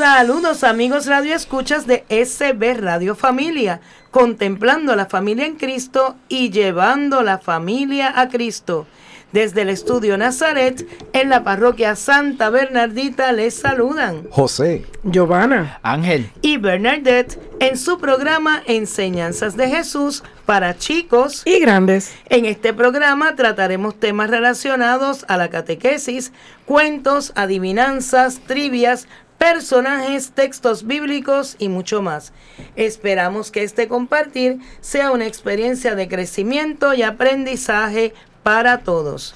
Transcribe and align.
Saludos 0.00 0.64
amigos 0.64 1.04
Radio 1.04 1.34
Escuchas 1.34 1.86
de 1.86 2.06
SB 2.08 2.80
Radio 2.80 3.14
Familia, 3.14 3.82
contemplando 4.10 4.96
la 4.96 5.04
familia 5.04 5.44
en 5.44 5.56
Cristo 5.56 6.16
y 6.26 6.48
llevando 6.48 7.22
la 7.22 7.36
familia 7.36 8.18
a 8.18 8.30
Cristo. 8.30 8.86
Desde 9.32 9.60
el 9.60 9.68
estudio 9.68 10.16
Nazaret, 10.16 10.88
en 11.12 11.28
la 11.28 11.44
parroquia 11.44 11.96
Santa 11.96 12.48
Bernardita, 12.48 13.30
les 13.32 13.52
saludan 13.52 14.26
José, 14.30 14.86
Giovanna, 15.04 15.78
Ángel 15.82 16.30
y 16.40 16.56
Bernadette 16.56 17.38
en 17.60 17.76
su 17.76 17.98
programa 17.98 18.62
Enseñanzas 18.64 19.54
de 19.54 19.68
Jesús 19.68 20.24
para 20.46 20.78
chicos 20.78 21.42
y 21.44 21.60
grandes. 21.60 22.14
En 22.30 22.46
este 22.46 22.72
programa 22.72 23.36
trataremos 23.36 24.00
temas 24.00 24.30
relacionados 24.30 25.26
a 25.28 25.36
la 25.36 25.50
catequesis, 25.50 26.32
cuentos, 26.64 27.32
adivinanzas, 27.36 28.40
trivias, 28.46 29.06
personajes, 29.40 30.30
textos 30.32 30.86
bíblicos 30.86 31.56
y 31.58 31.70
mucho 31.70 32.02
más. 32.02 32.34
Esperamos 32.76 33.50
que 33.50 33.62
este 33.62 33.88
compartir 33.88 34.58
sea 34.82 35.12
una 35.12 35.26
experiencia 35.26 35.94
de 35.94 36.08
crecimiento 36.08 36.92
y 36.92 37.02
aprendizaje 37.02 38.12
para 38.42 38.80
todos. 38.80 39.34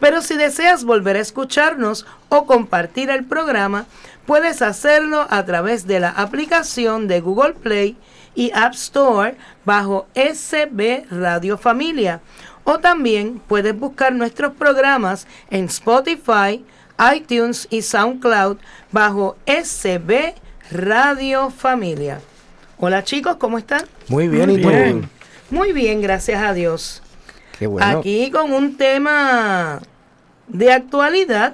Pero 0.01 0.21
si 0.21 0.35
deseas 0.35 0.83
volver 0.83 1.15
a 1.15 1.21
escucharnos 1.21 2.05
o 2.27 2.45
compartir 2.45 3.09
el 3.09 3.23
programa, 3.23 3.85
puedes 4.25 4.61
hacerlo 4.61 5.25
a 5.29 5.45
través 5.45 5.87
de 5.87 6.01
la 6.01 6.09
aplicación 6.09 7.07
de 7.07 7.21
Google 7.21 7.53
Play 7.53 7.95
y 8.35 8.51
App 8.53 8.73
Store 8.73 9.35
bajo 9.65 10.07
SB 10.15 11.05
Radio 11.11 11.57
Familia. 11.57 12.21
O 12.63 12.79
también 12.79 13.41
puedes 13.47 13.77
buscar 13.77 14.13
nuestros 14.13 14.53
programas 14.53 15.27
en 15.49 15.65
Spotify, 15.65 16.63
iTunes 17.15 17.67
y 17.69 17.81
SoundCloud 17.81 18.57
bajo 18.91 19.35
SB 19.45 20.35
Radio 20.71 21.49
Familia. 21.49 22.21
Hola 22.77 23.03
chicos, 23.03 23.35
¿cómo 23.37 23.57
están? 23.57 23.85
Muy 24.07 24.27
bien, 24.27 24.49
¿y 24.49 24.61
tú? 24.61 24.69
Muy 25.49 25.73
bien, 25.73 26.01
gracias 26.01 26.41
a 26.41 26.53
Dios. 26.53 27.01
Qué 27.59 27.67
bueno. 27.67 27.99
Aquí 27.99 28.31
con 28.31 28.53
un 28.53 28.77
tema 28.77 29.81
de 30.47 30.71
actualidad 30.71 31.53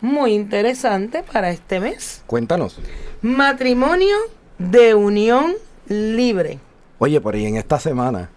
muy 0.00 0.32
interesante 0.32 1.22
para 1.22 1.50
este 1.50 1.80
mes. 1.80 2.22
Cuéntanos. 2.26 2.78
Matrimonio 3.22 4.16
de 4.58 4.94
unión 4.94 5.54
libre. 5.90 6.58
Oye, 6.98 7.20
por 7.20 7.34
ahí 7.34 7.46
en 7.46 7.56
esta 7.56 7.78
semana. 7.78 8.30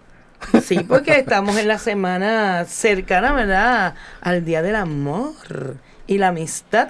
Sí, 0.62 0.80
porque 0.80 1.18
estamos 1.18 1.56
en 1.56 1.68
la 1.68 1.78
semana 1.78 2.64
cercana, 2.66 3.32
¿verdad? 3.32 3.94
Al 4.20 4.44
Día 4.44 4.60
del 4.60 4.76
Amor 4.76 5.76
y 6.06 6.18
la 6.18 6.28
Amistad. 6.28 6.88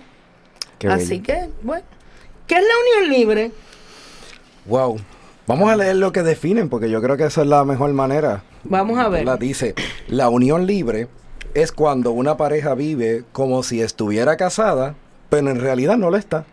Qué 0.79 0.89
Así 0.89 1.21
que, 1.21 1.51
bueno, 1.63 1.85
¿qué 2.47 2.57
es 2.57 2.63
la 2.63 2.99
unión 2.99 3.17
libre? 3.17 3.53
Wow. 4.67 4.99
Vamos 5.47 5.71
a 5.71 5.77
leer 5.77 5.97
lo 5.97 6.11
que 6.11 6.23
definen, 6.23 6.69
porque 6.69 6.91
yo 6.91 7.03
creo 7.03 7.17
que 7.17 7.27
esa 7.27 7.43
es 7.43 7.47
la 7.47 7.65
mejor 7.65 7.93
manera. 7.93 8.43
Vamos 8.65 8.99
a 8.99 9.09
ver. 9.09 9.25
La 9.25 9.37
dice, 9.37 9.75
la 10.09 10.31
unión 10.31 10.67
libre 10.67 11.09
es 11.53 11.71
cuando 11.71 12.13
una 12.13 12.37
pareja 12.37 12.75
vive 12.75 13.25
como 13.33 13.63
si 13.63 13.83
estuviera 13.83 14.37
casada, 14.37 14.95
pero 15.29 15.51
en 15.51 15.61
realidad 15.61 15.97
no 15.99 16.11
lo 16.11 16.17
está. 16.17 16.47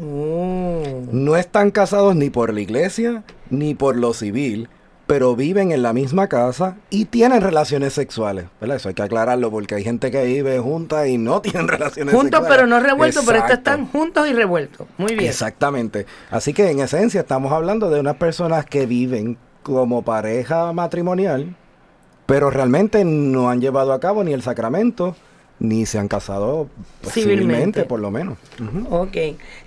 Oh. 0.00 0.82
No 1.10 1.36
están 1.36 1.70
casados 1.70 2.16
ni 2.16 2.30
por 2.30 2.52
la 2.52 2.60
iglesia 2.60 3.24
ni 3.50 3.74
por 3.74 3.96
lo 3.96 4.14
civil, 4.14 4.68
pero 5.06 5.36
viven 5.36 5.72
en 5.72 5.82
la 5.82 5.92
misma 5.92 6.28
casa 6.28 6.76
y 6.88 7.04
tienen 7.06 7.42
relaciones 7.42 7.92
sexuales. 7.92 8.46
¿verdad? 8.60 8.78
Eso 8.78 8.88
hay 8.88 8.94
que 8.94 9.02
aclararlo 9.02 9.50
porque 9.50 9.74
hay 9.74 9.84
gente 9.84 10.10
que 10.10 10.24
vive 10.24 10.58
junta 10.60 11.06
y 11.06 11.18
no 11.18 11.40
tienen 11.42 11.68
relaciones 11.68 12.14
Juntos 12.14 12.40
sexuales. 12.40 12.56
pero 12.56 12.66
no 12.66 12.80
revueltos, 12.80 13.24
pero 13.26 13.38
estos 13.38 13.58
están 13.58 13.86
juntos 13.88 14.28
y 14.28 14.32
revueltos. 14.32 14.86
Muy 14.96 15.14
bien. 15.14 15.28
Exactamente. 15.28 16.06
Así 16.30 16.54
que 16.54 16.70
en 16.70 16.80
esencia 16.80 17.20
estamos 17.20 17.52
hablando 17.52 17.90
de 17.90 18.00
unas 18.00 18.16
personas 18.16 18.64
que 18.64 18.86
viven 18.86 19.36
como 19.62 20.02
pareja 20.02 20.72
matrimonial, 20.72 21.54
pero 22.26 22.50
realmente 22.50 23.04
no 23.04 23.50
han 23.50 23.60
llevado 23.60 23.92
a 23.92 24.00
cabo 24.00 24.24
ni 24.24 24.32
el 24.32 24.42
sacramento, 24.42 25.14
ni 25.62 25.86
se 25.86 25.98
han 26.00 26.08
casado 26.08 26.68
pues, 27.00 27.14
Civilmente. 27.14 27.44
civilmente, 27.44 27.84
por 27.84 28.00
lo 28.00 28.10
menos. 28.10 28.36
Ok. 28.90 29.16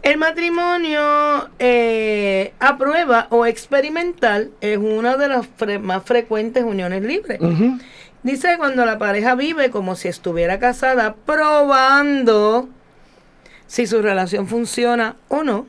El 0.02 0.18
matrimonio 0.18 1.50
eh, 1.58 2.54
a 2.60 2.78
prueba 2.78 3.28
o 3.30 3.46
experimental 3.46 4.52
es 4.60 4.78
una 4.78 5.16
de 5.16 5.30
las 5.30 5.48
fre- 5.58 5.80
más 5.80 6.04
frecuentes 6.04 6.64
uniones 6.66 7.02
libres. 7.02 7.40
Dice 8.24 8.56
cuando 8.58 8.86
la 8.86 8.98
pareja 8.98 9.36
vive 9.36 9.70
como 9.70 9.96
si 9.96 10.08
estuviera 10.10 10.60
casada, 10.60 11.16
probando 11.16 12.68
si 13.68 13.88
su 13.88 14.02
relación 14.02 14.48
funciona 14.48 15.16
o 15.30 15.44
no. 15.44 15.66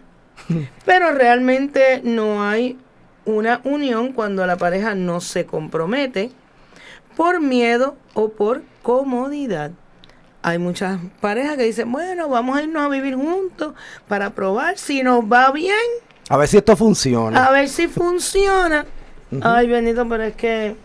Pero 0.84 1.12
realmente 1.12 2.00
no 2.02 2.42
hay 2.42 2.76
una 3.26 3.60
unión 3.64 4.12
cuando 4.12 4.44
la 4.46 4.56
pareja 4.56 4.94
no 4.94 5.20
se 5.20 5.46
compromete 5.46 6.30
por 7.16 7.40
miedo 7.40 7.96
o 8.14 8.30
por 8.30 8.62
comodidad. 8.82 9.70
Hay 10.42 10.58
muchas 10.58 10.98
parejas 11.20 11.56
que 11.56 11.64
dicen, 11.64 11.90
bueno, 11.90 12.28
vamos 12.28 12.56
a 12.56 12.62
irnos 12.62 12.82
a 12.84 12.88
vivir 12.88 13.16
juntos 13.16 13.74
para 14.06 14.30
probar 14.30 14.78
si 14.78 15.02
nos 15.02 15.24
va 15.24 15.50
bien, 15.50 15.74
A 16.28 16.36
ver 16.36 16.46
si 16.48 16.56
esto 16.58 16.76
funciona. 16.76 17.44
a 17.46 17.50
ver 17.50 17.68
si 17.68 17.88
funciona. 17.88 18.86
Ay, 19.42 19.66
bendito, 19.66 20.08
pero 20.08 20.22
es 20.22 20.36
que 20.36 20.76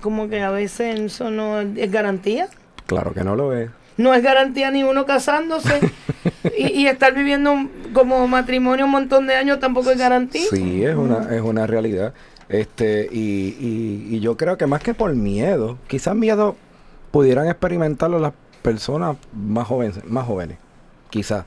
como 0.00 0.28
que 0.28 0.42
a 0.42 0.50
veces 0.50 1.00
eso 1.00 1.30
no 1.30 1.60
es 1.60 1.90
garantía. 1.90 2.48
Claro 2.86 3.12
que 3.14 3.24
no 3.24 3.34
lo 3.34 3.52
es. 3.56 3.70
No 3.96 4.12
es 4.12 4.22
garantía 4.22 4.70
ni 4.70 4.84
uno 4.84 5.06
casándose 5.06 5.80
y, 6.58 6.82
y 6.82 6.86
estar 6.86 7.14
viviendo 7.14 7.52
un- 7.52 7.70
como 7.94 8.28
matrimonio 8.28 8.84
un 8.84 8.90
montón 8.90 9.26
de 9.26 9.34
años 9.34 9.58
tampoco 9.58 9.90
es 9.90 9.98
garantía. 9.98 10.44
Sí, 10.50 10.84
es 10.84 10.94
una, 10.94 11.34
es 11.34 11.40
una 11.40 11.66
realidad. 11.66 12.12
Este, 12.50 13.08
y, 13.10 13.56
y, 13.58 14.06
y 14.16 14.20
yo 14.20 14.36
creo 14.36 14.58
que 14.58 14.66
más 14.66 14.82
que 14.82 14.92
por 14.94 15.14
miedo, 15.14 15.78
quizás 15.88 16.14
miedo 16.14 16.56
pudieran 17.10 17.48
experimentarlo 17.48 18.18
las 18.18 18.32
personas 18.62 19.16
más 19.32 19.66
jóvenes, 19.66 20.04
más 20.04 20.26
jóvenes, 20.26 20.58
quizás. 21.10 21.44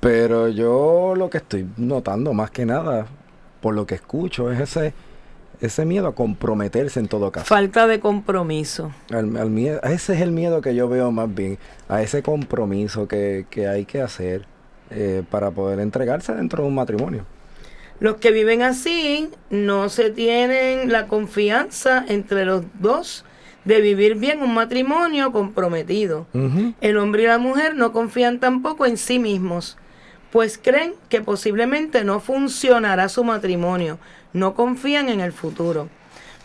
Pero 0.00 0.48
yo 0.48 1.14
lo 1.16 1.30
que 1.30 1.38
estoy 1.38 1.66
notando 1.76 2.32
más 2.34 2.50
que 2.50 2.66
nada, 2.66 3.06
por 3.60 3.74
lo 3.74 3.86
que 3.86 3.94
escucho, 3.94 4.52
es 4.52 4.60
ese, 4.60 4.92
ese 5.60 5.86
miedo 5.86 6.08
a 6.08 6.14
comprometerse 6.14 7.00
en 7.00 7.08
todo 7.08 7.32
caso. 7.32 7.46
Falta 7.46 7.86
de 7.86 8.00
compromiso. 8.00 8.92
Al, 9.10 9.36
al 9.36 9.50
miedo, 9.50 9.80
ese 9.82 10.14
es 10.14 10.20
el 10.20 10.32
miedo 10.32 10.60
que 10.60 10.74
yo 10.74 10.88
veo 10.88 11.10
más 11.10 11.34
bien, 11.34 11.58
a 11.88 12.02
ese 12.02 12.22
compromiso 12.22 13.08
que, 13.08 13.46
que 13.48 13.66
hay 13.66 13.86
que 13.86 14.02
hacer 14.02 14.46
eh, 14.90 15.22
para 15.30 15.50
poder 15.50 15.80
entregarse 15.80 16.34
dentro 16.34 16.62
de 16.62 16.68
un 16.68 16.74
matrimonio. 16.74 17.24
Los 18.00 18.16
que 18.16 18.32
viven 18.32 18.60
así 18.60 19.30
no 19.48 19.88
se 19.88 20.10
tienen 20.10 20.92
la 20.92 21.06
confianza 21.06 22.04
entre 22.06 22.44
los 22.44 22.64
dos 22.80 23.24
de 23.64 23.80
vivir 23.80 24.16
bien 24.16 24.42
un 24.42 24.54
matrimonio 24.54 25.32
comprometido. 25.32 26.26
El 26.80 26.98
hombre 26.98 27.24
y 27.24 27.26
la 27.26 27.38
mujer 27.38 27.74
no 27.74 27.92
confían 27.92 28.40
tampoco 28.40 28.86
en 28.86 28.96
sí 28.96 29.18
mismos, 29.18 29.76
pues 30.30 30.58
creen 30.62 30.94
que 31.08 31.20
posiblemente 31.20 32.04
no 32.04 32.20
funcionará 32.20 33.08
su 33.08 33.24
matrimonio, 33.24 33.98
no 34.32 34.54
confían 34.54 35.08
en 35.08 35.20
el 35.20 35.32
futuro. 35.32 35.88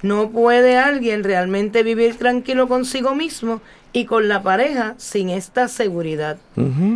No 0.01 0.29
puede 0.29 0.77
alguien 0.77 1.25
realmente 1.25 1.83
vivir 1.83 2.15
tranquilo 2.15 2.69
consigo 2.69 3.15
mismo 3.15 3.61
y 3.91 4.05
con 4.05 4.29
la 4.29 4.43
pareja 4.43 4.93
sin 4.97 5.29
esta 5.29 5.67
seguridad. 5.67 6.37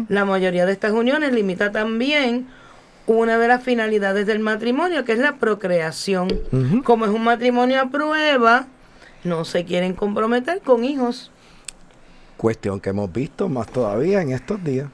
La 0.08 0.24
mayoría 0.24 0.66
de 0.66 0.72
estas 0.72 0.94
uniones 0.94 1.34
limita 1.34 1.72
también 1.72 2.48
una 3.06 3.38
de 3.38 3.50
las 3.50 3.62
finalidades 3.62 4.26
del 4.26 4.40
matrimonio, 4.40 5.04
que 5.04 5.12
es 5.12 5.20
la 5.20 5.36
procreación. 5.36 6.30
Como 6.86 7.04
es 7.06 7.12
un 7.12 7.26
matrimonio 7.26 7.82
a 7.82 7.90
prueba, 7.90 8.68
no 9.24 9.46
se 9.46 9.64
quieren 9.66 9.94
comprometer 9.94 10.62
con 10.62 10.84
hijos. 10.84 11.32
Cuestión 12.38 12.80
que 12.80 12.90
hemos 12.90 13.12
visto 13.12 13.48
más 13.50 13.68
todavía 13.68 14.22
en 14.22 14.32
estos 14.32 14.64
días. 14.64 14.88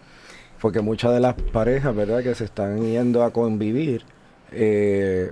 Porque 0.62 0.82
muchas 0.82 1.14
de 1.14 1.20
las 1.22 1.36
parejas, 1.36 1.96
¿verdad?, 1.96 2.22
que 2.22 2.36
se 2.36 2.44
están 2.44 2.82
yendo 2.82 3.24
a 3.24 3.32
convivir, 3.32 4.04
eh, 4.52 5.32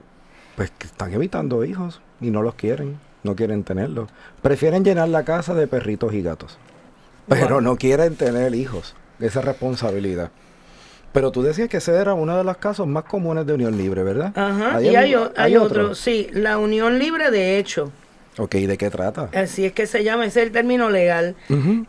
pues 0.56 0.72
que 0.72 0.88
están 0.88 1.14
evitando 1.14 1.64
hijos 1.66 2.02
y 2.22 2.32
no 2.32 2.42
los 2.42 2.56
quieren. 2.56 3.00
no 3.24 3.36
quieren 3.36 3.66
tenerlo. 3.66 4.08
Prefieren 4.42 4.86
llenar 4.86 5.10
la 5.10 5.26
casa 5.26 5.54
de 5.54 5.68
perritos 5.68 6.14
y 6.14 6.22
gatos. 6.22 6.58
Pero 7.28 7.56
Wow. 7.56 7.62
no 7.62 7.76
quieren 7.76 8.16
tener 8.16 8.56
hijos, 8.56 8.96
esa 9.20 9.42
responsabilidad. 9.42 10.32
Pero 11.12 11.32
tú 11.32 11.42
decías 11.42 11.68
que 11.68 11.78
ese 11.78 11.94
era 11.94 12.14
uno 12.14 12.38
de 12.38 12.46
los 12.46 12.56
casos 12.56 12.88
más 12.88 13.04
comunes 13.04 13.46
de 13.46 13.54
unión 13.54 13.76
libre, 13.76 14.04
¿verdad? 14.04 14.32
Ajá, 14.38 14.78
¿Hay 14.78 14.90
y 14.90 14.96
hay, 14.96 15.16
o- 15.16 15.34
hay 15.36 15.58
otro, 15.58 15.94
sí, 15.94 16.30
la 16.32 16.58
unión 16.58 17.00
libre 17.00 17.30
de 17.32 17.58
hecho, 17.58 17.92
Ok, 18.38 18.56
¿de 18.56 18.78
qué 18.78 18.90
trata? 18.90 19.30
así 19.34 19.66
es 19.66 19.74
que 19.74 19.88
se 19.88 20.04
llama, 20.04 20.26
ese 20.26 20.42
es 20.42 20.48
el 20.48 20.52
término 20.52 20.90
legal, 20.90 21.36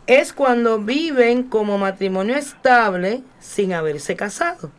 es 0.07 0.33
cuando 0.33 0.79
viven 0.79 1.43
como 1.43 1.77
matrimonio 1.77 2.35
estable 2.35 3.21
sin 3.39 3.73
haberse 3.73 4.15
casado. 4.15 4.71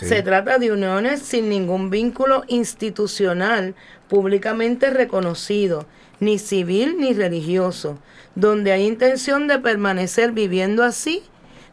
Se 0.00 0.22
trata 0.22 0.58
de 0.58 0.72
uniones 0.72 1.20
sin 1.20 1.48
ningún 1.48 1.90
vínculo 1.90 2.44
institucional 2.48 3.74
públicamente 4.08 4.90
reconocido, 4.90 5.86
ni 6.20 6.38
civil 6.38 6.96
ni 6.98 7.12
religioso, 7.12 7.98
donde 8.34 8.72
hay 8.72 8.86
intención 8.86 9.48
de 9.48 9.58
permanecer 9.58 10.32
viviendo 10.32 10.82
así, 10.82 11.22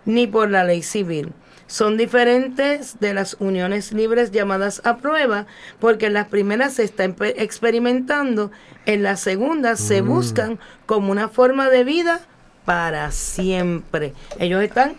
ni 0.06 0.28
por 0.28 0.50
la 0.50 0.66
ley 0.66 0.82
civil. 0.82 1.32
Son 1.74 1.98
diferentes 1.98 3.00
de 3.00 3.16
las 3.16 3.36
uniones 3.40 3.94
libres 3.94 4.30
llamadas 4.30 4.80
a 4.86 4.98
prueba, 4.98 5.48
porque 5.80 6.06
en 6.06 6.14
las 6.14 6.28
primeras 6.28 6.74
se 6.74 6.84
está 6.84 7.04
experimentando, 7.04 8.52
en 8.86 9.02
las 9.02 9.22
segundas 9.22 9.80
se 9.80 10.02
buscan 10.02 10.60
como 10.86 11.12
una 11.12 11.30
forma 11.30 11.72
de 11.72 11.84
vida 11.84 12.20
para 12.64 13.10
siempre. 13.12 14.14
Ellos 14.38 14.62
están 14.62 14.94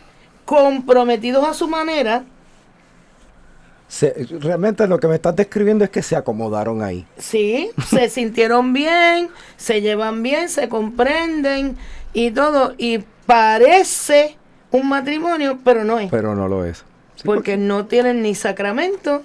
comprometidos 0.45 1.47
a 1.47 1.55
su 1.55 1.69
manera, 1.69 2.25
Se- 3.87 4.27
realmente 4.41 4.89
lo 4.89 4.99
que 4.99 5.07
me 5.07 5.15
estás 5.15 5.37
describiendo 5.37 5.85
es 5.85 5.91
que 5.91 6.03
se 6.03 6.17
acomodaron 6.17 6.83
ahí. 6.83 7.07
Sí, 7.19 7.71
se 7.89 8.09
sintieron 8.09 8.73
bien, 8.73 9.29
se 9.57 9.81
llevan 9.81 10.25
bien, 10.25 10.49
se 10.49 10.69
comprenden 10.69 11.77
y 12.13 12.33
todo. 12.33 12.75
Y 12.79 12.99
parece 13.27 14.39
un 14.75 14.89
matrimonio, 14.89 15.59
pero 15.65 15.85
no 15.85 16.01
es. 16.01 16.11
Pero 16.11 16.35
no 16.35 16.49
lo 16.49 16.65
es. 16.65 16.85
Sí, 17.15 17.23
porque 17.25 17.57
no 17.57 17.87
tienen 17.87 18.23
ni 18.23 18.35
sacramento, 18.35 19.23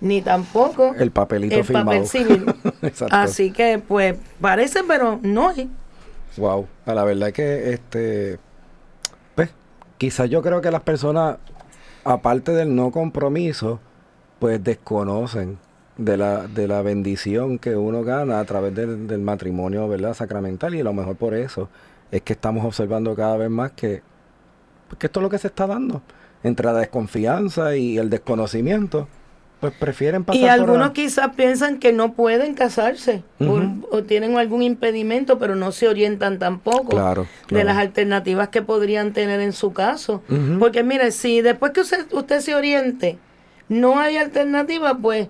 ni 0.00 0.20
tampoco 0.20 0.94
El 0.98 1.12
papelito 1.12 1.54
el 1.54 1.64
firmado. 1.64 1.86
papel 1.86 2.06
civil. 2.08 2.54
Exacto. 2.82 3.14
Así 3.14 3.52
que, 3.52 3.78
pues, 3.78 4.16
parece, 4.40 4.80
pero 4.82 5.20
no 5.22 5.50
es. 5.52 5.66
Wow, 6.36 6.66
a 6.86 6.94
la 6.94 7.04
verdad 7.04 7.32
que 7.32 7.72
este 7.72 8.38
pues 9.34 9.50
quizás 9.98 10.30
yo 10.30 10.42
creo 10.42 10.60
que 10.60 10.70
las 10.70 10.82
personas 10.82 11.38
aparte 12.04 12.52
del 12.52 12.74
no 12.74 12.92
compromiso 12.92 13.80
pues 14.38 14.62
desconocen 14.62 15.58
de 15.98 16.16
la 16.16 16.46
de 16.46 16.68
la 16.68 16.82
bendición 16.82 17.58
que 17.58 17.74
uno 17.76 18.04
gana 18.04 18.38
a 18.38 18.44
través 18.44 18.74
del, 18.74 19.08
del 19.08 19.20
matrimonio, 19.20 19.88
¿verdad? 19.88 20.14
sacramental 20.14 20.74
y 20.76 20.80
a 20.80 20.84
lo 20.84 20.92
mejor 20.92 21.16
por 21.16 21.34
eso 21.34 21.68
es 22.12 22.22
que 22.22 22.32
estamos 22.32 22.64
observando 22.64 23.14
cada 23.16 23.36
vez 23.36 23.50
más 23.50 23.72
que 23.72 24.02
pues, 24.90 24.98
que 24.98 25.06
esto 25.06 25.20
es 25.20 25.22
lo 25.22 25.30
que 25.30 25.38
se 25.38 25.46
está 25.46 25.66
dando. 25.66 26.02
Entre 26.42 26.66
la 26.66 26.72
desconfianza 26.74 27.76
y 27.76 27.96
el 27.98 28.10
desconocimiento, 28.10 29.06
pues 29.60 29.72
prefieren 29.78 30.24
pasar 30.24 30.40
Y 30.40 30.44
por 30.44 30.50
algunos 30.52 30.88
la- 30.88 30.92
quizás 30.94 31.34
piensan 31.36 31.78
que 31.78 31.92
no 31.92 32.14
pueden 32.14 32.54
casarse 32.54 33.22
o 33.90 34.02
tienen 34.02 34.36
algún 34.38 34.62
impedimento, 34.62 35.38
pero 35.38 35.54
no 35.54 35.70
se 35.70 35.86
orientan 35.86 36.38
tampoco 36.38 36.88
Claro, 36.88 37.26
de 37.50 37.62
las 37.62 37.76
alternativas 37.76 38.48
que 38.48 38.62
podrían 38.62 39.12
tener 39.12 39.38
en 39.40 39.52
su 39.52 39.72
caso. 39.72 40.22
Porque 40.58 40.82
mire, 40.82 41.12
si 41.12 41.40
después 41.42 41.72
que 41.72 41.82
usted, 41.82 42.06
usted 42.12 42.40
se 42.40 42.54
oriente 42.54 43.18
no 43.68 44.00
hay 44.00 44.16
alternativa, 44.16 44.96
pues, 44.96 45.28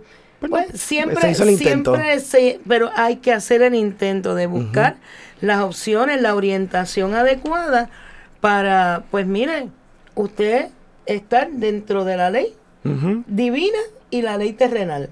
pues 0.49 0.69
se 0.71 0.79
siempre, 0.79 1.35
siempre 1.35 2.21
se, 2.21 2.61
pero 2.67 2.91
hay 2.97 3.17
que 3.17 3.33
hacer 3.35 3.61
el 3.63 3.75
intento 3.75 4.35
de 4.35 4.47
buscar 4.47 4.97
las 5.43 5.61
opciones, 5.61 6.23
la 6.23 6.35
orientación 6.35 7.15
adecuada 7.15 7.91
para, 8.41 9.05
pues 9.11 9.27
mire, 9.27 9.69
usted 10.15 10.69
estar 11.07 11.51
dentro 11.51 12.05
de 12.05 12.17
la 12.17 12.31
ley 12.31 12.55
divina 13.27 13.79
y 14.11 14.23
la 14.23 14.39
ley 14.39 14.53
terrenal. 14.53 15.11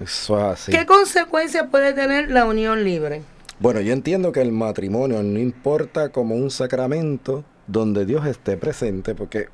Eso 0.00 0.38
es 0.38 0.44
así. 0.44 0.72
¿Qué 0.72 0.84
consecuencias 0.86 1.68
puede 1.70 1.92
tener 1.92 2.30
la 2.30 2.44
unión 2.44 2.84
libre? 2.84 3.22
Bueno, 3.58 3.80
yo 3.80 3.92
entiendo 3.92 4.32
que 4.32 4.42
el 4.42 4.52
matrimonio 4.52 5.22
no 5.22 5.38
importa 5.38 6.10
como 6.10 6.34
un 6.34 6.50
sacramento 6.50 7.44
donde 7.66 8.04
Dios 8.04 8.26
esté 8.26 8.56
presente, 8.56 9.14
porque 9.14 9.48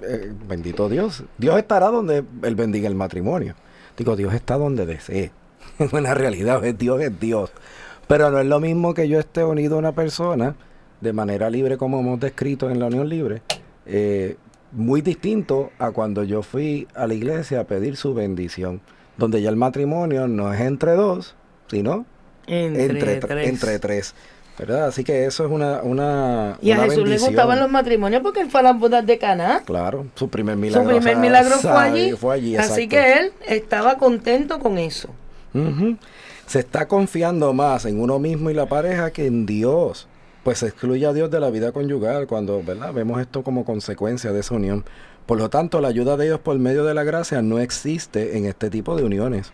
eh, 0.00 0.32
bendito 0.48 0.88
Dios, 0.88 1.22
Dios 1.38 1.56
estará 1.58 1.88
donde 1.88 2.24
Él 2.42 2.56
bendiga 2.56 2.88
el 2.88 2.96
matrimonio. 2.96 3.54
Digo, 3.96 4.16
Dios 4.16 4.34
está 4.34 4.56
donde 4.56 4.86
desee. 4.86 5.30
Es 5.78 5.92
una 5.92 6.14
realidad, 6.14 6.64
es 6.64 6.76
Dios 6.78 7.00
es 7.00 7.18
Dios. 7.18 7.50
Pero 8.06 8.30
no 8.30 8.38
es 8.38 8.46
lo 8.46 8.60
mismo 8.60 8.94
que 8.94 9.08
yo 9.08 9.18
esté 9.18 9.44
unido 9.44 9.76
a 9.76 9.78
una 9.78 9.92
persona 9.92 10.54
de 11.00 11.12
manera 11.12 11.50
libre 11.50 11.76
como 11.76 12.00
hemos 12.00 12.20
descrito 12.20 12.70
en 12.70 12.78
la 12.80 12.86
unión 12.86 13.08
libre. 13.08 13.42
eh, 13.86 14.36
muy 14.72 15.02
distinto 15.02 15.70
a 15.78 15.92
cuando 15.92 16.24
yo 16.24 16.42
fui 16.42 16.88
a 16.96 17.06
la 17.06 17.14
iglesia 17.14 17.60
a 17.60 17.64
pedir 17.64 17.96
su 17.96 18.12
bendición, 18.12 18.80
donde 19.16 19.40
ya 19.40 19.48
el 19.48 19.54
matrimonio 19.54 20.26
no 20.26 20.52
es 20.52 20.60
entre 20.60 20.92
dos, 20.94 21.36
sino 21.70 22.04
Entre, 22.48 22.84
entre, 22.86 23.20
tre- 23.20 23.28
tres. 23.28 23.48
entre 23.48 23.78
tres. 23.78 24.14
¿Verdad? 24.58 24.86
Así 24.86 25.02
que 25.04 25.26
eso 25.26 25.44
es 25.44 25.50
una, 25.52 25.80
una, 25.82 26.58
y 26.62 26.70
a 26.72 26.74
una 26.74 26.84
Jesús 26.84 26.98
le 26.98 27.04
bendición. 27.04 27.30
gustaban 27.32 27.58
los 27.60 27.70
matrimonios 27.70 28.22
porque 28.22 28.40
él 28.40 28.50
fue 28.50 28.60
a 28.60 28.62
las 28.64 28.78
bodas 28.78 29.04
de 29.06 29.18
Caná. 29.18 29.62
Claro, 29.64 30.06
su 30.16 30.28
primer 30.28 30.56
milagro. 30.56 30.88
Su 30.90 30.96
primer 30.96 31.16
milagro 31.18 31.56
fue 31.56 31.70
allí. 31.72 32.12
fue 32.12 32.34
allí, 32.34 32.56
así 32.56 32.88
que 32.88 33.12
él 33.18 33.32
estaba 33.46 33.96
contento 33.98 34.58
con 34.60 34.78
eso. 34.78 35.08
Se 36.46 36.58
está 36.58 36.86
confiando 36.88 37.52
más 37.52 37.84
en 37.84 38.00
uno 38.00 38.18
mismo 38.18 38.50
y 38.50 38.54
la 38.54 38.66
pareja 38.66 39.10
que 39.12 39.26
en 39.26 39.46
Dios. 39.46 40.08
Pues 40.44 40.58
se 40.58 40.66
excluye 40.66 41.06
a 41.06 41.14
Dios 41.14 41.30
de 41.30 41.40
la 41.40 41.48
vida 41.48 41.72
conyugal 41.72 42.26
cuando 42.26 42.62
¿verdad? 42.62 42.92
vemos 42.92 43.18
esto 43.18 43.42
como 43.42 43.64
consecuencia 43.64 44.30
de 44.30 44.40
esa 44.40 44.54
unión. 44.54 44.84
Por 45.24 45.38
lo 45.38 45.48
tanto, 45.48 45.80
la 45.80 45.88
ayuda 45.88 46.18
de 46.18 46.26
Dios 46.26 46.38
por 46.38 46.58
medio 46.58 46.84
de 46.84 46.92
la 46.92 47.02
gracia 47.02 47.40
no 47.40 47.58
existe 47.58 48.36
en 48.36 48.44
este 48.44 48.68
tipo 48.68 48.94
de 48.94 49.04
uniones. 49.04 49.52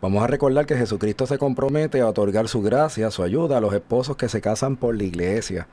Vamos 0.00 0.22
a 0.22 0.28
recordar 0.28 0.66
que 0.66 0.76
Jesucristo 0.76 1.26
se 1.26 1.36
compromete 1.36 2.00
a 2.00 2.06
otorgar 2.06 2.46
su 2.46 2.62
gracia, 2.62 3.10
su 3.10 3.24
ayuda 3.24 3.58
a 3.58 3.60
los 3.60 3.74
esposos 3.74 4.16
que 4.16 4.28
se 4.28 4.40
casan 4.40 4.76
por 4.76 4.96
la 4.96 5.02
iglesia 5.02 5.66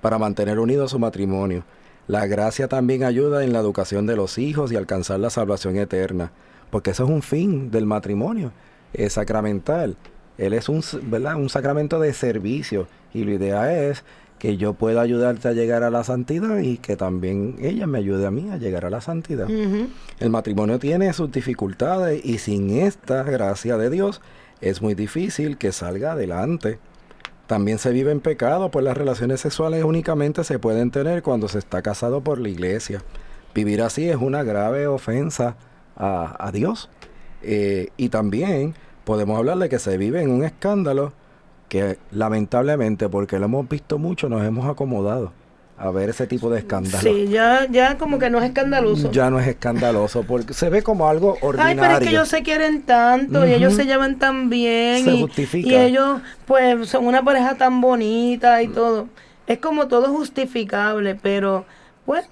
para 0.00 0.18
mantener 0.18 0.60
unido 0.60 0.86
su 0.86 1.00
matrimonio. 1.00 1.64
La 2.06 2.26
gracia 2.26 2.68
también 2.68 3.02
ayuda 3.02 3.42
en 3.42 3.52
la 3.52 3.58
educación 3.58 4.06
de 4.06 4.14
los 4.14 4.38
hijos 4.38 4.70
y 4.70 4.76
alcanzar 4.76 5.18
la 5.18 5.30
salvación 5.30 5.76
eterna, 5.76 6.30
porque 6.70 6.90
eso 6.90 7.04
es 7.04 7.10
un 7.10 7.22
fin 7.22 7.72
del 7.72 7.86
matrimonio, 7.86 8.52
es 8.92 9.14
sacramental. 9.14 9.96
Él 10.38 10.52
es 10.52 10.68
un, 10.68 10.82
¿verdad? 11.02 11.36
un 11.36 11.48
sacramento 11.48 12.00
de 12.00 12.12
servicio 12.12 12.86
y 13.12 13.24
la 13.24 13.32
idea 13.32 13.88
es 13.88 14.04
que 14.38 14.56
yo 14.56 14.72
pueda 14.72 15.02
ayudarte 15.02 15.48
a 15.48 15.52
llegar 15.52 15.82
a 15.82 15.90
la 15.90 16.02
santidad 16.02 16.58
y 16.60 16.78
que 16.78 16.96
también 16.96 17.56
ella 17.60 17.86
me 17.86 17.98
ayude 17.98 18.26
a 18.26 18.30
mí 18.30 18.50
a 18.50 18.56
llegar 18.56 18.86
a 18.86 18.90
la 18.90 19.02
santidad. 19.02 19.48
El 20.18 20.30
matrimonio 20.30 20.78
tiene 20.78 21.12
sus 21.12 21.30
dificultades 21.30 22.24
y 22.24 22.38
sin 22.38 22.70
esta 22.70 23.22
gracia 23.22 23.76
de 23.76 23.90
Dios 23.90 24.22
es 24.62 24.80
muy 24.80 24.94
difícil 24.94 25.58
que 25.58 25.72
salga 25.72 26.12
adelante. 26.12 26.78
También 27.46 27.78
se 27.78 27.90
vive 27.90 28.12
en 28.12 28.20
pecado, 28.20 28.70
pues 28.70 28.84
las 28.84 28.96
relaciones 28.96 29.40
sexuales 29.40 29.84
únicamente 29.84 30.42
se 30.42 30.58
pueden 30.58 30.90
tener 30.90 31.22
cuando 31.22 31.46
se 31.48 31.58
está 31.58 31.82
casado 31.82 32.22
por 32.22 32.38
la 32.38 32.48
iglesia. 32.48 33.02
Vivir 33.54 33.82
así 33.82 34.08
es 34.08 34.16
una 34.16 34.42
grave 34.42 34.86
ofensa 34.86 35.56
a, 35.96 36.46
a 36.46 36.50
Dios. 36.50 36.88
Eh, 37.42 37.88
y 37.96 38.08
también 38.08 38.74
podemos 39.10 39.36
hablar 39.36 39.58
de 39.58 39.68
que 39.68 39.80
se 39.80 39.96
vive 39.98 40.22
en 40.22 40.30
un 40.30 40.44
escándalo 40.44 41.12
que 41.68 41.98
lamentablemente, 42.12 43.08
porque 43.08 43.40
lo 43.40 43.46
hemos 43.46 43.68
visto 43.68 43.98
mucho, 43.98 44.28
nos 44.28 44.44
hemos 44.44 44.66
acomodado 44.70 45.32
a 45.76 45.90
ver 45.90 46.10
ese 46.10 46.28
tipo 46.28 46.48
de 46.48 46.60
escándalos 46.60 47.00
Sí, 47.00 47.26
ya, 47.28 47.66
ya 47.68 47.98
como 47.98 48.20
que 48.20 48.30
no 48.30 48.38
es 48.38 48.44
escandaloso. 48.44 49.10
ya 49.10 49.28
no 49.28 49.40
es 49.40 49.48
escandaloso 49.48 50.22
porque 50.22 50.54
se 50.54 50.70
ve 50.70 50.82
como 50.84 51.08
algo 51.08 51.32
Ay, 51.34 51.48
ordinario. 51.48 51.82
pero 51.82 51.92
es 51.94 51.98
que 52.00 52.08
ellos 52.10 52.28
se 52.28 52.42
quieren 52.44 52.82
tanto 52.82 53.44
y 53.48 53.52
ellos 53.52 53.74
se 53.74 53.84
llevan 53.84 54.16
tan 54.20 54.48
bien 54.48 55.02
Se 55.04 55.12
y, 55.14 55.20
justifica. 55.22 55.68
y 55.68 55.74
ellos 55.74 56.20
pues 56.46 56.88
son 56.88 57.04
una 57.04 57.24
pareja 57.24 57.56
tan 57.56 57.80
bonita 57.80 58.62
y 58.62 58.68
todo. 58.68 59.08
Es 59.48 59.58
como 59.58 59.88
todo 59.88 60.06
justificable, 60.12 61.16
pero 61.20 61.64
pues 62.06 62.26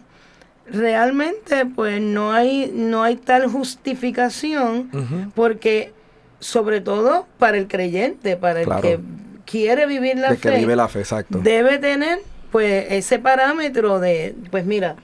realmente 0.70 1.66
pues 1.66 2.00
no 2.00 2.30
hay 2.32 2.70
no 2.72 3.02
hay 3.02 3.16
tal 3.16 3.48
justificación 3.50 4.90
porque 5.34 5.92
sobre 6.40 6.80
todo 6.80 7.26
para 7.38 7.58
el 7.58 7.68
creyente, 7.68 8.36
para 8.36 8.62
el 8.62 8.68
que 8.80 9.00
quiere 9.44 9.86
vivir 9.86 10.16
la 10.18 10.30
de 10.30 10.36
fe, 10.36 10.50
que 10.50 10.58
vive 10.58 10.76
la 10.76 10.88
fe, 10.88 11.00
exacto. 11.00 11.38
debe 11.38 11.78
tener 11.78 12.20
pues 12.52 12.86
ese 12.90 13.18
parámetro 13.18 13.98
de 13.98 14.34
pues 14.50 14.64
mira, 14.64 14.96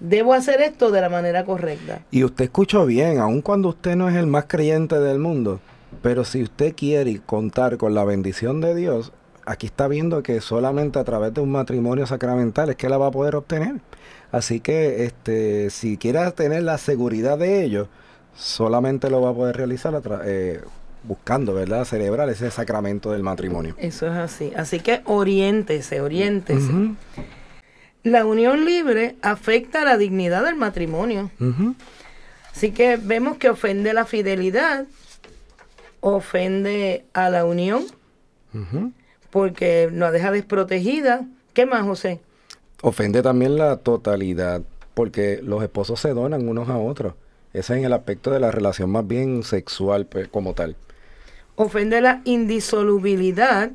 debo 0.00 0.34
hacer 0.34 0.60
esto 0.60 0.90
de 0.90 1.00
la 1.00 1.08
manera 1.08 1.44
correcta. 1.44 2.00
Y 2.10 2.24
usted 2.24 2.44
escuchó 2.44 2.86
bien, 2.86 3.18
aun 3.18 3.42
cuando 3.42 3.68
usted 3.68 3.96
no 3.96 4.08
es 4.08 4.16
el 4.16 4.26
más 4.26 4.44
creyente 4.46 4.98
del 5.00 5.18
mundo, 5.18 5.60
pero 6.02 6.24
si 6.24 6.42
usted 6.42 6.74
quiere 6.74 7.20
contar 7.24 7.76
con 7.76 7.94
la 7.94 8.04
bendición 8.04 8.60
de 8.60 8.74
Dios, 8.74 9.12
aquí 9.46 9.66
está 9.66 9.88
viendo 9.88 10.22
que 10.22 10.40
solamente 10.40 10.98
a 10.98 11.04
través 11.04 11.34
de 11.34 11.40
un 11.40 11.50
matrimonio 11.50 12.06
sacramental 12.06 12.70
es 12.70 12.76
que 12.76 12.88
la 12.88 12.98
va 12.98 13.08
a 13.08 13.10
poder 13.10 13.36
obtener. 13.36 13.76
Así 14.32 14.60
que 14.60 15.04
este, 15.04 15.70
si 15.70 15.96
quiere 15.96 16.30
tener 16.32 16.64
la 16.64 16.78
seguridad 16.78 17.38
de 17.38 17.64
ello, 17.64 17.88
solamente 18.34 19.10
lo 19.10 19.20
va 19.20 19.30
a 19.30 19.34
poder 19.34 19.56
realizar 19.56 19.94
a 19.94 20.02
eh, 20.24 20.60
buscando, 21.04 21.54
¿verdad? 21.54 21.84
Celebrar 21.84 22.28
ese 22.28 22.50
sacramento 22.50 23.12
del 23.12 23.22
matrimonio. 23.22 23.74
Eso 23.78 24.06
es 24.06 24.12
así. 24.12 24.52
Así 24.56 24.80
que 24.80 25.02
oriéntese, 25.04 26.00
oriéntese. 26.00 26.70
La 28.02 28.26
unión 28.26 28.64
libre 28.64 29.16
afecta 29.22 29.84
la 29.84 29.96
dignidad 29.96 30.44
del 30.44 30.56
matrimonio. 30.56 31.30
Así 32.54 32.70
que 32.70 32.96
vemos 32.96 33.38
que 33.38 33.48
ofende 33.48 33.92
la 33.92 34.04
fidelidad, 34.04 34.86
ofende 36.00 37.04
a 37.12 37.30
la 37.30 37.44
unión, 37.44 37.84
porque 39.30 39.88
nos 39.92 40.12
deja 40.12 40.30
desprotegida. 40.30 41.26
¿Qué 41.52 41.66
más, 41.66 41.82
José? 41.82 42.20
Ofende 42.82 43.22
también 43.22 43.56
la 43.56 43.78
totalidad, 43.78 44.62
porque 44.94 45.40
los 45.42 45.62
esposos 45.62 46.00
se 46.00 46.10
donan 46.10 46.46
unos 46.46 46.68
a 46.68 46.76
otros. 46.76 47.14
Ese 47.54 47.74
es 47.74 47.78
en 47.78 47.84
el 47.84 47.92
aspecto 47.92 48.32
de 48.32 48.40
la 48.40 48.50
relación 48.50 48.90
más 48.90 49.06
bien 49.06 49.44
sexual 49.44 50.06
pues, 50.06 50.26
como 50.26 50.54
tal. 50.54 50.74
Ofende 51.54 52.00
la 52.00 52.20
indisolubilidad. 52.24 53.70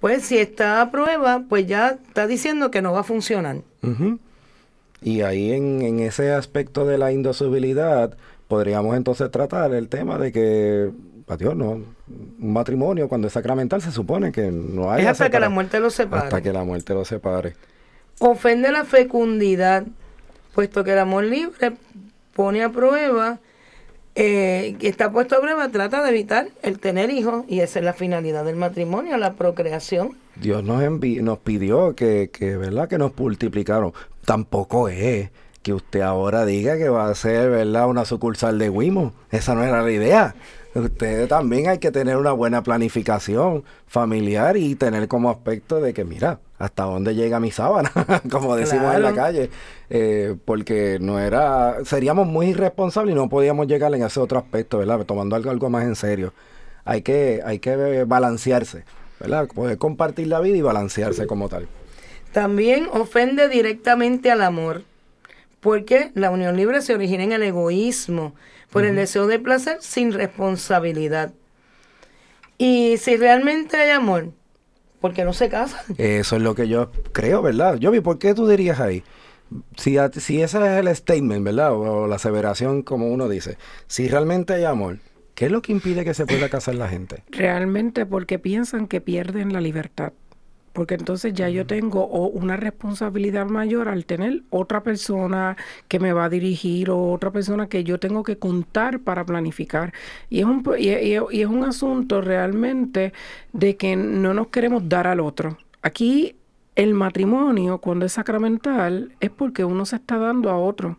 Pues 0.00 0.24
si 0.24 0.38
está 0.38 0.80
a 0.80 0.90
prueba, 0.90 1.44
pues 1.48 1.66
ya 1.66 1.98
está 2.06 2.26
diciendo 2.26 2.70
que 2.70 2.80
no 2.80 2.92
va 2.92 3.00
a 3.00 3.04
funcionar. 3.04 3.58
Y 5.02 5.20
ahí 5.20 5.52
en, 5.52 5.82
en 5.82 6.00
ese 6.00 6.32
aspecto 6.32 6.86
de 6.86 6.96
la 6.96 7.12
indosabilidad, 7.12 8.16
podríamos 8.48 8.96
entonces 8.96 9.30
tratar 9.30 9.74
el 9.74 9.88
tema 9.88 10.18
de 10.18 10.32
que, 10.32 10.90
no, 11.54 11.70
un 11.70 11.94
matrimonio 12.38 13.08
cuando 13.08 13.26
es 13.26 13.32
sacramental 13.32 13.82
se 13.82 13.92
supone 13.92 14.32
que 14.32 14.50
no 14.50 14.90
hay 14.90 15.02
es 15.02 15.08
hasta 15.08 15.30
que 15.30 15.40
la 15.40 15.48
muerte 15.48 15.80
los 15.80 15.94
separe. 15.94 16.24
Hasta 16.24 16.40
que 16.40 16.52
la 16.52 16.64
muerte 16.64 16.94
los 16.94 17.08
separe. 17.08 17.54
Ofende 18.20 18.70
la 18.72 18.84
fecundidad, 18.84 19.84
puesto 20.54 20.84
que 20.84 20.92
el 20.92 20.98
amor 20.98 21.24
libre 21.24 21.72
pone 22.36 22.62
a 22.62 22.68
prueba, 22.68 23.40
eh, 24.14 24.76
está 24.80 25.10
puesto 25.10 25.36
a 25.36 25.40
prueba, 25.40 25.68
trata 25.70 26.02
de 26.02 26.10
evitar 26.10 26.48
el 26.62 26.78
tener 26.78 27.10
hijos, 27.10 27.44
y 27.48 27.60
esa 27.60 27.78
es 27.78 27.84
la 27.84 27.94
finalidad 27.94 28.44
del 28.44 28.56
matrimonio, 28.56 29.16
la 29.16 29.32
procreación. 29.34 30.16
Dios 30.36 30.62
nos 30.62 30.82
envi- 30.82 31.22
nos 31.22 31.38
pidió 31.38 31.94
que, 31.96 32.30
que, 32.32 32.56
¿verdad? 32.56 32.88
Que 32.88 32.98
nos 32.98 33.16
multiplicaron. 33.18 33.92
Tampoco 34.24 34.88
es 34.88 35.30
que 35.66 35.74
usted 35.74 36.00
ahora 36.02 36.46
diga 36.46 36.78
que 36.78 36.88
va 36.88 37.08
a 37.08 37.14
ser, 37.16 37.50
¿verdad? 37.50 37.88
Una 37.88 38.04
sucursal 38.04 38.56
de 38.56 38.70
Wimo. 38.70 39.12
Esa 39.32 39.56
no 39.56 39.64
era 39.64 39.82
la 39.82 39.90
idea. 39.90 40.36
Usted 40.76 41.26
también 41.26 41.68
hay 41.68 41.78
que 41.78 41.90
tener 41.90 42.18
una 42.18 42.30
buena 42.30 42.62
planificación 42.62 43.64
familiar 43.88 44.56
y 44.56 44.76
tener 44.76 45.08
como 45.08 45.28
aspecto 45.28 45.80
de 45.80 45.92
que, 45.92 46.04
mira, 46.04 46.38
hasta 46.60 46.84
dónde 46.84 47.16
llega 47.16 47.40
mi 47.40 47.50
sábana, 47.50 47.90
como 48.30 48.54
decimos 48.54 48.94
en 48.94 49.02
la 49.02 49.12
calle, 49.12 49.50
Eh, 49.90 50.36
porque 50.44 50.98
no 51.00 51.18
era, 51.18 51.84
seríamos 51.84 52.28
muy 52.28 52.46
irresponsables 52.50 53.12
y 53.12 53.16
no 53.16 53.28
podíamos 53.28 53.66
llegar 53.66 53.92
en 53.92 54.04
ese 54.04 54.20
otro 54.20 54.38
aspecto, 54.38 54.78
¿verdad? 54.78 55.04
Tomando 55.04 55.34
algo, 55.34 55.50
algo 55.50 55.68
más 55.68 55.82
en 55.82 55.96
serio. 55.96 56.32
Hay 56.84 57.02
que, 57.02 57.42
hay 57.44 57.58
que 57.58 58.04
balancearse, 58.04 58.84
¿verdad? 59.18 59.48
Poder 59.48 59.78
compartir 59.78 60.28
la 60.28 60.38
vida 60.38 60.58
y 60.58 60.62
balancearse 60.62 61.26
como 61.26 61.48
tal. 61.48 61.66
También 62.30 62.86
ofende 62.92 63.48
directamente 63.48 64.30
al 64.30 64.42
amor, 64.42 64.82
porque 65.66 66.12
la 66.14 66.30
unión 66.30 66.56
libre 66.56 66.80
se 66.80 66.94
origina 66.94 67.24
en 67.24 67.32
el 67.32 67.42
egoísmo, 67.42 68.36
por 68.70 68.84
el 68.84 68.94
deseo 68.94 69.26
de 69.26 69.40
placer 69.40 69.78
sin 69.80 70.12
responsabilidad. 70.12 71.32
Y 72.56 72.98
si 72.98 73.16
realmente 73.16 73.76
hay 73.76 73.90
amor, 73.90 74.30
¿por 75.00 75.12
qué 75.12 75.24
no 75.24 75.32
se 75.32 75.48
casan? 75.48 75.80
Eso 75.98 76.36
es 76.36 76.42
lo 76.42 76.54
que 76.54 76.68
yo 76.68 76.92
creo, 77.12 77.42
¿verdad? 77.42 77.78
Yo 77.78 77.90
vi, 77.90 77.98
¿por 77.98 78.20
qué 78.20 78.32
tú 78.32 78.46
dirías 78.46 78.78
ahí? 78.78 79.02
Si, 79.76 79.98
a- 79.98 80.12
si 80.12 80.40
ese 80.40 80.58
es 80.58 80.86
el 80.86 80.94
statement, 80.94 81.44
¿verdad? 81.44 81.72
O, 81.72 82.02
o 82.02 82.06
la 82.06 82.14
aseveración, 82.14 82.82
como 82.82 83.08
uno 83.08 83.28
dice, 83.28 83.58
si 83.88 84.06
realmente 84.06 84.54
hay 84.54 84.62
amor, 84.64 84.98
¿qué 85.34 85.46
es 85.46 85.50
lo 85.50 85.62
que 85.62 85.72
impide 85.72 86.04
que 86.04 86.14
se 86.14 86.26
pueda 86.26 86.48
casar 86.48 86.76
la 86.76 86.88
gente? 86.88 87.24
Realmente 87.28 88.06
porque 88.06 88.38
piensan 88.38 88.86
que 88.86 89.00
pierden 89.00 89.52
la 89.52 89.60
libertad. 89.60 90.12
Porque 90.76 90.94
entonces 90.94 91.32
ya 91.32 91.48
yo 91.48 91.66
tengo 91.66 92.04
o 92.04 92.26
una 92.28 92.58
responsabilidad 92.58 93.46
mayor 93.46 93.88
al 93.88 94.04
tener 94.04 94.42
otra 94.50 94.82
persona 94.82 95.56
que 95.88 95.98
me 95.98 96.12
va 96.12 96.26
a 96.26 96.28
dirigir 96.28 96.90
o 96.90 97.12
otra 97.12 97.30
persona 97.30 97.66
que 97.66 97.82
yo 97.82 97.98
tengo 97.98 98.22
que 98.22 98.36
contar 98.36 99.00
para 99.00 99.24
planificar. 99.24 99.94
Y 100.28 100.40
es 100.40 100.44
un, 100.44 100.62
y, 100.78 100.90
y- 100.90 101.16
y 101.30 101.40
es 101.40 101.46
un 101.48 101.64
asunto 101.64 102.20
realmente 102.20 103.14
de 103.54 103.76
que 103.76 103.96
no 103.96 104.34
nos 104.34 104.48
queremos 104.48 104.86
dar 104.86 105.06
al 105.06 105.20
otro. 105.20 105.56
Aquí 105.80 106.36
el 106.74 106.92
matrimonio, 106.92 107.78
cuando 107.78 108.04
es 108.04 108.12
sacramental, 108.12 109.12
es 109.20 109.30
porque 109.30 109.64
uno 109.64 109.86
se 109.86 109.96
está 109.96 110.18
dando 110.18 110.50
a 110.50 110.58
otro. 110.58 110.98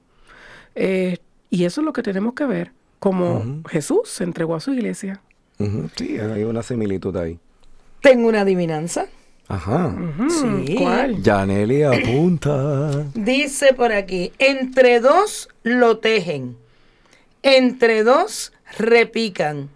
Eh, 0.73 1.17
y 1.51 1.65
eso 1.65 1.81
es 1.81 1.85
lo 1.85 1.93
que 1.93 2.01
tenemos 2.01 2.33
que 2.33 2.45
ver. 2.47 2.71
Como. 2.97 3.61
Jesús 3.69 4.09
se 4.09 4.23
entregó 4.23 4.55
a 4.55 4.59
su 4.59 4.73
iglesia. 4.73 5.21
Sí, 5.95 6.17
hay 6.17 6.43
una 6.45 6.63
similitud 6.63 7.15
ahí. 7.15 7.37
Tengo 8.01 8.27
una 8.27 8.41
adivinanza. 8.41 9.05
Ajá. 9.47 9.95
Sí. 10.29 10.75
¿Cuál? 10.77 11.21
Yaneli 11.21 11.83
apunta. 11.83 13.05
Dice 13.13 13.73
por 13.73 13.93
aquí, 13.93 14.33
entre 14.39 14.99
dos 14.99 15.49
lo 15.63 15.99
tejen, 15.99 16.57
entre 17.43 18.03
dos 18.03 18.51
repican. 18.77 19.69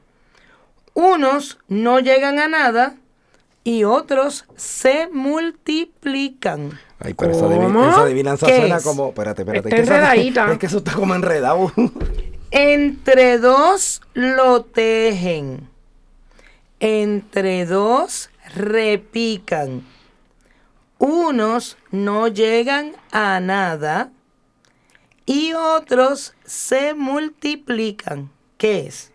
Unos 0.93 1.57
no 1.69 1.99
llegan 1.99 2.37
a 2.39 2.49
nada 2.49 2.95
y 3.63 3.85
otros 3.85 4.45
se 4.57 5.07
multiplican. 5.07 6.77
Ay, 6.99 7.13
pero 7.13 7.31
esa, 7.31 7.45
¿Cómo? 7.47 7.89
esa 7.89 8.01
adivinanza 8.03 8.45
¿Qué 8.45 8.57
suena 8.57 8.77
es? 8.77 8.83
como. 8.83 9.09
Espérate, 9.09 9.43
espérate. 9.43 9.69
Está 9.69 10.13
es 10.15 10.33
que 10.33 10.51
es 10.53 10.57
que 10.59 10.65
eso 10.65 10.77
está 10.79 10.93
como 10.93 11.15
enredado. 11.15 11.71
Entre 12.51 13.37
dos 13.37 14.01
lo 14.13 14.63
tejen, 14.65 15.69
entre 16.81 17.65
dos 17.65 18.30
repican. 18.55 19.84
Unos 20.98 21.77
no 21.91 22.27
llegan 22.27 22.91
a 23.12 23.39
nada 23.39 24.12
y 25.25 25.53
otros 25.53 26.36
se 26.46 26.93
multiplican. 26.93 28.29
¿Qué 28.58 28.88
es? 28.88 29.12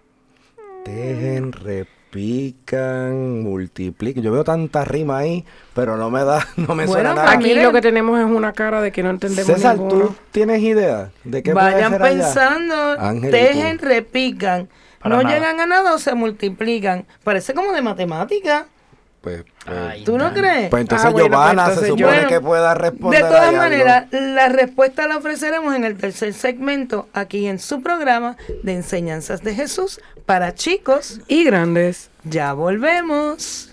Tejen, 0.85 1.52
repican, 1.52 3.43
multiplican. 3.43 4.23
Yo 4.23 4.33
veo 4.33 4.43
tanta 4.43 4.85
rima 4.85 5.19
ahí, 5.19 5.45
pero 5.75 5.97
no 5.97 6.11
me 6.11 6.25
da, 6.25 6.47
no 6.57 6.75
me 6.75 6.87
Bueno, 6.87 6.93
suena 6.93 7.14
nada. 7.14 7.31
Aquí 7.33 7.55
lo 7.55 7.73
que 7.73 7.81
tenemos 7.81 8.19
es 8.19 8.26
una 8.26 8.52
cara 8.52 8.81
de 8.81 8.90
que 8.90 9.02
no 9.02 9.11
entendemos 9.11 9.47
César, 9.55 9.78
ninguno. 9.78 10.07
¿tú 10.09 10.14
tienes 10.33 10.61
idea 10.62 11.11
de 11.25 11.43
qué 11.43 11.52
puede 11.52 11.73
Vayan 11.73 11.93
ser 11.93 12.02
allá? 12.02 12.25
pensando, 12.25 12.97
Ángel, 12.99 13.28
¿y 13.28 13.33
tejen, 13.33 13.78
repican. 13.78 14.69
Para 15.00 15.16
no 15.16 15.23
nada. 15.23 15.35
llegan 15.37 15.61
a 15.61 15.66
nada 15.66 15.95
o 15.95 15.99
se 15.99 16.14
multiplican. 16.14 17.07
Parece 17.23 17.55
como 17.55 17.73
de 17.73 17.83
matemática. 17.83 18.66
Pues, 19.26 19.42
pues, 19.64 19.76
Ay, 19.76 20.04
¿Tú 20.04 20.16
no 20.16 20.26
Dan. 20.26 20.35
crees? 20.35 20.71
pues 20.71 20.83
entonces 20.83 21.04
Ah, 21.04 21.11
bueno, 21.11 21.26
pues 21.30 21.38
Giovanna 21.40 21.64
se 21.64 21.71
entonces 21.73 21.88
supone 21.88 22.06
Giovanna. 22.12 22.28
que 22.28 22.40
pueda 22.40 22.75
responder. 22.75 23.23
De 23.25 23.28
todas 23.28 23.54
maneras, 23.54 24.06
la 24.12 24.49
respuesta 24.50 25.09
la 25.09 25.16
ofreceremos 25.16 25.75
en 25.75 25.83
el 25.85 25.97
tercer 25.97 26.33
segmento 26.33 27.09
aquí 27.12 27.49
en 27.49 27.59
su 27.59 27.83
programa 27.83 28.37
de 28.62 28.75
enseñanzas 28.75 29.42
de 29.42 29.52
Jesús 29.56 30.00
para 30.26 30.54
chicos. 30.54 31.18
Y 31.26 31.42
grandes. 31.42 32.09
Ya 32.23 32.52
volvemos. 32.52 33.73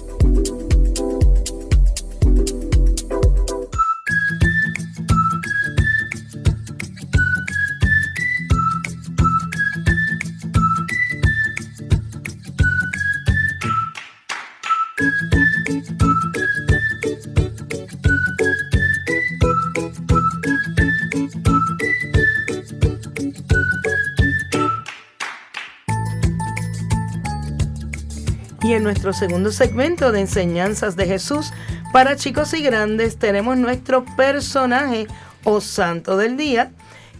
En 28.81 28.85
nuestro 28.85 29.13
segundo 29.13 29.51
segmento 29.51 30.11
de 30.11 30.21
enseñanzas 30.21 30.95
de 30.95 31.05
Jesús 31.05 31.53
para 31.93 32.15
chicos 32.15 32.51
y 32.55 32.63
grandes 32.63 33.17
tenemos 33.17 33.55
nuestro 33.55 34.03
personaje 34.17 35.05
o 35.43 35.61
santo 35.61 36.17
del 36.17 36.35
día, 36.35 36.71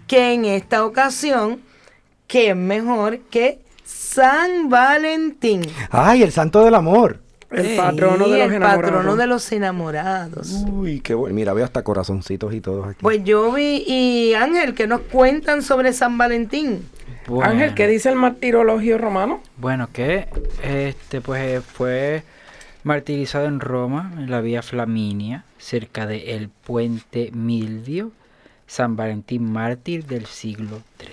que 0.07 0.33
en 0.33 0.45
esta 0.45 0.83
ocasión, 0.83 1.61
que 2.25 2.49
es 2.49 2.55
mejor 2.55 3.19
que 3.29 3.59
San 3.85 4.69
Valentín. 4.69 5.61
¡Ay, 5.91 6.23
el 6.23 6.31
santo 6.31 6.65
del 6.65 6.73
amor! 6.73 7.19
El 7.51 7.77
patrono 7.77 8.27
de 8.27 8.39
los 8.39 8.47
el 8.47 8.53
enamorados. 8.53 8.81
patrono 8.81 9.15
de 9.15 9.27
los 9.27 9.51
enamorados. 9.51 10.65
Uy, 10.67 10.99
qué 11.01 11.13
bueno. 11.13 11.35
Mira, 11.35 11.53
veo 11.53 11.65
hasta 11.65 11.83
corazoncitos 11.83 12.55
y 12.55 12.61
todos 12.61 12.87
aquí. 12.87 12.97
Pues 13.01 13.23
yo 13.23 13.51
vi 13.51 13.83
y 13.85 14.33
Ángel, 14.33 14.73
que 14.73 14.87
nos 14.87 15.01
cuentan 15.01 15.61
sobre 15.61 15.93
San 15.93 16.17
Valentín? 16.17 16.89
Bueno, 17.27 17.51
Ángel, 17.51 17.73
¿qué 17.75 17.87
dice 17.87 18.09
el 18.09 18.15
martirologio 18.15 18.97
romano? 18.97 19.41
Bueno, 19.57 19.89
que 19.91 20.27
este 20.63 21.21
pues 21.21 21.41
eh, 21.41 21.61
fue 21.61 22.23
martirizado 22.83 23.45
en 23.45 23.59
Roma, 23.59 24.11
en 24.17 24.29
la 24.31 24.41
vía 24.41 24.61
Flaminia, 24.61 25.43
cerca 25.57 26.05
del 26.07 26.21
el 26.27 26.49
puente 26.49 27.29
Milvio, 27.33 28.11
San 28.67 28.95
Valentín 28.95 29.51
mártir 29.51 30.05
del 30.05 30.25
siglo 30.25 30.81
III. 30.99 31.07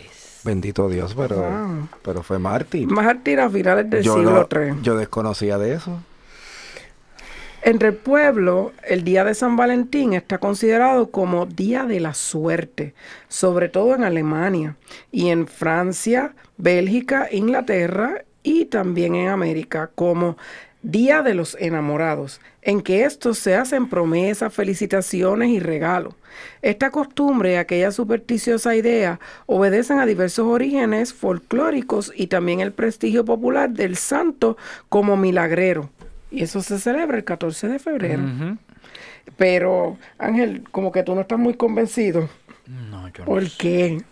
Bendito 0.45 0.89
Dios, 0.89 1.15
pero, 1.15 1.37
Wow. 1.37 1.89
pero 2.03 2.23
fue 2.23 2.39
mártir. 2.39 2.87
Mártir 2.89 3.41
a 3.41 3.51
finales 3.51 3.91
del 3.91 4.03
yo, 4.03 4.15
siglo 4.15 4.31
no- 4.51 4.61
III. 4.63 4.75
yo 4.83 4.97
desconocía 4.97 5.59
de 5.59 5.75
eso. 5.75 6.01
Entre 7.69 7.89
el 7.89 7.97
pueblo, 7.97 8.73
el 8.83 9.05
día 9.05 9.25
de 9.25 9.35
San 9.35 9.59
Valentín 9.59 10.15
está 10.15 10.39
considerado 10.39 11.11
como 11.11 11.45
día 11.45 11.85
de 11.85 12.01
la 12.01 12.15
suerte, 12.15 12.95
sobre 13.29 13.69
todo 13.69 13.95
en 13.95 14.05
Alemania 14.05 14.77
y 15.13 15.29
en 15.29 15.47
Francia, 15.47 16.35
Bélgica, 16.57 17.29
Inglaterra 17.31 18.25
y 18.43 18.65
también 18.65 19.17
en 19.17 19.29
América 19.29 19.91
como 19.95 20.39
Día 20.81 21.21
de 21.21 21.35
los 21.35 21.59
Enamorados, 21.61 22.41
en 22.63 22.81
que 22.81 23.05
estos 23.05 23.39
se 23.39 23.55
hacen 23.55 23.91
promesas, 23.91 24.55
felicitaciones 24.55 25.51
y 25.51 25.61
regalos. 25.61 26.15
Esta 26.63 26.91
costumbre 26.91 27.53
y 27.53 27.57
aquella 27.57 27.93
supersticiosa 27.93 28.77
idea 28.77 29.21
obedecen 29.45 29.99
a 29.99 30.07
diversos 30.07 30.47
orígenes 30.47 31.13
folclóricos 31.13 32.15
y 32.17 32.29
también 32.29 32.61
el 32.61 32.73
prestigio 32.73 33.27
popular 33.27 33.69
del 33.69 33.97
santo 33.97 34.57
como 34.89 35.19
milagrero. 35.19 35.91
Y 36.31 36.43
eso 36.43 36.61
se 36.63 36.79
celebra 36.79 37.17
el 37.17 37.25
14 37.25 37.69
de 37.69 37.79
febrero. 37.79 38.23
Pero, 39.37 39.99
Ángel, 40.19 40.65
como 40.71 40.93
que 40.93 41.03
tú 41.03 41.15
no 41.15 41.23
estás 41.23 41.39
muy 41.39 41.55
convencido. 41.55 42.29
No, 42.67 43.09
yo 43.09 43.21
no 43.21 43.25
¿Por 43.25 43.49
sé, 43.49 43.57
qué? 43.59 44.03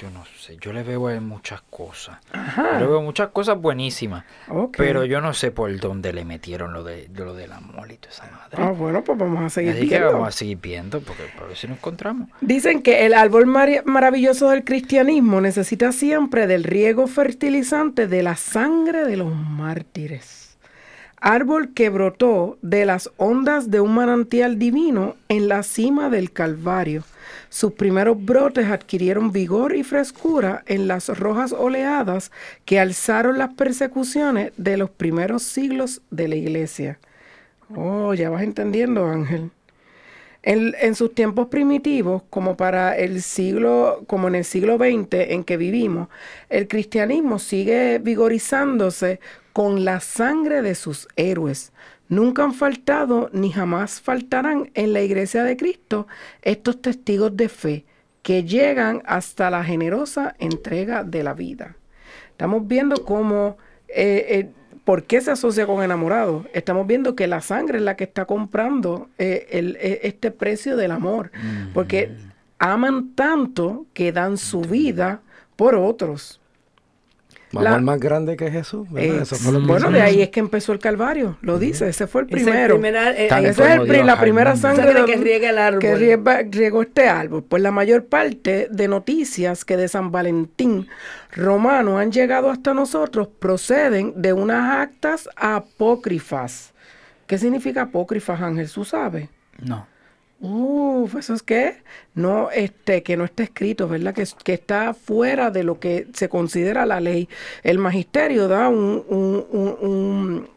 yo 0.00 0.10
no 0.10 0.24
sé. 0.38 0.56
Yo 0.60 0.72
le 0.72 0.82
veo 0.82 1.10
en 1.10 1.24
muchas 1.26 1.62
cosas. 1.70 2.18
Ajá. 2.32 2.74
Yo 2.74 2.78
le 2.80 2.86
veo 2.86 3.02
muchas 3.02 3.28
cosas 3.28 3.60
buenísimas. 3.60 4.24
Ok. 4.48 4.76
Pero 4.76 5.04
yo 5.04 5.20
no 5.20 5.32
sé 5.34 5.50
por 5.52 5.74
dónde 5.80 6.12
le 6.12 6.24
metieron 6.24 6.72
lo, 6.72 6.82
de, 6.84 7.08
lo 7.14 7.34
del 7.34 7.52
amor 7.52 7.90
y 7.90 7.96
toda 7.96 8.12
esa 8.12 8.24
madre. 8.30 8.56
Ah, 8.58 8.70
bueno, 8.72 9.02
pues 9.02 9.16
vamos 9.18 9.42
a 9.44 9.48
seguir 9.50 9.72
Así 9.72 9.82
que 9.88 9.98
viendo. 9.98 10.12
vamos 10.12 10.28
a 10.28 10.32
seguir 10.32 10.58
viendo 10.60 11.00
porque 11.00 11.24
para 11.34 11.46
ver 11.48 11.56
si 11.56 11.66
nos 11.68 11.78
encontramos. 11.78 12.28
Dicen 12.40 12.82
que 12.82 13.06
el 13.06 13.14
árbol 13.14 13.46
maravilloso 13.46 14.50
del 14.50 14.64
cristianismo 14.64 15.40
necesita 15.40 15.92
siempre 15.92 16.46
del 16.46 16.64
riego 16.64 17.06
fertilizante 17.06 18.06
de 18.08 18.22
la 18.22 18.36
sangre 18.36 19.04
de 19.06 19.16
los 19.16 19.34
mártires. 19.34 20.41
Árbol 21.24 21.72
que 21.72 21.88
brotó 21.88 22.58
de 22.62 22.84
las 22.84 23.08
ondas 23.16 23.70
de 23.70 23.80
un 23.80 23.94
manantial 23.94 24.58
divino 24.58 25.14
en 25.28 25.46
la 25.46 25.62
cima 25.62 26.10
del 26.10 26.32
Calvario. 26.32 27.04
Sus 27.48 27.74
primeros 27.74 28.22
brotes 28.24 28.66
adquirieron 28.66 29.30
vigor 29.30 29.76
y 29.76 29.84
frescura 29.84 30.64
en 30.66 30.88
las 30.88 31.16
rojas 31.16 31.52
oleadas 31.52 32.32
que 32.64 32.80
alzaron 32.80 33.38
las 33.38 33.54
persecuciones 33.54 34.52
de 34.56 34.76
los 34.76 34.90
primeros 34.90 35.44
siglos 35.44 36.02
de 36.10 36.26
la 36.26 36.34
iglesia. 36.34 36.98
Oh, 37.72 38.14
ya 38.14 38.28
vas 38.28 38.42
entendiendo, 38.42 39.06
Ángel. 39.06 39.52
En, 40.44 40.94
sus 40.96 41.14
tiempos 41.14 41.46
primitivos, 41.46 42.22
como 42.28 42.56
para 42.56 42.96
el 42.96 43.22
siglo, 43.22 44.02
como 44.08 44.26
en 44.26 44.34
el 44.34 44.44
siglo 44.44 44.76
XX 44.76 45.30
en 45.30 45.44
que 45.44 45.56
vivimos, 45.56 46.08
el 46.48 46.66
cristianismo 46.66 47.38
sigue 47.38 48.00
vigorizándose 48.00 49.20
con 49.52 49.84
la 49.84 50.00
sangre 50.00 50.60
de 50.62 50.74
sus 50.74 51.06
héroes. 51.14 51.72
Nunca 52.08 52.42
han 52.42 52.54
faltado 52.54 53.30
ni 53.32 53.52
jamás 53.52 54.00
faltarán 54.00 54.70
en 54.74 54.92
la 54.92 55.02
iglesia 55.02 55.44
de 55.44 55.56
Cristo 55.56 56.08
estos 56.42 56.82
testigos 56.82 57.36
de 57.36 57.48
fe 57.48 57.84
que 58.22 58.44
llegan 58.44 59.02
hasta 59.06 59.48
la 59.48 59.62
generosa 59.64 60.34
entrega 60.38 61.04
de 61.04 61.22
la 61.22 61.34
vida. 61.34 61.76
Estamos 62.30 62.66
viendo 62.66 63.04
cómo, 63.04 63.56
eh, 63.88 64.26
eh, 64.28 64.50
¿por 64.84 65.04
qué 65.04 65.20
se 65.20 65.30
asocia 65.30 65.66
con 65.66 65.82
enamorado? 65.82 66.44
Estamos 66.52 66.86
viendo 66.86 67.14
que 67.14 67.26
la 67.26 67.40
sangre 67.40 67.78
es 67.78 67.84
la 67.84 67.96
que 67.96 68.04
está 68.04 68.24
comprando 68.24 69.08
eh, 69.18 69.46
el- 69.50 69.76
eh, 69.80 70.00
este 70.04 70.30
precio 70.30 70.76
del 70.76 70.90
amor, 70.90 71.30
porque 71.72 72.10
aman 72.58 73.14
tanto 73.14 73.86
que 73.94 74.12
dan 74.12 74.36
su 74.36 74.60
vida 74.60 75.20
por 75.56 75.74
otros. 75.74 76.40
Más 77.82 78.00
grande 78.00 78.36
que 78.36 78.50
Jesús. 78.50 78.88
Eh, 78.96 79.18
Eso 79.22 79.36
fue 79.36 79.52
lo 79.52 79.60
que 79.60 79.66
bueno, 79.66 79.90
de 79.90 80.00
ahí 80.00 80.22
es 80.22 80.30
que 80.30 80.40
empezó 80.40 80.72
el 80.72 80.78
Calvario, 80.78 81.36
lo 81.42 81.58
dice, 81.58 81.88
ese 81.88 82.06
fue 82.06 82.22
el 82.22 82.26
primero. 82.26 82.76
eh, 82.82 83.26
eh, 83.26 83.26
Esa 83.26 83.74
es 83.74 83.80
el 83.80 83.88
Dios 83.88 84.06
la 84.06 84.18
primera 84.20 84.56
sangre 84.56 84.92
Sangre 84.92 85.04
que 85.04 85.16
riega 85.18 85.50
el 85.50 85.58
árbol. 85.58 85.80
que 85.80 85.94
riega- 85.96 86.42
riegó 86.50 86.82
este 86.82 87.08
árbol. 87.08 87.44
Pues 87.46 87.62
la 87.62 87.70
mayor 87.70 88.06
parte 88.06 88.68
de 88.70 88.88
noticias 88.88 89.64
que 89.64 89.76
de 89.76 89.88
San 89.88 90.10
Valentín 90.10 90.88
romano 91.32 91.98
han 91.98 92.10
llegado 92.12 92.50
hasta 92.50 92.74
nosotros 92.74 93.28
proceden 93.38 94.14
de 94.16 94.32
unas 94.32 94.78
actas 94.80 95.28
apócrifas. 95.36 96.72
¿Qué 97.26 97.38
significa 97.38 97.82
apócrifas, 97.82 98.40
Ángel? 98.40 98.70
¿Tú 98.70 98.84
sabes? 98.84 99.28
No. 99.60 99.86
Uf, 100.44 101.14
¿eso 101.14 101.34
es 101.34 101.42
qué? 101.42 101.76
No, 102.14 102.50
este, 102.50 103.04
que 103.04 103.16
no 103.16 103.24
está 103.24 103.44
escrito, 103.44 103.86
¿verdad? 103.86 104.12
Que, 104.12 104.26
que 104.42 104.54
está 104.54 104.92
fuera 104.92 105.52
de 105.52 105.62
lo 105.62 105.78
que 105.78 106.08
se 106.14 106.28
considera 106.28 106.84
la 106.84 107.00
ley. 107.00 107.28
El 107.62 107.78
magisterio 107.78 108.48
da 108.48 108.68
un, 108.68 109.04
un- 109.08 109.46
un- 109.50 109.76
un- 109.80 110.48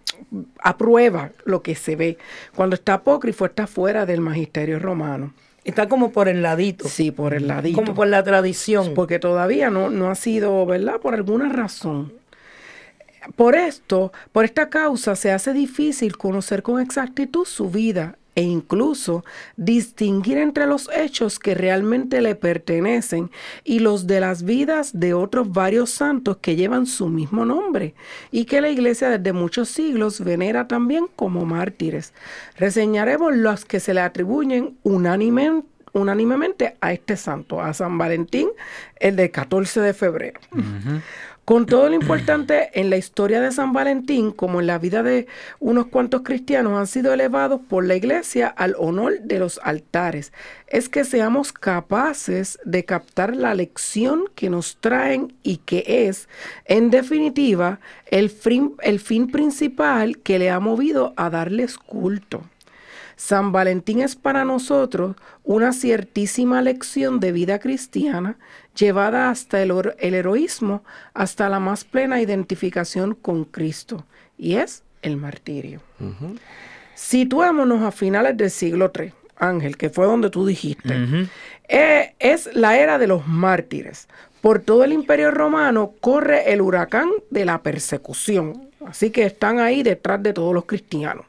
aprueba 0.59 1.31
lo 1.43 1.61
que 1.61 1.75
se 1.75 1.95
ve. 1.95 2.17
Cuando 2.55 2.73
está 2.75 2.95
apócrifo 2.95 3.45
está 3.45 3.67
fuera 3.67 4.07
del 4.07 4.21
magisterio 4.21 4.79
romano. 4.79 5.33
Está 5.63 5.87
como 5.87 6.11
por 6.11 6.27
el 6.29 6.41
ladito. 6.41 6.87
Sí, 6.89 7.11
por 7.11 7.35
el 7.35 7.47
ladito. 7.47 7.75
Como 7.79 7.93
por 7.93 8.07
la 8.07 8.23
tradición. 8.23 8.93
Porque 8.95 9.19
todavía 9.19 9.69
no, 9.69 9.91
no 9.91 10.09
ha 10.09 10.15
sido, 10.15 10.65
¿verdad? 10.65 10.99
Por 10.99 11.13
alguna 11.13 11.49
razón. 11.49 12.11
Por 13.35 13.55
esto, 13.55 14.11
por 14.31 14.45
esta 14.45 14.69
causa, 14.69 15.15
se 15.15 15.31
hace 15.31 15.53
difícil 15.53 16.17
conocer 16.17 16.61
con 16.63 16.81
exactitud 16.81 17.45
su 17.45 17.69
vida 17.71 18.17
e 18.35 18.41
incluso 18.43 19.23
distinguir 19.55 20.37
entre 20.37 20.67
los 20.67 20.89
hechos 20.93 21.39
que 21.39 21.55
realmente 21.55 22.21
le 22.21 22.35
pertenecen 22.35 23.31
y 23.63 23.79
los 23.79 24.07
de 24.07 24.19
las 24.19 24.43
vidas 24.43 24.91
de 24.99 25.13
otros 25.13 25.51
varios 25.51 25.89
santos 25.89 26.37
que 26.37 26.55
llevan 26.55 26.85
su 26.85 27.07
mismo 27.07 27.45
nombre 27.45 27.95
y 28.31 28.45
que 28.45 28.61
la 28.61 28.69
iglesia 28.69 29.09
desde 29.09 29.33
muchos 29.33 29.69
siglos 29.69 30.19
venera 30.19 30.67
también 30.67 31.07
como 31.15 31.45
mártires. 31.45 32.13
Reseñaremos 32.57 33.35
los 33.35 33.65
que 33.65 33.79
se 33.79 33.93
le 33.93 34.01
atribuyen 34.01 34.77
unánimemente 34.83 36.75
a 36.81 36.91
este 36.91 37.15
santo, 37.15 37.61
a 37.61 37.73
San 37.73 37.97
Valentín, 37.97 38.49
el 38.99 39.15
del 39.15 39.31
14 39.31 39.79
de 39.79 39.93
febrero. 39.93 40.41
Con 41.45 41.67
todo 41.67 41.89
lo 41.89 41.93
importante 41.93 42.71
en 42.73 42.89
la 42.89 42.97
historia 42.97 43.39
de 43.39 43.51
San 43.51 43.71
Valentín, 43.71 44.31
como 44.31 44.61
en 44.61 44.65
la 44.65 44.79
vida 44.79 45.03
de 45.03 45.27
unos 45.59 45.85
cuantos 45.85 46.23
cristianos, 46.23 46.73
han 46.73 46.87
sido 46.87 47.13
elevados 47.13 47.61
por 47.69 47.85
la 47.85 47.93
iglesia 47.93 48.47
al 48.47 48.73
honor 48.79 49.19
de 49.21 49.37
los 49.37 49.59
altares. 49.61 50.33
Es 50.65 50.89
que 50.89 51.03
seamos 51.03 51.53
capaces 51.53 52.57
de 52.65 52.83
captar 52.83 53.35
la 53.35 53.53
lección 53.53 54.23
que 54.33 54.49
nos 54.49 54.77
traen 54.77 55.35
y 55.43 55.57
que 55.57 55.83
es, 56.07 56.27
en 56.65 56.89
definitiva, 56.89 57.79
el 58.07 58.31
fin, 58.31 58.73
el 58.81 58.99
fin 58.99 59.27
principal 59.27 60.17
que 60.17 60.39
le 60.39 60.49
ha 60.49 60.59
movido 60.59 61.13
a 61.15 61.29
darles 61.29 61.77
culto. 61.77 62.41
San 63.17 63.51
Valentín 63.51 64.01
es 64.01 64.15
para 64.15 64.43
nosotros 64.43 65.15
una 65.43 65.71
ciertísima 65.71 66.61
lección 66.61 67.19
de 67.19 67.31
vida 67.31 67.59
cristiana 67.59 68.37
llevada 68.75 69.29
hasta 69.29 69.61
el, 69.61 69.71
heroísmo, 69.99 70.83
hasta 71.13 71.49
la 71.49 71.59
más 71.59 71.83
plena 71.83 72.21
identificación 72.21 73.15
con 73.15 73.45
Cristo, 73.45 74.05
y 74.37 74.55
es 74.55 74.83
el 75.01 75.17
martirio. 75.17 75.81
Situémonos 76.93 77.83
a 77.83 77.91
finales 77.91 78.37
del 78.37 78.51
siglo 78.51 78.91
III, 78.97 79.13
Ángel, 79.37 79.77
que 79.77 79.89
fue 79.89 80.05
donde 80.05 80.29
tú 80.29 80.45
dijiste. 80.45 81.27
Eh, 81.67 82.13
es 82.19 82.49
la 82.53 82.77
era 82.77 82.97
de 82.97 83.07
los 83.07 83.27
mártires. 83.27 84.07
Por 84.41 84.59
todo 84.59 84.83
el 84.83 84.93
imperio 84.93 85.31
romano 85.31 85.93
corre 85.99 86.53
el 86.53 86.61
huracán 86.61 87.09
de 87.31 87.45
la 87.45 87.63
persecución. 87.63 88.69
Así 88.85 89.09
que 89.09 89.23
están 89.23 89.59
ahí 89.59 89.81
detrás 89.81 90.21
de 90.21 90.33
todos 90.33 90.53
los 90.53 90.65
cristianos. 90.65 91.25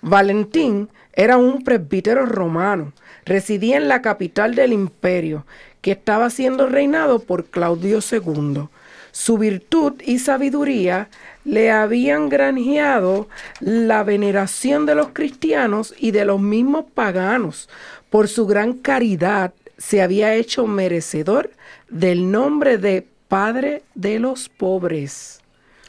Valentín 0.00 0.88
era 1.12 1.36
un 1.36 1.64
presbítero 1.64 2.26
romano. 2.26 2.92
Residía 3.24 3.76
en 3.76 3.88
la 3.88 4.02
capital 4.02 4.54
del 4.54 4.72
imperio, 4.72 5.44
que 5.82 5.92
estaba 5.92 6.30
siendo 6.30 6.66
reinado 6.66 7.18
por 7.18 7.44
Claudio 7.44 7.98
II. 7.98 8.68
Su 9.10 9.36
virtud 9.36 10.00
y 10.02 10.20
sabiduría 10.20 11.10
le 11.44 11.70
habían 11.70 12.30
granjeado 12.30 13.28
la 13.60 14.04
veneración 14.04 14.86
de 14.86 14.94
los 14.94 15.08
cristianos 15.08 15.94
y 15.98 16.12
de 16.12 16.24
los 16.24 16.40
mismos 16.40 16.86
paganos. 16.94 17.68
Por 18.08 18.28
su 18.28 18.46
gran 18.46 18.72
caridad 18.72 19.52
se 19.76 20.00
había 20.00 20.34
hecho 20.34 20.66
merecedor 20.66 21.50
del 21.90 22.30
nombre 22.30 22.78
de 22.78 23.06
Padre 23.28 23.82
de 23.94 24.18
los 24.18 24.48
pobres. 24.48 25.40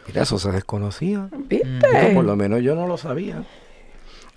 Mira, 0.08 0.24
eso 0.24 0.38
se 0.38 0.52
desconocía. 0.52 1.30
¿Viste? 1.38 1.88
Bueno, 1.92 2.16
por 2.16 2.26
lo 2.26 2.36
menos 2.36 2.62
yo 2.62 2.76
no 2.76 2.88
lo 2.88 2.98
sabía. 2.98 3.44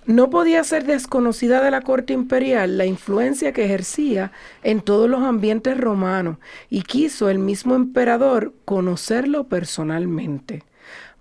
No 0.07 0.29
podía 0.29 0.63
ser 0.63 0.85
desconocida 0.85 1.61
de 1.61 1.69
la 1.69 1.81
corte 1.81 2.13
imperial 2.13 2.77
la 2.77 2.85
influencia 2.85 3.51
que 3.51 3.65
ejercía 3.65 4.31
en 4.63 4.79
todos 4.79 5.09
los 5.09 5.21
ambientes 5.21 5.77
romanos 5.77 6.37
y 6.69 6.83
quiso 6.83 7.29
el 7.29 7.39
mismo 7.39 7.75
emperador 7.75 8.53
conocerlo 8.63 9.49
personalmente. 9.49 10.63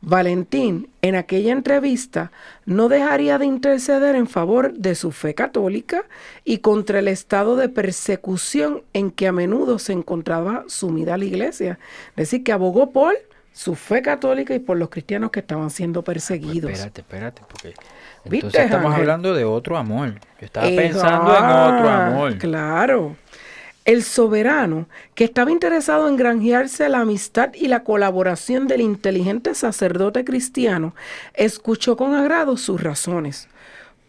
Valentín, 0.02 0.88
en 1.02 1.16
aquella 1.16 1.50
entrevista, 1.50 2.30
no 2.64 2.88
dejaría 2.88 3.38
de 3.38 3.46
interceder 3.46 4.14
en 4.14 4.28
favor 4.28 4.72
de 4.74 4.94
su 4.94 5.10
fe 5.10 5.34
católica 5.34 6.04
y 6.44 6.58
contra 6.58 7.00
el 7.00 7.08
estado 7.08 7.56
de 7.56 7.68
persecución 7.68 8.84
en 8.92 9.10
que 9.10 9.26
a 9.26 9.32
menudo 9.32 9.80
se 9.80 9.94
encontraba 9.94 10.62
sumida 10.68 11.18
la 11.18 11.24
iglesia. 11.24 11.80
Es 12.10 12.16
decir, 12.16 12.44
que 12.44 12.52
abogó 12.52 12.92
por 12.92 13.16
su 13.56 13.74
fe 13.74 14.02
católica 14.02 14.54
y 14.54 14.58
por 14.58 14.76
los 14.76 14.90
cristianos 14.90 15.30
que 15.30 15.40
estaban 15.40 15.70
siendo 15.70 16.02
perseguidos. 16.02 16.70
Espérate, 16.72 17.00
espérate, 17.00 17.42
porque 17.48 17.74
¿Viste, 18.26 18.48
estamos 18.48 18.88
Ángel? 18.92 19.00
hablando 19.00 19.32
de 19.32 19.46
otro 19.46 19.78
amor. 19.78 20.16
Yo 20.38 20.44
estaba 20.44 20.66
pensando 20.66 21.34
en 21.34 21.44
otro 21.44 21.88
ah, 21.88 22.06
amor. 22.08 22.36
Claro. 22.36 23.16
El 23.86 24.02
soberano, 24.02 24.88
que 25.14 25.24
estaba 25.24 25.50
interesado 25.50 26.06
en 26.06 26.16
granjearse 26.16 26.86
la 26.90 27.00
amistad 27.00 27.54
y 27.54 27.68
la 27.68 27.82
colaboración 27.82 28.66
del 28.66 28.82
inteligente 28.82 29.54
sacerdote 29.54 30.22
cristiano, 30.22 30.94
escuchó 31.32 31.96
con 31.96 32.14
agrado 32.14 32.58
sus 32.58 32.82
razones. 32.82 33.48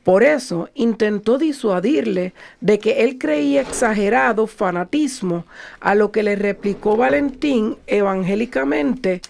Por 0.03 0.23
eso 0.23 0.69
intentó 0.73 1.37
disuadirle 1.37 2.33
de 2.59 2.79
que 2.79 3.05
él 3.05 3.17
creía 3.17 3.61
exagerado 3.61 4.45
fanatismo, 4.45 5.45
a 5.79 5.95
lo 5.95 6.11
que 6.11 6.23
le 6.23 6.35
replicó 6.35 6.97
Valentín 6.97 7.77
evangélicamente, 7.87 9.21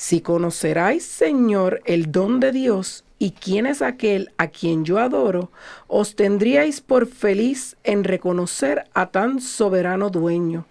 si 0.00 0.22
conoceráis, 0.22 1.04
Señor, 1.04 1.82
el 1.84 2.10
don 2.10 2.40
de 2.40 2.52
Dios 2.52 3.04
y 3.18 3.32
quién 3.32 3.66
es 3.66 3.82
aquel 3.82 4.32
a 4.38 4.46
quien 4.46 4.86
yo 4.86 4.98
adoro, 4.98 5.50
os 5.88 6.16
tendríais 6.16 6.80
por 6.80 7.06
feliz 7.06 7.76
en 7.84 8.04
reconocer 8.04 8.84
a 8.94 9.10
tan 9.10 9.42
soberano 9.42 10.08
dueño. 10.08 10.64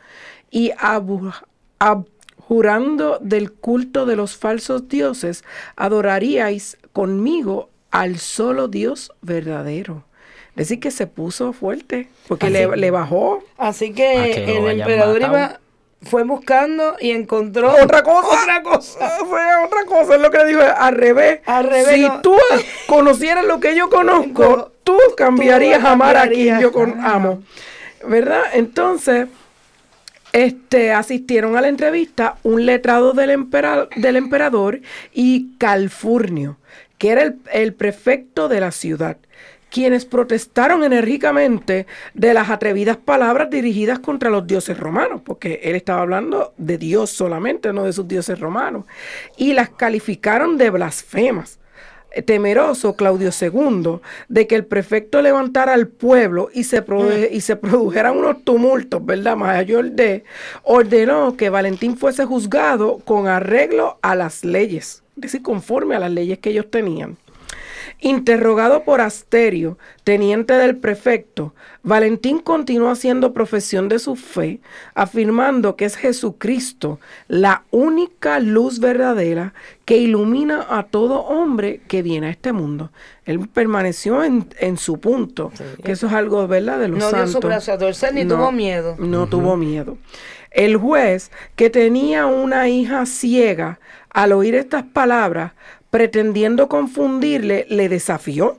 Y 0.49 0.71
abjurando 1.77 3.19
del 3.21 3.51
culto 3.51 4.07
de 4.07 4.15
los 4.15 4.35
falsos 4.35 4.87
dioses, 4.87 5.43
adoraríais 5.75 6.79
conmigo 6.91 7.69
al 7.91 8.17
solo 8.17 8.67
Dios 8.67 9.11
verdadero. 9.21 10.05
Es 10.55 10.69
decir, 10.69 10.79
que 10.79 10.89
se 10.89 11.05
puso 11.05 11.53
fuerte, 11.53 12.09
porque 12.27 12.49
le, 12.49 12.75
le 12.75 12.89
bajó. 12.89 13.43
Así 13.59 13.93
que 13.93 14.31
que 14.33 14.57
el 14.57 14.79
emperador 14.79 15.21
iba, 15.21 15.59
fue 16.01 16.23
buscando 16.23 16.95
y 16.99 17.11
encontró 17.11 17.71
otra 17.81 18.03
cosa. 18.03 18.41
Otra 18.43 18.63
cosa. 18.63 19.09
Fue 19.27 19.41
otra 19.65 19.85
cosa, 19.85 20.15
es 20.15 20.21
lo 20.21 20.31
que 20.31 20.37
le 20.39 20.45
dijo, 20.45 20.61
al 20.61 20.95
revés. 20.95 21.41
Al 21.45 21.65
revés, 21.65 21.95
Si 21.95 22.01
no. 22.01 22.21
tú 22.21 22.35
conocieras 22.87 23.45
lo 23.45 23.59
que 23.59 23.75
yo 23.75 23.89
conozco, 23.89 24.71
tú 24.83 24.97
cambiarías 25.17 25.81
tú 25.81 25.87
a 25.87 25.91
amar 25.91 26.17
a 26.17 26.27
quien 26.29 26.59
yo 26.59 26.71
con- 26.71 26.99
amo. 27.05 27.43
¿Verdad? 28.07 28.43
Entonces, 28.53 29.27
este, 30.31 30.91
asistieron 30.93 31.57
a 31.57 31.61
la 31.61 31.67
entrevista 31.67 32.37
un 32.43 32.65
letrado 32.65 33.13
del, 33.13 33.31
empera- 33.31 33.87
del 33.95 34.15
emperador 34.15 34.79
y 35.13 35.57
Calfurnio, 35.57 36.57
que 36.97 37.09
era 37.09 37.23
el, 37.23 37.39
el 37.51 37.73
prefecto 37.73 38.47
de 38.47 38.59
la 38.61 38.71
ciudad, 38.71 39.17
quienes 39.69 40.05
protestaron 40.05 40.83
enérgicamente 40.83 41.85
de 42.13 42.33
las 42.33 42.49
atrevidas 42.49 42.97
palabras 42.97 43.49
dirigidas 43.49 43.99
contra 43.99 44.29
los 44.29 44.47
dioses 44.47 44.77
romanos, 44.77 45.21
porque 45.23 45.61
él 45.63 45.75
estaba 45.75 46.01
hablando 46.01 46.53
de 46.57 46.77
Dios 46.77 47.09
solamente, 47.11 47.71
no 47.73 47.83
de 47.83 47.93
sus 47.93 48.07
dioses 48.07 48.39
romanos, 48.39 48.85
y 49.37 49.53
las 49.53 49.69
calificaron 49.69 50.57
de 50.57 50.69
blasfemas 50.69 51.59
temeroso 52.25 52.95
Claudio 52.95 53.29
II 53.39 53.99
de 54.29 54.47
que 54.47 54.55
el 54.55 54.65
prefecto 54.65 55.21
levantara 55.21 55.75
al 55.75 55.87
pueblo 55.87 56.49
y 56.51 56.63
se, 56.63 56.83
produ- 56.83 57.29
y 57.31 57.41
se 57.41 57.55
produjeran 57.55 58.17
unos 58.17 58.43
tumultos, 58.43 59.05
¿verdad? 59.05 59.35
Mayor 59.37 59.91
de, 59.91 60.23
ordenó 60.63 61.37
que 61.37 61.51
Valentín 61.51 61.95
fuese 61.97 62.25
juzgado 62.25 62.97
con 63.05 63.27
arreglo 63.27 63.99
a 64.01 64.15
las 64.15 64.43
leyes, 64.43 65.03
es 65.17 65.21
decir, 65.21 65.43
conforme 65.43 65.95
a 65.95 65.99
las 65.99 66.11
leyes 66.11 66.39
que 66.39 66.49
ellos 66.49 66.71
tenían. 66.71 67.15
Interrogado 68.01 68.85
por 68.85 69.01
Asterio, 69.01 69.77
teniente 70.05 70.53
del 70.53 70.77
prefecto, 70.77 71.53
Valentín 71.83 72.39
continuó 72.39 72.91
haciendo 72.91 73.33
profesión 73.33 73.89
de 73.89 73.99
su 73.99 74.15
fe, 74.15 74.61
afirmando 74.95 75.75
que 75.75 75.83
es 75.83 75.97
Jesucristo 75.97 76.99
la 77.27 77.63
única 77.71 78.39
luz 78.39 78.79
verdadera 78.79 79.53
que 79.83 79.97
ilumina 79.97 80.65
a 80.69 80.83
todo 80.83 81.21
hombre 81.23 81.81
que 81.89 82.01
viene 82.01 82.27
a 82.27 82.29
este 82.29 82.53
mundo. 82.53 82.91
Él 83.25 83.49
permaneció 83.49 84.23
en, 84.23 84.47
en 84.59 84.77
su 84.77 84.99
punto, 85.01 85.51
que 85.83 85.91
eso 85.91 86.07
es 86.07 86.13
algo, 86.13 86.47
¿verdad?, 86.47 86.79
de 86.79 86.87
los 86.87 86.99
No 86.99 87.07
dio 87.09 87.17
santos. 87.17 87.31
su 87.33 87.39
brazo 87.41 87.73
a 87.73 87.77
torcer 87.77 88.13
ni 88.13 88.25
tuvo 88.25 88.51
miedo. 88.53 88.95
No 88.97 89.27
tuvo 89.27 89.57
miedo. 89.57 89.97
El 90.51 90.77
juez, 90.77 91.31
que 91.55 91.69
tenía 91.69 92.25
una 92.25 92.69
hija 92.69 93.05
ciega, 93.05 93.79
al 94.09 94.31
oír 94.31 94.55
estas 94.55 94.83
palabras, 94.83 95.51
pretendiendo 95.89 96.67
confundirle, 96.69 97.65
le 97.69 97.89
desafió 97.89 98.57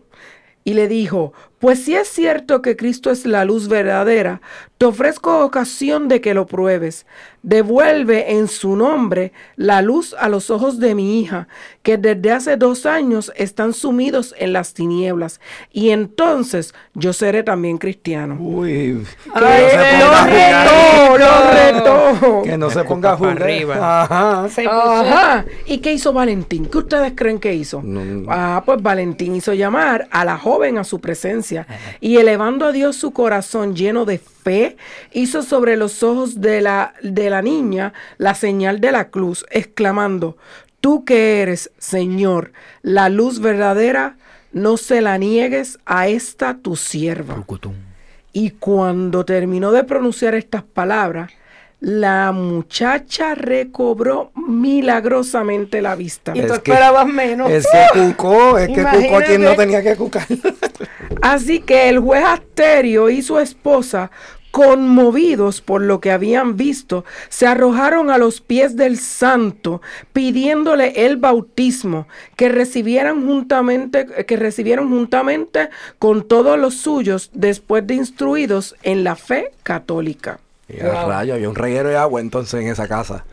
y 0.64 0.74
le 0.74 0.88
dijo, 0.88 1.32
pues 1.58 1.84
si 1.84 1.94
es 1.94 2.08
cierto 2.08 2.62
que 2.62 2.76
Cristo 2.76 3.10
es 3.10 3.24
la 3.24 3.44
luz 3.44 3.68
verdadera, 3.68 4.40
te 4.78 4.86
ofrezco 4.86 5.44
ocasión 5.44 6.08
de 6.08 6.20
que 6.20 6.34
lo 6.34 6.46
pruebes. 6.46 7.06
Devuelve 7.42 8.32
en 8.32 8.48
su 8.48 8.76
nombre 8.76 9.32
la 9.56 9.80
luz 9.82 10.14
a 10.18 10.28
los 10.28 10.50
ojos 10.50 10.78
de 10.78 10.94
mi 10.94 11.20
hija, 11.20 11.48
que 11.82 11.96
desde 11.96 12.32
hace 12.32 12.56
dos 12.58 12.84
años 12.84 13.32
están 13.34 13.72
sumidos 13.72 14.34
en 14.38 14.52
las 14.52 14.74
tinieblas, 14.74 15.40
y 15.72 15.90
entonces 15.90 16.74
yo 16.94 17.12
seré 17.14 17.42
también 17.42 17.78
cristiano. 17.78 18.36
Uy, 18.38 19.04
que 19.24 19.30
Ay, 19.34 19.62
no 19.64 19.70
se 19.70 19.76
ponga 19.76 19.98
¡Lo 19.98 20.06
jugar. 20.06 20.30
retó! 20.30 21.18
¡Lo 21.18 21.50
retó! 22.30 22.42
Que 22.42 22.58
no 22.58 22.70
se 22.70 22.84
ponga 22.84 23.12
arriba. 23.12 24.02
Ajá. 24.02 24.48
Se 24.50 24.64
puso- 24.64 24.70
Ajá. 24.90 25.44
¿Y 25.66 25.78
qué 25.78 25.92
hizo 25.94 26.12
Valentín? 26.12 26.66
¿Qué 26.66 26.78
ustedes 26.78 27.12
creen 27.16 27.38
que 27.40 27.54
hizo? 27.54 27.80
No. 27.82 28.26
Ah, 28.28 28.62
pues 28.66 28.82
Valentín 28.82 29.34
hizo 29.34 29.54
llamar 29.54 30.08
a 30.10 30.24
la 30.24 30.36
joven 30.36 30.76
a 30.78 30.84
su 30.84 31.00
presencia 31.00 31.66
y 32.00 32.18
elevando 32.18 32.66
a 32.66 32.72
Dios 32.72 32.96
su 32.96 33.12
corazón 33.12 33.74
lleno 33.74 34.04
de 34.04 34.18
fe, 34.18 34.28
hizo 35.12 35.42
sobre 35.42 35.76
los 35.76 36.02
ojos 36.02 36.40
de 36.40 36.60
la, 36.60 36.94
de 37.02 37.30
la 37.30 37.42
niña 37.42 37.92
la 38.18 38.34
señal 38.34 38.80
de 38.80 38.92
la 38.92 39.10
cruz, 39.10 39.44
exclamando, 39.50 40.36
tú 40.80 41.04
que 41.04 41.42
eres, 41.42 41.70
Señor, 41.78 42.52
la 42.82 43.08
luz 43.08 43.40
verdadera, 43.40 44.16
no 44.52 44.76
se 44.76 45.00
la 45.00 45.18
niegues 45.18 45.78
a 45.86 46.08
esta 46.08 46.58
tu 46.58 46.76
sierva. 46.76 47.44
Y 48.32 48.50
cuando 48.50 49.24
terminó 49.24 49.72
de 49.72 49.84
pronunciar 49.84 50.34
estas 50.34 50.62
palabras, 50.62 51.30
la 51.80 52.30
muchacha 52.32 53.34
recobró 53.34 54.32
milagrosamente 54.34 55.80
la 55.80 55.94
vista. 55.96 56.32
Y 56.34 56.40
tú 56.42 56.52
Es 56.52 56.58
que- 56.60 56.70
esperabas 56.72 57.06
menos. 57.06 57.50
Es 57.50 57.66
que 57.66 57.98
cucó, 58.14 58.58
es 58.58 58.68
que 58.68 58.82
cucó 58.84 59.16
a 59.18 59.22
quien 59.22 59.42
no 59.42 59.54
tenía 59.56 59.82
que 59.82 59.96
cucar. 59.96 60.26
Así 61.22 61.60
que 61.60 61.88
el 61.88 61.98
juez 61.98 62.24
Asterio 62.24 63.08
y 63.08 63.22
su 63.22 63.38
esposa, 63.38 64.10
conmovidos 64.50 65.60
por 65.60 65.80
lo 65.80 66.00
que 66.00 66.10
habían 66.10 66.56
visto, 66.56 67.04
se 67.28 67.46
arrojaron 67.46 68.10
a 68.10 68.18
los 68.18 68.40
pies 68.40 68.76
del 68.76 68.98
santo, 68.98 69.80
pidiéndole 70.12 71.06
el 71.06 71.16
bautismo, 71.16 72.08
que 72.36 72.48
recibieran 72.48 73.26
juntamente, 73.26 74.06
que 74.26 74.36
recibieron 74.36 74.88
juntamente 74.90 75.70
con 75.98 76.26
todos 76.26 76.58
los 76.58 76.74
suyos, 76.74 77.30
después 77.32 77.86
de 77.86 77.94
instruidos 77.94 78.74
en 78.82 79.04
la 79.04 79.14
fe 79.16 79.52
católica. 79.62 80.40
Y 80.72 80.80
a 80.80 81.04
rayo, 81.04 81.34
había 81.34 81.48
un 81.48 81.56
reguero 81.56 81.88
de 81.88 81.96
agua 81.96 82.20
entonces 82.20 82.60
en 82.60 82.68
esa 82.68 82.86
casa. 82.88 83.24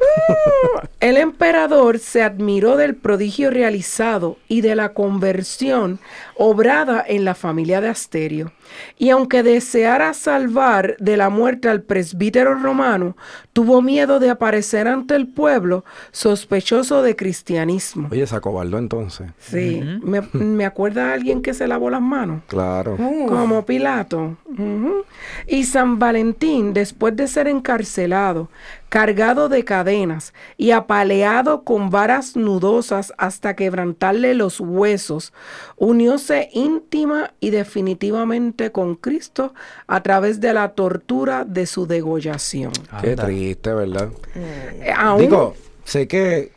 El 1.00 1.18
emperador 1.18 2.00
se 2.00 2.24
admiró 2.24 2.76
del 2.76 2.96
prodigio 2.96 3.52
realizado 3.52 4.38
y 4.48 4.62
de 4.62 4.76
la 4.76 4.94
conversión 4.94 6.00
obrada 6.36 7.04
en 7.08 7.24
la 7.24 7.36
familia 7.36 7.82
de 7.82 7.90
Asterio. 7.90 8.52
Y 8.98 9.10
aunque 9.12 9.44
deseara 9.44 10.14
salvar 10.14 10.98
de 11.00 11.18
la 11.18 11.30
muerte 11.30 11.70
al 11.70 11.82
presbítero 11.82 12.56
romano, 12.56 13.16
tuvo 13.54 13.82
miedo 13.82 14.20
de 14.20 14.30
aparecer 14.30 14.88
ante 14.88 15.16
el 15.16 15.28
pueblo 15.28 15.86
sospechoso 16.12 17.02
de 17.02 17.16
cristianismo. 17.16 18.10
Oye, 18.12 18.28
se 18.28 18.36
acobardó 18.36 18.78
entonces. 18.78 19.32
Sí, 19.40 19.82
me, 20.02 20.22
me 20.34 20.66
acuerda 20.66 21.10
a 21.10 21.14
alguien 21.14 21.42
que 21.42 21.54
se 21.54 21.68
lavó 21.68 21.90
las 21.90 22.02
manos. 22.02 22.42
Claro. 22.48 22.98
Como 22.98 23.66
Pilato. 23.66 24.38
Y 25.48 25.64
San 25.64 26.00
Valentín, 26.00 26.74
después 26.74 27.16
de 27.16 27.28
ser 27.28 27.48
encarcelado, 27.48 28.50
cargado 28.90 29.50
de 29.50 29.66
cadenas 29.66 30.34
y 30.56 30.72
apaleado 30.72 31.64
con 31.64 31.90
varas 31.90 32.36
nudosas 32.38 33.14
hasta 33.18 33.56
quebrantarle 33.56 34.34
los 34.34 34.60
huesos, 34.60 35.34
unióse 35.76 36.50
íntima 36.54 37.34
y 37.40 37.50
definitivamente 37.50 38.72
con 38.72 38.96
Cristo 38.96 39.54
a 39.88 40.02
través 40.04 40.40
de 40.40 40.54
la 40.54 40.70
tortura 40.70 41.44
de 41.46 41.66
su 41.66 41.86
degollación. 41.88 42.72
Qué 43.02 43.10
Anda. 43.12 43.26
triste, 43.26 43.74
¿verdad? 43.74 44.10
Eh, 44.36 44.94
aún- 44.96 45.20
Digo, 45.22 45.56
sé 45.84 46.08
que, 46.08 46.52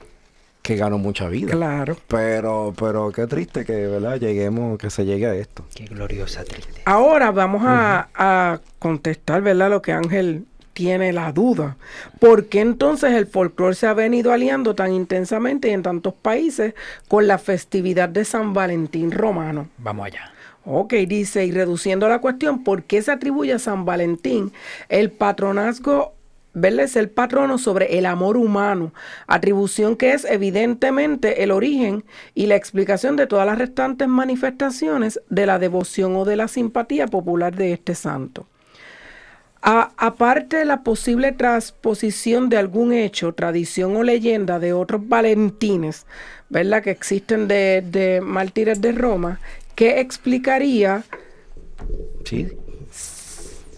que 0.62 0.76
ganó 0.76 0.98
mucha 0.98 1.28
vida. 1.28 1.50
claro. 1.52 1.96
Pero, 2.06 2.72
pero 2.78 3.10
qué 3.12 3.26
triste 3.26 3.64
que, 3.64 3.86
¿verdad? 3.86 4.20
Lleguemos, 4.20 4.78
que 4.78 4.90
se 4.90 5.04
llegue 5.04 5.26
a 5.26 5.34
esto. 5.34 5.64
Qué 5.74 5.86
gloriosa 5.86 6.44
triste. 6.44 6.82
Ahora 6.84 7.30
vamos 7.32 7.62
a, 7.64 8.08
a 8.14 8.60
contestar, 8.78 9.42
¿verdad? 9.42 9.70
Lo 9.70 9.82
que 9.82 9.92
Ángel 9.92 10.44
tiene 10.80 11.12
la 11.12 11.30
duda. 11.30 11.76
¿Por 12.20 12.46
qué 12.46 12.60
entonces 12.60 13.12
el 13.12 13.26
folclore 13.26 13.74
se 13.74 13.86
ha 13.86 13.92
venido 13.92 14.32
aliando 14.32 14.74
tan 14.74 14.94
intensamente 14.94 15.68
y 15.68 15.72
en 15.72 15.82
tantos 15.82 16.14
países 16.14 16.72
con 17.06 17.26
la 17.26 17.36
festividad 17.36 18.08
de 18.08 18.24
San 18.24 18.54
Valentín 18.54 19.10
romano? 19.10 19.68
Vamos 19.76 20.06
allá. 20.06 20.32
Ok, 20.64 20.94
dice, 21.06 21.44
y 21.44 21.52
reduciendo 21.52 22.08
la 22.08 22.20
cuestión, 22.20 22.64
¿por 22.64 22.84
qué 22.84 23.02
se 23.02 23.12
atribuye 23.12 23.52
a 23.52 23.58
San 23.58 23.84
Valentín 23.84 24.52
el 24.88 25.10
patronazgo, 25.10 26.14
¿verdad? 26.54 26.86
Es 26.86 26.96
el 26.96 27.10
patrono 27.10 27.58
sobre 27.58 27.98
el 27.98 28.06
amor 28.06 28.38
humano, 28.38 28.94
atribución 29.26 29.96
que 29.96 30.12
es 30.14 30.24
evidentemente 30.24 31.42
el 31.42 31.50
origen 31.50 32.04
y 32.34 32.46
la 32.46 32.56
explicación 32.56 33.16
de 33.16 33.26
todas 33.26 33.44
las 33.44 33.58
restantes 33.58 34.08
manifestaciones 34.08 35.20
de 35.28 35.44
la 35.44 35.58
devoción 35.58 36.16
o 36.16 36.24
de 36.24 36.36
la 36.36 36.48
simpatía 36.48 37.06
popular 37.06 37.54
de 37.54 37.74
este 37.74 37.94
santo. 37.94 38.46
A- 39.62 39.92
aparte 39.98 40.56
de 40.56 40.64
la 40.64 40.82
posible 40.82 41.32
transposición 41.32 42.48
de 42.48 42.56
algún 42.56 42.92
hecho, 42.92 43.34
tradición 43.34 43.94
o 43.96 44.02
leyenda 44.02 44.58
de 44.58 44.72
otros 44.72 45.06
valentines, 45.08 46.06
¿verdad? 46.48 46.82
Que 46.82 46.90
existen 46.90 47.46
de, 47.48 47.82
de 47.86 48.20
mártires 48.22 48.80
de 48.80 48.92
Roma, 48.92 49.38
¿qué 49.74 50.00
explicaría 50.00 51.04
Sí. 52.24 52.48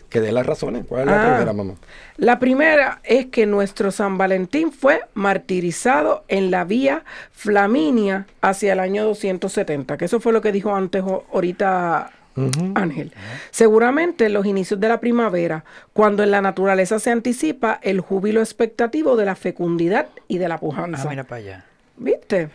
Que 0.09 0.21
dé 0.21 0.31
las 0.31 0.45
razones. 0.45 0.85
¿Cuál 0.87 1.03
es 1.03 1.07
la 1.07 1.23
Ah. 1.23 1.35
primera, 1.37 1.53
mamá? 1.55 1.75
La 2.19 2.39
primera 2.39 3.01
es 3.03 3.27
que 3.27 3.47
nuestro 3.47 3.91
San 3.91 4.19
Valentín 4.19 4.71
fue 4.71 5.01
martirizado 5.15 6.25
en 6.29 6.51
la 6.51 6.65
vía 6.65 7.05
Flaminia 7.33 8.27
hacia 8.43 8.75
el 8.75 8.81
año 8.81 9.05
270, 9.05 9.97
que 9.97 10.05
eso 10.05 10.21
fue 10.21 10.33
lo 10.35 10.43
que 10.43 10.53
dijo 10.53 10.75
antes 10.75 11.03
Ángel. 12.75 13.13
Seguramente 13.51 14.27
en 14.27 14.33
los 14.33 14.47
inicios 14.47 14.81
de 14.81 14.89
la 14.89 15.01
primavera, 15.01 15.65
cuando 15.93 16.23
en 16.23 16.31
la 16.31 16.41
naturaleza 16.41 16.99
se 16.99 17.11
anticipa 17.11 17.79
el 17.83 18.01
júbilo 18.01 18.41
expectativo 18.41 19.17
de 19.17 19.25
la 19.27 19.35
fecundidad 19.35 20.09
y 20.29 20.39
de 20.39 20.49
la 20.49 20.55
Ah, 20.55 20.61
pujanza. 20.61 21.09
mira 21.09 21.25
para 21.25 21.39
allá. 21.43 21.65
¿Viste? 21.97 22.49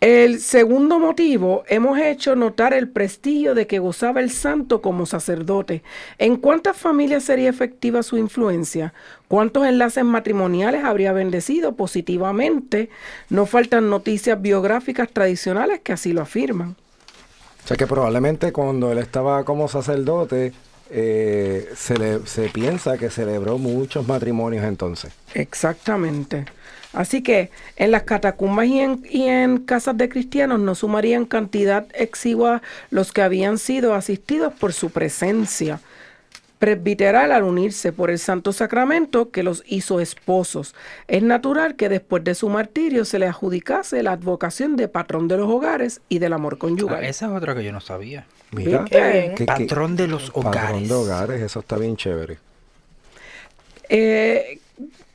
El 0.00 0.40
segundo 0.40 0.98
motivo, 0.98 1.64
hemos 1.66 1.98
hecho 1.98 2.36
notar 2.36 2.74
el 2.74 2.88
prestigio 2.90 3.54
de 3.54 3.66
que 3.66 3.78
gozaba 3.78 4.20
el 4.20 4.30
santo 4.30 4.82
como 4.82 5.06
sacerdote. 5.06 5.82
¿En 6.18 6.36
cuántas 6.36 6.76
familias 6.76 7.24
sería 7.24 7.48
efectiva 7.48 8.02
su 8.02 8.18
influencia? 8.18 8.92
¿Cuántos 9.28 9.66
enlaces 9.66 10.04
matrimoniales 10.04 10.84
habría 10.84 11.12
bendecido 11.14 11.74
positivamente? 11.76 12.90
No 13.30 13.46
faltan 13.46 13.88
noticias 13.88 14.42
biográficas 14.42 15.08
tradicionales 15.10 15.80
que 15.80 15.94
así 15.94 16.12
lo 16.12 16.20
afirman. 16.20 16.76
O 17.64 17.66
sea 17.66 17.76
que 17.78 17.86
probablemente 17.86 18.52
cuando 18.52 18.92
él 18.92 18.98
estaba 18.98 19.44
como 19.44 19.68
sacerdote, 19.68 20.52
eh, 20.90 21.70
se, 21.74 21.96
le, 21.96 22.26
se 22.26 22.50
piensa 22.50 22.98
que 22.98 23.08
celebró 23.08 23.56
muchos 23.56 24.06
matrimonios 24.06 24.64
entonces. 24.64 25.12
Exactamente. 25.32 26.44
Así 26.92 27.22
que 27.22 27.50
en 27.76 27.90
las 27.90 28.02
catacumbas 28.02 28.66
y 28.66 28.80
en, 28.80 29.02
y 29.10 29.24
en 29.24 29.58
casas 29.58 29.96
de 29.96 30.08
cristianos 30.08 30.60
no 30.60 30.74
sumarían 30.74 31.24
cantidad 31.24 31.86
exigua 31.94 32.62
los 32.90 33.12
que 33.12 33.22
habían 33.22 33.58
sido 33.58 33.94
asistidos 33.94 34.52
por 34.52 34.72
su 34.72 34.90
presencia 34.90 35.80
presbiteral 36.64 37.30
al 37.30 37.42
unirse 37.42 37.92
por 37.92 38.10
el 38.10 38.18
santo 38.18 38.50
sacramento 38.54 39.30
que 39.30 39.42
los 39.42 39.62
hizo 39.66 40.00
esposos. 40.00 40.74
Es 41.08 41.22
natural 41.22 41.76
que 41.76 41.90
después 41.90 42.24
de 42.24 42.34
su 42.34 42.48
martirio 42.48 43.04
se 43.04 43.18
le 43.18 43.26
adjudicase 43.26 44.02
la 44.02 44.12
advocación 44.12 44.74
de 44.76 44.88
patrón 44.88 45.28
de 45.28 45.36
los 45.36 45.46
hogares 45.50 46.00
y 46.08 46.20
del 46.20 46.32
amor 46.32 46.54
Ah, 46.54 46.58
conyugal. 46.60 47.04
esa 47.04 47.26
es 47.26 47.32
otra 47.32 47.54
que 47.54 47.62
yo 47.64 47.70
no 47.70 47.82
sabía. 47.82 48.24
Mira, 48.52 48.86
Patrón 49.46 49.94
de 49.94 50.06
los 50.08 50.30
patrón 50.30 50.46
hogares. 50.46 50.88
de 50.88 50.94
hogares, 50.94 51.42
eso 51.42 51.60
está 51.60 51.76
bien 51.76 51.96
chévere. 51.98 52.38
Eh, 53.90 54.58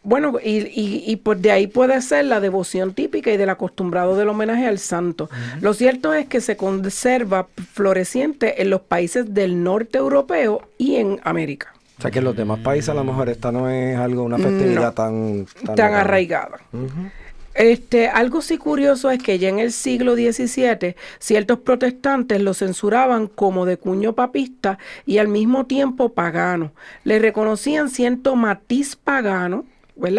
bueno, 0.10 0.34
y, 0.43 0.58
y, 0.60 1.04
y 1.06 1.15
pues 1.17 1.39
de 1.41 1.52
ahí 1.52 1.67
puede 1.67 2.02
ser 2.02 2.26
la 2.26 2.39
devoción 2.39 2.93
típica 2.93 3.32
y 3.32 3.38
del 3.38 3.50
acostumbrado 3.50 4.17
del 4.17 4.30
homenaje 4.30 4.65
al 4.65 4.80
santo. 4.80 5.30
Lo 5.62 5.74
cierto 5.76 6.13
es 6.13 6.26
que 6.28 6.41
se 6.41 6.58
conserva 6.58 7.48
floreciente 7.74 8.62
en 8.62 8.72
los 8.72 8.82
países 8.82 9.34
del 9.34 9.63
norte 9.63 10.00
europeo 10.00 10.67
y 10.80 10.95
en 10.95 11.19
América, 11.24 11.74
O 12.00 12.02
sea 12.02 12.10
que 12.12 12.19
en 12.19 12.26
los 12.26 12.36
demás 12.36 12.60
países 12.60 12.89
a 12.89 12.95
lo 12.95 13.04
mejor 13.04 13.30
esta 13.30 13.52
no 13.52 13.69
es 13.69 13.98
algo, 13.98 14.24
una 14.24 14.38
festividad 14.39 14.84
No. 14.88 14.93
tan, 14.93 15.45
tan 15.76 15.93
arraigada. 15.93 16.58
Este, 17.56 18.08
algo 18.08 18.41
sí 18.41 18.58
curioso 18.58 19.10
es 19.12 19.22
que 19.22 19.38
ya 19.38 19.50
en 19.50 19.60
el 19.60 19.72
siglo 19.72 20.15
XVII 20.15 20.95
ciertos 21.19 21.60
protestantes 21.60 22.41
lo 22.41 22.54
censuraban 22.54 23.28
como 23.28 23.65
de 23.65 23.78
cuño 23.78 24.13
papista 24.13 24.78
y 25.06 25.17
al 25.17 25.28
mismo 25.28 25.65
tiempo 25.65 26.10
pagano. 26.13 26.72
Le 27.04 27.19
reconocían 27.19 27.89
cierto 27.89 28.36
matiz 28.36 28.95
pagano, 28.95 29.65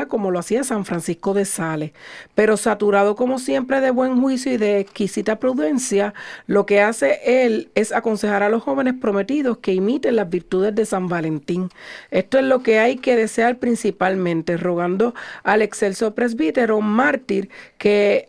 Como 0.09 0.31
lo 0.31 0.39
hacía 0.39 0.63
San 0.63 0.85
Francisco 0.85 1.33
de 1.33 1.45
Sales. 1.45 1.93
Pero 2.35 2.57
saturado 2.57 3.17
como 3.17 3.39
siempre 3.39 3.81
de 3.81 3.91
buen 3.91 4.21
juicio 4.21 4.53
y 4.53 4.57
de 4.59 4.79
exquisita 4.79 5.39
prudencia, 5.39 6.13
lo 6.47 6.67
que 6.67 6.83
hace 6.83 7.21
él 7.25 7.71
es 7.75 7.91
aconsejar 7.91 8.43
a 8.43 8.51
los 8.51 8.63
jóvenes 8.63 8.95
prometidos 9.01 9.59
que 9.59 9.73
imiten 9.73 10.17
las 10.17 10.29
virtudes 10.29 10.75
de 10.75 10.85
San 10.85 11.09
Valentín. 11.09 11.71
Esto 12.11 12.39
es 12.39 12.45
lo 12.45 12.63
que 12.63 12.79
hay 12.79 12.97
que 12.97 13.17
desear 13.17 13.59
principalmente, 13.59 14.59
rogando 14.59 15.15
al 15.45 15.63
excelso 15.63 16.15
presbítero 16.15 16.81
mártir 16.83 17.49
que, 17.79 18.29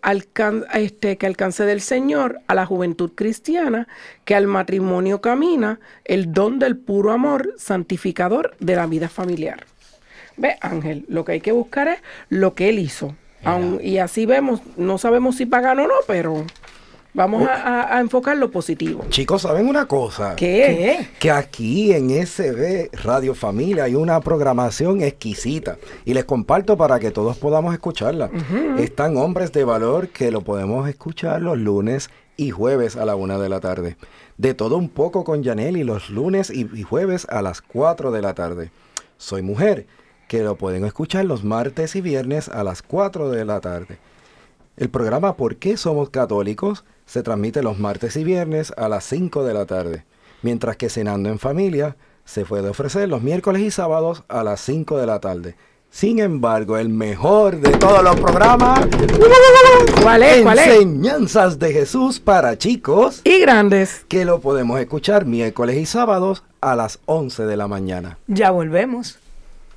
este, 0.74 1.18
que 1.18 1.28
alcance 1.28 1.66
del 1.66 1.82
Señor 1.82 2.40
a 2.48 2.56
la 2.56 2.66
juventud 2.66 3.12
cristiana, 3.14 3.88
que 4.24 4.36
al 4.36 4.48
matrimonio 4.48 5.20
camina 5.20 5.80
el 6.06 6.32
don 6.32 6.60
del 6.60 6.78
puro 6.78 7.12
amor 7.12 7.54
santificador 7.58 8.56
de 8.60 8.76
la 8.78 8.88
vida 8.88 9.10
familiar. 9.10 9.66
Ve, 10.38 10.56
Ángel, 10.62 11.06
lo 11.10 11.26
que 11.26 11.34
hay 11.34 11.42
que 11.42 11.52
buscar 11.52 11.88
es 11.88 12.00
lo 12.30 12.54
que 12.56 12.70
él 12.70 12.80
hizo. 12.80 13.16
Aun- 13.44 13.80
y 13.84 13.98
así 13.98 14.26
vemos, 14.26 14.62
no 14.78 14.98
sabemos 14.98 15.36
si 15.38 15.46
pagano 15.46 15.84
o 15.86 15.88
no, 15.88 15.94
pero 16.08 16.46
vamos 17.14 17.48
a, 17.48 17.54
a- 17.56 17.98
a 17.98 18.00
enfocar 18.00 18.38
lo 18.38 18.52
positivo. 18.52 19.04
Chicos, 19.10 19.42
¿saben 19.42 19.68
una 19.68 19.86
cosa? 19.88 20.36
¿Qué? 20.36 21.08
Que 21.20 21.32
aquí 21.32 21.92
en 21.92 22.10
SB 22.26 22.90
Radio 23.04 23.34
Familia 23.36 23.86
hay 23.86 23.96
una 23.96 24.20
programación 24.22 25.02
exquisita 25.02 25.78
y 26.06 26.14
les 26.14 26.24
comparto 26.26 26.78
para 26.78 27.00
que 27.00 27.12
todos 27.12 27.38
podamos 27.38 27.74
escucharla. 27.74 28.30
Están 28.78 29.18
hombres 29.18 29.52
de 29.52 29.64
valor 29.64 30.10
que 30.10 30.32
lo 30.32 30.42
podemos 30.42 30.88
escuchar 30.88 31.42
los 31.42 31.58
lunes 31.58 32.10
y 32.38 32.52
jueves 32.52 32.96
a 32.96 33.06
la 33.06 33.16
una 33.16 33.38
de 33.40 33.50
la 33.50 33.60
tarde. 33.60 33.98
De 34.38 34.54
todo 34.54 34.78
un 34.78 34.90
poco 34.90 35.24
con 35.24 35.44
Yaneli 35.44 35.84
los 35.84 36.10
lunes 36.10 36.50
y, 36.50 36.68
y 36.74 36.84
jueves 36.84 37.28
a 37.30 37.42
las 37.42 37.62
4 37.62 38.12
de 38.12 38.22
la 38.22 38.34
tarde. 38.34 38.72
Soy 39.18 39.42
mujer, 39.44 39.86
que 40.32 40.44
lo 40.44 40.56
pueden 40.56 40.86
escuchar 40.86 41.26
los 41.26 41.44
martes 41.44 41.94
y 41.98 42.00
viernes 42.00 42.48
a 42.48 42.64
las 42.64 42.82
4 42.82 43.32
de 43.32 43.44
la 43.44 43.60
tarde. 43.60 43.98
El 44.78 44.90
programa 44.90 45.36
¿Por 45.36 45.58
qué 45.58 45.76
somos 45.76 46.10
católicos? 46.10 46.86
se 47.06 47.22
transmite 47.22 47.62
los 47.62 47.80
martes 47.80 48.16
y 48.16 48.24
viernes 48.24 48.72
a 48.78 48.88
las 48.88 49.04
5 49.04 49.44
de 49.44 49.54
la 49.54 49.66
tarde, 49.66 50.06
mientras 50.42 50.78
que 50.78 50.88
Cenando 50.88 51.28
en 51.28 51.38
Familia 51.38 51.98
se 52.24 52.46
puede 52.46 52.70
ofrecer 52.70 53.10
los 53.10 53.22
miércoles 53.22 53.62
y 53.62 53.72
sábados 53.72 54.24
a 54.30 54.42
las 54.46 54.62
5 54.62 54.98
de 55.00 55.06
la 55.06 55.20
tarde. 55.20 55.58
Sin 55.90 56.20
embargo, 56.20 56.78
el 56.78 56.88
mejor 56.88 57.60
de 57.60 57.72
todos 57.72 58.02
los 58.02 58.16
programas, 58.18 58.88
¿Cuál 60.02 60.24
es? 60.24 60.44
¿Cuál 60.44 60.60
es? 60.60 60.68
Enseñanzas 60.68 61.60
de 61.60 61.74
Jesús 61.74 62.22
para 62.22 62.58
chicos, 62.58 63.20
Y 63.26 63.42
grandes. 63.42 64.06
que 64.08 64.24
lo 64.24 64.40
podemos 64.40 64.80
escuchar 64.80 65.26
miércoles 65.26 65.76
y 65.76 65.86
sábados 65.86 66.46
a 66.62 66.78
las 66.78 67.00
11 67.06 67.44
de 67.44 67.58
la 67.58 67.68
mañana. 67.68 68.18
Ya 68.28 68.52
volvemos. 68.52 69.20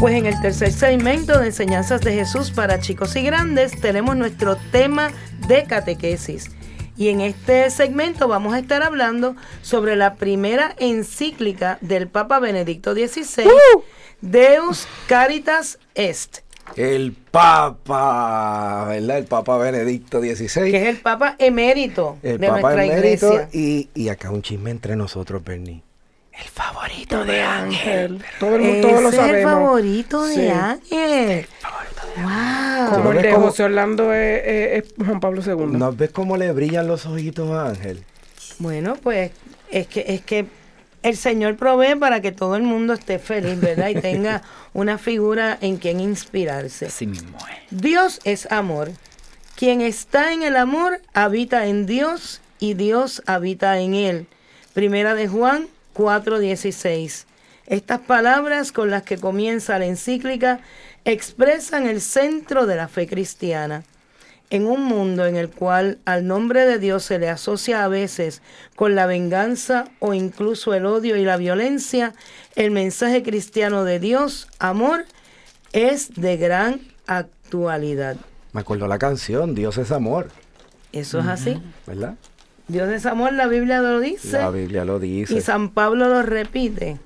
Pues 0.00 0.14
en 0.14 0.24
el 0.24 0.40
tercer 0.40 0.72
segmento 0.72 1.38
de 1.38 1.48
Enseñanzas 1.48 2.00
de 2.00 2.14
Jesús 2.14 2.50
para 2.50 2.80
chicos 2.80 3.14
y 3.16 3.22
grandes 3.22 3.78
tenemos 3.82 4.16
nuestro 4.16 4.56
tema 4.56 5.10
de 5.46 5.64
catequesis. 5.64 6.50
Y 6.96 7.08
en 7.08 7.20
este 7.20 7.68
segmento 7.68 8.26
vamos 8.26 8.54
a 8.54 8.60
estar 8.60 8.82
hablando 8.82 9.36
sobre 9.60 9.96
la 9.96 10.14
primera 10.14 10.74
encíclica 10.78 11.76
del 11.82 12.08
Papa 12.08 12.38
Benedicto 12.38 12.94
XVI, 12.94 13.50
Deus 14.22 14.88
Caritas 15.06 15.78
Est. 15.94 16.38
El 16.76 17.12
Papa, 17.12 18.86
¿verdad? 18.88 19.18
El 19.18 19.24
Papa 19.24 19.56
Benedicto 19.58 20.20
XVI. 20.20 20.70
Que 20.70 20.76
es 20.82 20.88
el 20.88 20.96
Papa 20.98 21.36
emérito 21.38 22.18
el 22.22 22.38
de 22.38 22.46
Papa 22.48 22.60
nuestra 22.60 22.84
emérito. 22.84 23.32
iglesia. 23.32 23.48
Y, 23.52 23.88
y 23.94 24.08
acá 24.08 24.30
un 24.30 24.42
chisme 24.42 24.70
entre 24.70 24.96
nosotros, 24.96 25.42
Bernie. 25.44 25.82
El 26.32 26.48
favorito 26.48 27.24
de 27.24 27.42
Ángel. 27.42 28.24
Todo 28.38 28.56
el 28.56 28.80
todos 28.80 29.02
lo 29.02 29.08
es 29.08 29.14
el 29.14 29.20
sabemos. 29.20 29.52
favorito 29.52 30.24
de 30.26 30.34
Sí. 30.34 30.48
Ángel. 30.48 31.46
Wow. 32.16 32.90
Como 32.90 33.04
¿No 33.04 33.12
el 33.12 33.22
de 33.22 33.32
José 33.32 33.62
Orlando 33.64 34.12
es, 34.14 34.42
es- 34.44 34.84
es 34.84 35.06
Juan 35.06 35.20
Pablo 35.20 35.42
II. 35.44 35.76
¿No 35.78 35.92
ves 35.92 36.10
cómo 36.10 36.36
le 36.36 36.50
brillan 36.52 36.86
los 36.86 37.04
ojitos 37.06 37.50
a 37.50 37.68
Ángel? 37.68 38.02
Bueno, 38.58 38.96
pues 39.02 39.32
es 39.70 39.86
que 39.86 40.04
es 40.08 40.22
que 40.22 40.46
el 41.02 41.16
Señor 41.16 41.56
provee 41.56 41.96
para 41.98 42.20
que 42.20 42.32
todo 42.32 42.56
el 42.56 42.62
mundo 42.62 42.92
esté 42.92 43.18
feliz, 43.18 43.58
¿verdad? 43.60 43.88
Y 43.88 44.00
tenga 44.00 44.42
una 44.72 44.98
figura 44.98 45.56
en 45.60 45.76
quien 45.76 46.00
inspirarse. 46.00 46.86
Así 46.86 47.06
mismo 47.06 47.38
es. 47.48 47.80
Dios 47.82 48.20
es 48.24 48.50
amor. 48.52 48.90
Quien 49.56 49.80
está 49.80 50.32
en 50.32 50.42
el 50.42 50.56
amor 50.56 51.00
habita 51.12 51.66
en 51.66 51.86
Dios 51.86 52.40
y 52.58 52.74
Dios 52.74 53.22
habita 53.26 53.78
en 53.78 53.94
él. 53.94 54.26
Primera 54.74 55.14
de 55.14 55.28
Juan 55.28 55.68
4:16. 55.94 57.26
Estas 57.66 58.00
palabras 58.00 58.72
con 58.72 58.90
las 58.90 59.02
que 59.02 59.18
comienza 59.18 59.78
la 59.78 59.86
encíclica 59.86 60.60
expresan 61.04 61.86
el 61.86 62.00
centro 62.00 62.66
de 62.66 62.76
la 62.76 62.88
fe 62.88 63.06
cristiana. 63.06 63.84
En 64.50 64.66
un 64.66 64.82
mundo 64.84 65.26
en 65.26 65.36
el 65.36 65.48
cual 65.48 65.98
al 66.04 66.26
nombre 66.26 66.66
de 66.66 66.78
Dios 66.78 67.04
se 67.04 67.20
le 67.20 67.28
asocia 67.28 67.84
a 67.84 67.88
veces 67.88 68.42
con 68.74 68.96
la 68.96 69.06
venganza 69.06 69.84
o 70.00 70.12
incluso 70.12 70.74
el 70.74 70.86
odio 70.86 71.16
y 71.16 71.24
la 71.24 71.36
violencia, 71.36 72.14
el 72.56 72.72
mensaje 72.72 73.22
cristiano 73.22 73.84
de 73.84 74.00
Dios, 74.00 74.48
amor, 74.58 75.04
es 75.72 76.14
de 76.14 76.36
gran 76.36 76.80
actualidad. 77.06 78.16
Me 78.52 78.62
acuerdo 78.62 78.88
la 78.88 78.98
canción, 78.98 79.54
Dios 79.54 79.78
es 79.78 79.92
amor, 79.92 80.28
Eso 80.92 81.20
es 81.20 81.26
así. 81.26 81.62
¿verdad? 81.86 82.16
Dios 82.66 82.88
es 82.90 83.06
amor, 83.06 83.32
la 83.32 83.46
Biblia 83.46 83.80
lo 83.80 84.00
dice. 84.00 84.38
La 84.38 84.50
Biblia 84.50 84.84
lo 84.84 84.98
dice. 84.98 85.34
Y 85.34 85.40
San 85.40 85.70
Pablo 85.70 86.08
lo 86.08 86.22
repite. 86.22 86.98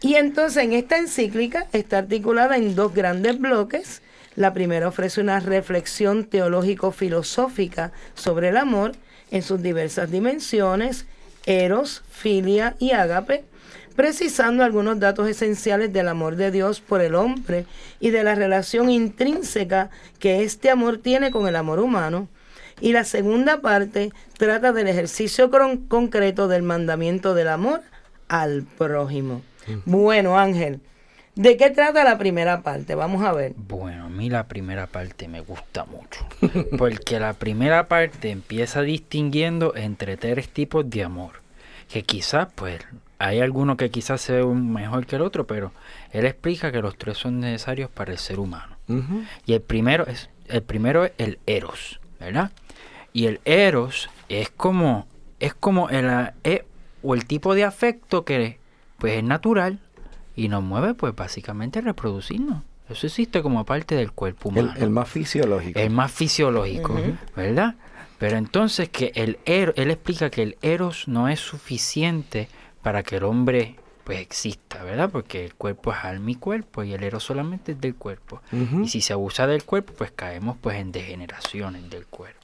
Y 0.00 0.14
entonces 0.14 0.64
en 0.64 0.72
esta 0.72 0.98
encíclica 0.98 1.68
está 1.72 1.98
articulada 1.98 2.56
en 2.56 2.74
dos 2.74 2.92
grandes 2.92 3.38
bloques. 3.38 4.02
La 4.34 4.54
primera 4.54 4.88
ofrece 4.88 5.20
una 5.20 5.40
reflexión 5.40 6.24
teológico-filosófica 6.24 7.92
sobre 8.14 8.48
el 8.48 8.56
amor 8.56 8.92
en 9.30 9.42
sus 9.42 9.62
diversas 9.62 10.10
dimensiones, 10.10 11.06
eros, 11.44 12.02
filia 12.10 12.76
y 12.78 12.92
ágape, 12.92 13.44
precisando 13.94 14.64
algunos 14.64 14.98
datos 15.00 15.28
esenciales 15.28 15.92
del 15.92 16.08
amor 16.08 16.36
de 16.36 16.50
Dios 16.50 16.80
por 16.80 17.00
el 17.00 17.14
hombre 17.14 17.66
y 18.00 18.10
de 18.10 18.24
la 18.24 18.34
relación 18.34 18.90
intrínseca 18.90 19.90
que 20.18 20.42
este 20.44 20.70
amor 20.70 20.98
tiene 20.98 21.30
con 21.30 21.46
el 21.46 21.56
amor 21.56 21.78
humano. 21.78 22.28
Y 22.80 22.92
la 22.92 23.04
segunda 23.04 23.60
parte 23.60 24.12
trata 24.38 24.72
del 24.72 24.88
ejercicio 24.88 25.50
concreto 25.88 26.48
del 26.48 26.62
mandamiento 26.62 27.34
del 27.34 27.48
amor 27.48 27.82
al 28.28 28.64
prójimo. 28.78 29.42
Bueno, 29.84 30.38
Ángel, 30.38 30.80
¿de 31.34 31.56
qué 31.56 31.70
trata 31.70 32.04
la 32.04 32.18
primera 32.18 32.62
parte? 32.62 32.94
Vamos 32.94 33.24
a 33.24 33.32
ver. 33.32 33.54
Bueno, 33.56 34.06
a 34.06 34.08
mí 34.08 34.30
la 34.30 34.48
primera 34.48 34.86
parte 34.86 35.28
me 35.28 35.40
gusta 35.40 35.84
mucho. 35.84 36.26
Porque 36.78 37.18
la 37.18 37.34
primera 37.34 37.88
parte 37.88 38.30
empieza 38.30 38.82
distinguiendo 38.82 39.74
entre 39.76 40.16
tres 40.16 40.48
tipos 40.48 40.88
de 40.88 41.04
amor. 41.04 41.42
Que 41.88 42.02
quizás, 42.02 42.48
pues, 42.54 42.80
hay 43.18 43.40
alguno 43.40 43.76
que 43.76 43.90
quizás 43.90 44.20
sea 44.20 44.44
un 44.44 44.72
mejor 44.72 45.06
que 45.06 45.16
el 45.16 45.22
otro, 45.22 45.46
pero 45.46 45.72
él 46.10 46.26
explica 46.26 46.72
que 46.72 46.82
los 46.82 46.96
tres 46.96 47.18
son 47.18 47.40
necesarios 47.40 47.90
para 47.90 48.12
el 48.12 48.18
ser 48.18 48.38
humano. 48.40 48.76
Y 49.46 49.54
el 49.54 49.62
primero 49.62 50.06
es, 50.06 50.28
el 50.48 50.62
primero 50.62 51.04
es 51.04 51.12
el 51.18 51.38
eros, 51.46 52.00
¿verdad? 52.20 52.50
Y 53.12 53.26
el 53.26 53.40
eros 53.44 54.10
es 54.28 54.50
como, 54.50 55.06
es 55.40 55.54
como 55.54 55.88
el, 55.88 56.30
eh, 56.44 56.64
o 57.02 57.14
el 57.14 57.24
tipo 57.26 57.54
de 57.54 57.64
afecto 57.64 58.24
que 58.24 58.58
pues 58.98 59.14
es 59.14 59.24
natural 59.24 59.78
y 60.36 60.48
nos 60.48 60.62
mueve 60.62 60.94
pues 60.94 61.14
básicamente 61.14 61.78
a 61.78 61.82
reproducirnos. 61.82 62.62
Eso 62.88 63.06
existe 63.06 63.42
como 63.42 63.64
parte 63.64 63.94
del 63.94 64.12
cuerpo 64.12 64.50
humano. 64.50 64.74
el 64.76 64.90
más 64.90 65.08
fisiológico. 65.08 65.78
El 65.78 65.90
más 65.90 66.12
fisiológico, 66.12 66.94
¿verdad? 67.36 67.76
Pero 68.18 68.36
entonces 68.36 68.88
que 68.88 69.12
el 69.14 69.38
eros, 69.46 69.74
él 69.76 69.90
explica 69.90 70.30
que 70.30 70.42
el 70.42 70.56
eros 70.62 71.08
no 71.08 71.28
es 71.28 71.40
suficiente 71.40 72.48
para 72.82 73.02
que 73.02 73.16
el 73.16 73.24
hombre 73.24 73.76
pues 74.04 74.18
exista, 74.20 74.82
¿verdad? 74.82 75.10
Porque 75.10 75.44
el 75.44 75.54
cuerpo 75.54 75.92
es 75.92 75.98
alma 76.04 76.30
y 76.32 76.34
cuerpo 76.34 76.82
y 76.82 76.92
el 76.92 77.02
eros 77.02 77.24
solamente 77.24 77.72
es 77.72 77.80
del 77.80 77.94
cuerpo. 77.94 78.42
Y 78.82 78.88
si 78.88 79.00
se 79.00 79.12
abusa 79.12 79.46
del 79.46 79.64
cuerpo, 79.64 79.92
pues 79.96 80.10
caemos 80.10 80.56
pues 80.60 80.76
en 80.78 80.92
degeneraciones 80.92 81.88
del 81.88 82.06
cuerpo. 82.06 82.41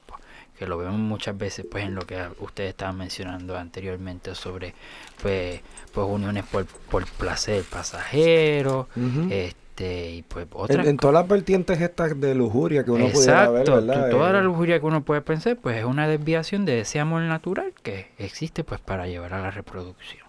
Que 0.59 0.67
lo 0.67 0.77
vemos 0.77 0.99
muchas 0.99 1.37
veces 1.37 1.65
pues 1.71 1.85
en 1.85 1.95
lo 1.95 2.01
que 2.01 2.21
ustedes 2.39 2.71
estaban 2.71 2.97
mencionando 2.97 3.57
anteriormente 3.57 4.35
sobre 4.35 4.75
pues, 5.21 5.61
pues 5.93 6.05
uniones 6.07 6.43
por, 6.43 6.65
por 6.65 7.05
placer 7.07 7.63
pasajero, 7.63 8.87
este 9.29 10.11
y 10.11 10.21
pues 10.23 10.45
otras 10.51 10.85
en 10.85 10.97
todas 10.97 11.13
las 11.13 11.27
vertientes 11.27 11.79
estas 11.79 12.19
de 12.19 12.35
lujuria 12.35 12.83
que 12.83 12.91
uno 12.91 13.07
pudiera 13.07 13.49
ver, 13.49 13.61
Exacto, 13.61 13.85
¿verdad? 13.87 14.03
tú- 14.11 14.17
toda 14.17 14.33
la 14.33 14.39
Eh, 14.39 14.43
lujuria 14.43 14.79
que 14.81 14.85
uno 14.85 15.01
puede 15.03 15.21
pensar, 15.21 15.55
pues 15.55 15.77
es 15.77 15.85
una 15.85 16.05
desviación 16.07 16.65
de 16.65 16.81
ese 16.81 16.99
amor 16.99 17.21
natural 17.21 17.71
que 17.81 18.11
existe 18.17 18.65
pues 18.65 18.81
para 18.81 19.07
llevar 19.07 19.33
a 19.33 19.39
la 19.41 19.51
reproducción. 19.51 20.27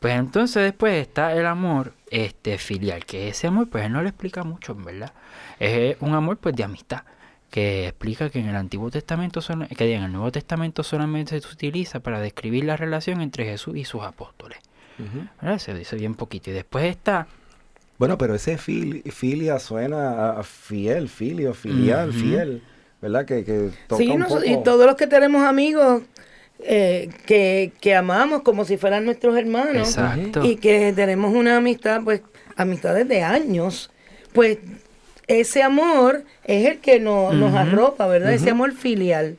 Pues 0.00 0.14
entonces 0.18 0.62
después 0.64 0.94
está 1.06 1.34
el 1.34 1.46
amor 1.46 1.92
este 2.10 2.56
filial, 2.58 3.04
que 3.04 3.28
ese 3.28 3.46
amor 3.46 3.68
pues 3.68 3.84
él 3.84 3.92
no 3.92 4.02
le 4.02 4.08
explica 4.08 4.42
mucho, 4.42 4.74
verdad. 4.74 5.12
Es 5.60 5.96
un 6.00 6.14
amor 6.14 6.38
pues 6.38 6.56
de 6.56 6.64
amistad, 6.64 7.02
que 7.50 7.88
explica 7.88 8.30
que 8.30 8.38
en 8.38 8.48
el 8.48 8.56
Antiguo 8.56 8.90
Testamento, 8.90 9.40
que 9.76 9.94
en 9.94 10.02
el 10.04 10.12
Nuevo 10.12 10.30
Testamento 10.32 10.82
solamente 10.82 11.40
se 11.40 11.48
utiliza 11.48 12.00
para 12.00 12.20
describir 12.20 12.64
la 12.64 12.76
relación 12.76 13.20
entre 13.20 13.44
Jesús 13.44 13.76
y 13.76 13.84
sus 13.84 14.02
apóstoles. 14.02 14.58
Se 15.58 15.74
dice 15.74 15.96
bien 15.96 16.14
poquito. 16.14 16.50
Y 16.50 16.52
después 16.52 16.84
está 16.84 17.26
Bueno, 17.98 18.16
pero 18.18 18.34
ese 18.34 18.56
fil- 18.58 19.02
filia 19.10 19.58
suena 19.58 20.30
a- 20.38 20.42
fiel, 20.42 21.08
filio, 21.08 21.52
filial, 21.54 22.12
fiel, 22.12 22.62
¿verdad? 23.02 23.24
Que, 23.26 23.44
que 23.44 23.70
toca 23.88 24.02
Sí, 24.02 24.10
un 24.10 24.24
y 24.44 24.62
todos 24.62 24.86
los 24.86 24.94
que 24.96 25.06
tenemos 25.06 25.42
amigos 25.42 26.02
eh, 26.60 27.08
que, 27.26 27.72
que 27.80 27.94
amamos 27.94 28.42
como 28.42 28.64
si 28.66 28.76
fueran 28.76 29.04
nuestros 29.06 29.36
hermanos 29.36 29.88
Exacto. 29.88 30.44
y 30.44 30.56
que 30.56 30.92
tenemos 30.94 31.34
una 31.34 31.56
amistad, 31.56 32.02
pues 32.04 32.20
amistades 32.56 33.08
de 33.08 33.22
años, 33.22 33.90
pues 34.34 34.58
ese 35.38 35.62
amor 35.62 36.24
es 36.44 36.66
el 36.66 36.78
que 36.80 36.98
no- 37.00 37.32
nos 37.32 37.50
Ujú. 37.50 37.58
arropa, 37.58 38.06
¿verdad? 38.06 38.32
Ese 38.32 38.50
amor 38.50 38.72
filial. 38.72 39.38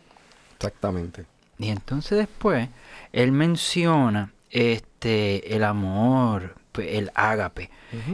Exactamente. 0.56 1.26
Y 1.60 1.70
entonces 1.70 2.18
después 2.18 2.70
él 3.14 3.32
menciona 3.32 4.32
este 4.52 5.56
el 5.56 5.64
amor, 5.64 6.56
pues, 6.72 6.88
el 6.92 7.12
ágape, 7.16 7.70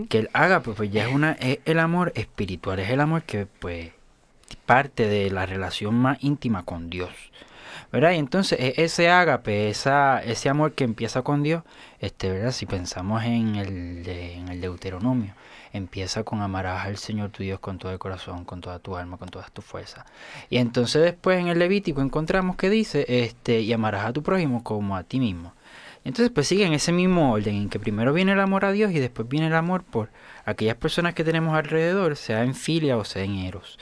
que 0.09 0.19
el 0.19 0.29
ágape 0.33 0.71
pues 0.71 0.91
ya 0.91 1.07
es 1.07 1.13
una 1.13 1.33
es 1.33 1.59
el 1.65 1.79
amor 1.79 2.11
espiritual, 2.15 2.79
es 2.79 2.89
el 2.89 2.99
amor 2.99 3.23
que 3.23 3.45
pues 3.45 3.91
parte 4.65 5.07
de 5.07 5.29
la 5.29 5.45
relación 5.45 5.95
más 5.95 6.17
íntima 6.23 6.63
con 6.63 6.89
Dios. 6.89 7.09
¿Verdad? 7.91 8.11
Y 8.11 8.17
entonces 8.17 8.59
e- 8.59 8.73
ese 8.83 9.09
ágape, 9.09 9.69
esa, 9.69 10.21
ese 10.21 10.49
amor 10.49 10.73
que 10.73 10.83
empieza 10.83 11.21
con 11.21 11.41
Dios, 11.41 11.63
este, 11.99 12.29
¿verdad? 12.29 12.51
Si 12.51 12.65
pensamos 12.65 13.23
en 13.23 13.55
el, 13.55 14.03
de- 14.03 14.33
en 14.33 14.49
el 14.49 14.59
Deuteronomio, 14.59 15.33
empieza 15.77 16.23
con 16.23 16.41
amarás 16.41 16.85
al 16.85 16.97
Señor 16.97 17.29
tu 17.29 17.43
Dios 17.43 17.59
con 17.59 17.77
todo 17.77 17.91
el 17.91 17.99
corazón, 17.99 18.45
con 18.45 18.61
toda 18.61 18.79
tu 18.79 18.95
alma, 18.95 19.17
con 19.17 19.29
todas 19.29 19.51
tus 19.51 19.63
fuerzas. 19.63 20.05
Y 20.49 20.57
entonces 20.57 21.03
después 21.03 21.39
en 21.39 21.47
el 21.47 21.59
Levítico 21.59 22.01
encontramos 22.01 22.55
que 22.55 22.69
dice, 22.69 23.05
este, 23.07 23.61
y 23.61 23.71
amarás 23.73 24.05
a 24.05 24.13
tu 24.13 24.23
prójimo 24.23 24.63
como 24.63 24.95
a 24.95 25.03
ti 25.03 25.19
mismo. 25.19 25.53
Entonces 26.03 26.31
pues 26.33 26.47
sigue 26.47 26.65
en 26.65 26.73
ese 26.73 26.91
mismo 26.91 27.33
orden, 27.33 27.55
en 27.55 27.69
que 27.69 27.79
primero 27.79 28.13
viene 28.13 28.31
el 28.31 28.39
amor 28.39 28.65
a 28.65 28.71
Dios 28.71 28.91
y 28.91 28.99
después 28.99 29.27
viene 29.27 29.47
el 29.47 29.55
amor 29.55 29.83
por 29.83 30.09
aquellas 30.45 30.75
personas 30.75 31.13
que 31.13 31.23
tenemos 31.23 31.55
alrededor, 31.55 32.15
sea 32.15 32.43
en 32.43 32.55
filia 32.55 32.97
o 32.97 33.03
sea 33.03 33.23
en 33.23 33.35
eros. 33.35 33.77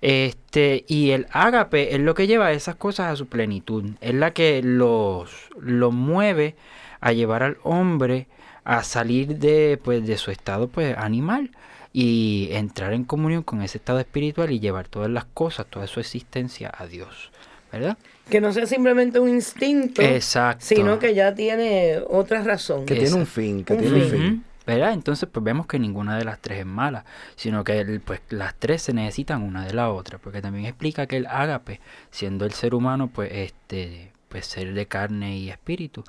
Este, 0.00 0.84
y 0.86 1.10
el 1.10 1.26
ágape 1.32 1.94
es 1.94 2.00
lo 2.00 2.14
que 2.14 2.26
lleva 2.26 2.52
esas 2.52 2.76
cosas 2.76 3.12
a 3.12 3.16
su 3.16 3.26
plenitud. 3.26 3.84
Es 4.00 4.14
la 4.14 4.32
que 4.32 4.62
los, 4.62 5.50
los 5.60 5.92
mueve 5.92 6.56
a 7.00 7.12
llevar 7.12 7.42
al 7.42 7.58
hombre 7.62 8.28
a 8.68 8.84
salir 8.84 9.38
de, 9.38 9.80
pues, 9.82 10.06
de 10.06 10.18
su 10.18 10.30
estado 10.30 10.68
pues, 10.68 10.94
animal 10.98 11.50
y 11.90 12.50
entrar 12.52 12.92
en 12.92 13.04
comunión 13.04 13.42
con 13.42 13.62
ese 13.62 13.78
estado 13.78 13.98
espiritual 13.98 14.50
y 14.52 14.60
llevar 14.60 14.88
todas 14.88 15.08
las 15.10 15.24
cosas, 15.24 15.64
toda 15.70 15.86
su 15.86 16.00
existencia 16.00 16.70
a 16.76 16.86
Dios, 16.86 17.32
¿verdad? 17.72 17.96
Que 18.28 18.42
no 18.42 18.52
sea 18.52 18.66
simplemente 18.66 19.20
un 19.20 19.30
instinto, 19.30 20.02
Exacto. 20.02 20.66
sino 20.66 20.98
que 20.98 21.14
ya 21.14 21.34
tiene 21.34 21.98
otra 22.10 22.42
razón. 22.42 22.84
Que 22.84 22.96
tiene 22.96 23.14
un 23.14 23.26
fin, 23.26 23.64
que 23.64 23.72
Un 23.72 23.78
tiene 23.80 24.04
un 24.04 24.10
fin. 24.10 24.44
¿verdad? 24.66 24.92
Entonces, 24.92 25.26
pues 25.32 25.42
vemos 25.42 25.66
que 25.66 25.78
ninguna 25.78 26.18
de 26.18 26.26
las 26.26 26.38
tres 26.38 26.58
es 26.58 26.66
mala, 26.66 27.06
sino 27.36 27.64
que 27.64 28.02
pues 28.04 28.20
las 28.28 28.54
tres 28.54 28.82
se 28.82 28.92
necesitan 28.92 29.40
una 29.40 29.64
de 29.64 29.72
la 29.72 29.90
otra, 29.90 30.18
porque 30.18 30.42
también 30.42 30.66
explica 30.66 31.06
que 31.06 31.16
el 31.16 31.26
ágape, 31.26 31.80
siendo 32.10 32.44
el 32.44 32.52
ser 32.52 32.74
humano, 32.74 33.08
pues 33.08 33.30
este, 33.32 34.12
pues 34.28 34.44
ser 34.44 34.74
de 34.74 34.84
carne 34.84 35.38
y 35.38 35.48
espíritu, 35.48 36.04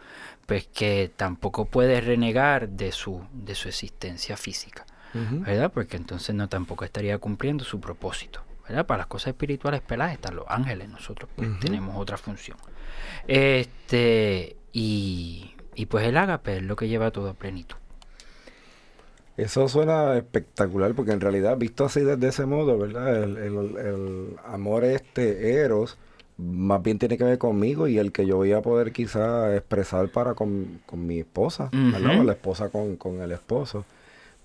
pues 0.50 0.68
que 0.68 1.10
tampoco 1.16 1.64
puede 1.66 2.02
renegar 2.02 2.68
de 2.68 2.91
su, 2.91 3.22
de 3.32 3.56
su 3.56 3.70
existencia 3.70 4.36
física. 4.36 4.86
¿verdad? 5.14 5.72
Porque 5.74 5.95
entonces 5.97 6.36
no 6.36 6.50
tampoco 6.50 6.86
estaría 6.86 7.18
cumpliendo 7.18 7.64
su 7.64 7.80
propósito, 7.80 8.41
¿verdad? 8.68 8.86
Para 8.86 9.00
las 9.00 9.08
cosas 9.08 9.30
espirituales 9.30 9.82
peladas 9.82 10.14
están 10.14 10.36
los 10.36 10.45
ángeles, 10.47 10.88
nosotros 10.89 11.30
pues 11.36 11.50
tenemos 11.60 11.95
otra 11.97 12.18
función. 12.18 12.58
Este, 13.28 14.56
y, 14.74 15.54
y 15.76 15.86
pues 15.88 16.06
el 16.06 16.18
ágape 16.18 16.58
es 16.58 16.64
lo 16.64 16.76
que 16.76 16.88
lleva 16.88 17.10
todo 17.12 17.30
a 17.30 17.34
plenitud. 17.34 17.78
Eso 19.38 19.68
suena 19.70 20.18
espectacular 20.18 20.93
porque 20.93 21.12
en 21.14 21.22
realidad, 21.22 21.58
visto 21.58 21.86
así 21.86 22.02
desde 22.02 22.28
ese 22.28 22.45
modo, 22.45 22.78
¿verdad? 22.78 23.24
El, 23.24 23.38
el- 23.38 23.78
el 23.78 24.36
amor 24.45 24.84
este, 24.84 25.54
Eros, 25.64 25.97
más 26.40 26.82
bien 26.82 26.98
tiene 27.00 27.18
que 27.18 27.24
ver 27.26 27.38
conmigo 27.38 27.88
y 27.88 27.98
el 27.98 28.12
que 28.12 28.26
yo 28.26 28.38
voy 28.38 28.54
a 28.54 28.62
poder 28.62 28.92
quizá 28.94 29.56
expresar 29.56 30.10
para 30.10 30.34
con, 30.36 30.80
con 30.86 31.06
mi 31.06 31.20
esposa, 31.20 31.70
¿verdad? 31.92 32.12
O 32.22 32.24
la 32.24 32.32
esposa 32.34 32.70
con, 32.70 32.96
con 32.96 33.22
el 33.22 33.32
esposo. 33.32 33.86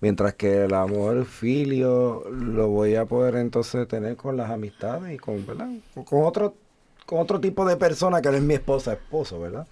Mientras 0.00 0.34
que 0.34 0.64
el 0.64 0.74
amor 0.74 1.24
filio 1.24 2.24
lo 2.30 2.68
voy 2.68 2.96
a 2.96 3.04
poder 3.06 3.36
entonces 3.36 3.86
tener 3.88 4.16
con 4.16 4.36
las 4.36 4.50
amistades 4.50 5.14
y 5.14 5.18
con, 5.18 5.46
¿verdad? 5.46 5.68
Con- 5.94 6.04
Con 6.04 6.24
otro, 6.24 6.54
con 7.06 7.20
otro 7.20 7.40
tipo 7.40 7.64
de 7.64 7.76
persona 7.76 8.20
que 8.20 8.30
no 8.30 8.36
es 8.36 8.42
mi 8.42 8.54
esposa, 8.54 8.92
esposo, 8.94 9.40
¿verdad? 9.40 9.66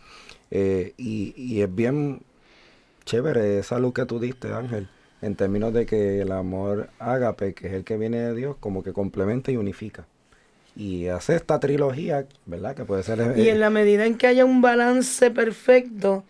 Eh, 0.51 0.95
y, 0.97 1.35
y 1.37 1.63
es 1.63 1.75
bien 1.75 2.21
chévere 3.05 3.59
esa 3.59 3.79
luz 3.79 3.95
que 3.95 4.07
tú 4.07 4.21
diste, 4.21 4.53
Ángel, 4.53 4.89
en 5.23 5.35
términos 5.35 5.73
de 5.73 5.87
que 5.87 6.21
el 6.21 6.33
amor 6.33 6.89
ágape, 6.99 7.55
que 7.55 7.69
es 7.69 7.73
el 7.75 7.85
que 7.85 7.97
viene 7.97 8.19
de 8.21 8.35
Dios, 8.35 8.57
como 8.61 8.83
que 8.83 8.93
complementa 8.93 9.51
y 9.51 9.57
unifica. 9.57 10.07
Y 10.75 11.09
hace 11.09 11.37
esta 11.37 11.61
trilogía, 11.61 12.25
¿verdad? 12.47 12.75
Que 12.75 12.85
puede 12.85 13.03
ser... 13.03 13.35
Y 13.37 13.49
eh, 13.49 13.51
en 13.51 13.61
la 13.61 13.71
medida 13.71 14.07
en 14.07 14.17
que 14.17 14.27
haya 14.27 14.45
un 14.45 14.63
balance 14.63 15.31
perfecto, 15.31 16.25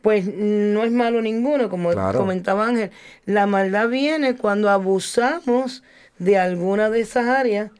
pues 0.00 0.24
no 0.26 0.82
es 0.82 0.90
malo 0.92 1.20
ninguno, 1.20 1.68
como 1.68 1.90
Claro. 1.90 2.18
comentaba 2.20 2.66
Ángel. 2.66 2.90
La 3.26 3.46
maldad 3.46 3.88
viene 3.88 4.36
cuando 4.36 4.70
abusamos 4.70 5.82
de 6.18 6.38
alguna 6.38 6.88
de 6.90 7.00
esas 7.00 7.26
áreas 7.26 7.70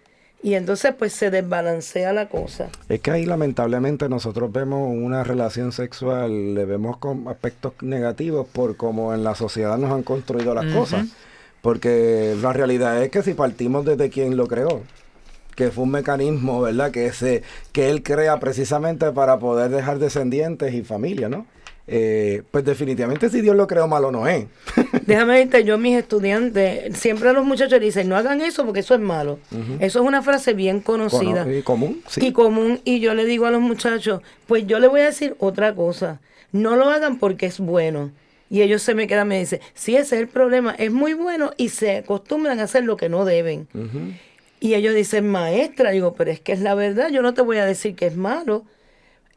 y 0.42 0.54
entonces 0.54 0.92
pues 0.98 1.12
se 1.12 1.30
desbalancea 1.30 2.12
la 2.12 2.28
cosa. 2.28 2.68
Es 2.88 3.00
que 3.00 3.10
ahí 3.12 3.24
lamentablemente 3.24 4.08
nosotros 4.08 4.50
vemos 4.52 4.88
una 4.92 5.22
relación 5.24 5.72
sexual, 5.72 6.54
le 6.54 6.64
vemos 6.64 6.96
con 6.98 7.28
aspectos 7.28 7.74
negativos 7.80 8.46
por 8.48 8.76
cómo 8.76 9.14
en 9.14 9.22
la 9.24 9.34
sociedad 9.34 9.78
nos 9.78 9.92
han 9.92 10.02
construido 10.02 10.52
las 10.54 10.66
cosas. 10.74 11.06
Porque 11.62 12.34
la 12.42 12.52
realidad 12.52 13.00
es 13.02 13.10
que 13.10 13.22
si 13.22 13.34
partimos 13.34 13.84
desde 13.84 14.10
quien 14.10 14.36
lo 14.36 14.48
creó, 14.48 14.82
que 15.54 15.70
fue 15.70 15.84
un 15.84 15.90
mecanismo, 15.90 16.60
¿verdad? 16.62 16.90
Que, 16.90 17.12
se, 17.12 17.42
que 17.72 17.90
él 17.90 18.02
crea 18.02 18.38
precisamente 18.40 19.10
para 19.12 19.38
poder 19.38 19.70
dejar 19.70 19.98
descendientes 19.98 20.72
y 20.74 20.82
familia, 20.82 21.28
¿no? 21.28 21.46
Eh, 21.88 22.42
pues 22.52 22.64
definitivamente 22.64 23.28
si 23.28 23.40
Dios 23.40 23.56
lo 23.56 23.66
creó 23.66 23.88
malo 23.88 24.12
no 24.12 24.28
es. 24.28 24.46
Déjame 25.06 25.34
decirte, 25.34 25.64
yo 25.64 25.78
mis 25.78 25.96
estudiantes, 25.98 26.96
siempre 26.96 27.28
a 27.28 27.32
los 27.32 27.44
muchachos 27.44 27.72
les 27.72 27.82
dicen, 27.94 28.08
no 28.08 28.16
hagan 28.16 28.40
eso 28.40 28.64
porque 28.64 28.80
eso 28.80 28.94
es 28.94 29.00
malo. 29.00 29.38
Eso 29.80 30.00
es 30.00 30.06
una 30.06 30.22
frase 30.22 30.52
bien 30.54 30.80
conocida. 30.80 31.42
Cono- 31.42 31.56
y 31.56 31.62
común, 31.62 32.02
sí. 32.06 32.24
y 32.26 32.32
común. 32.32 32.80
Y 32.84 33.00
yo 33.00 33.14
le 33.14 33.24
digo 33.24 33.46
a 33.46 33.50
los 33.50 33.60
muchachos, 33.60 34.22
pues 34.46 34.66
yo 34.66 34.78
le 34.78 34.86
voy 34.86 35.00
a 35.00 35.06
decir 35.06 35.34
otra 35.40 35.74
cosa. 35.74 36.20
No 36.52 36.76
lo 36.76 36.88
hagan 36.88 37.18
porque 37.18 37.46
es 37.46 37.58
bueno. 37.58 38.12
Y 38.48 38.60
ellos 38.62 38.82
se 38.82 38.94
me 38.94 39.06
quedan, 39.06 39.28
me 39.28 39.38
dicen, 39.40 39.60
sí, 39.74 39.96
ese 39.96 40.14
es 40.16 40.20
el 40.22 40.28
problema. 40.28 40.74
Es 40.78 40.92
muy 40.92 41.14
bueno 41.14 41.50
y 41.56 41.70
se 41.70 41.96
acostumbran 41.96 42.60
a 42.60 42.64
hacer 42.64 42.84
lo 42.84 42.96
que 42.96 43.08
no 43.08 43.24
deben. 43.24 43.66
Y 44.62 44.74
ellos 44.74 44.94
dicen, 44.94 45.28
maestra, 45.28 45.90
digo, 45.90 46.14
pero 46.14 46.30
es 46.30 46.38
que 46.38 46.52
es 46.52 46.60
la 46.60 46.76
verdad, 46.76 47.08
yo 47.10 47.20
no 47.20 47.34
te 47.34 47.42
voy 47.42 47.58
a 47.58 47.66
decir 47.66 47.96
que 47.96 48.06
es 48.06 48.16
malo, 48.16 48.64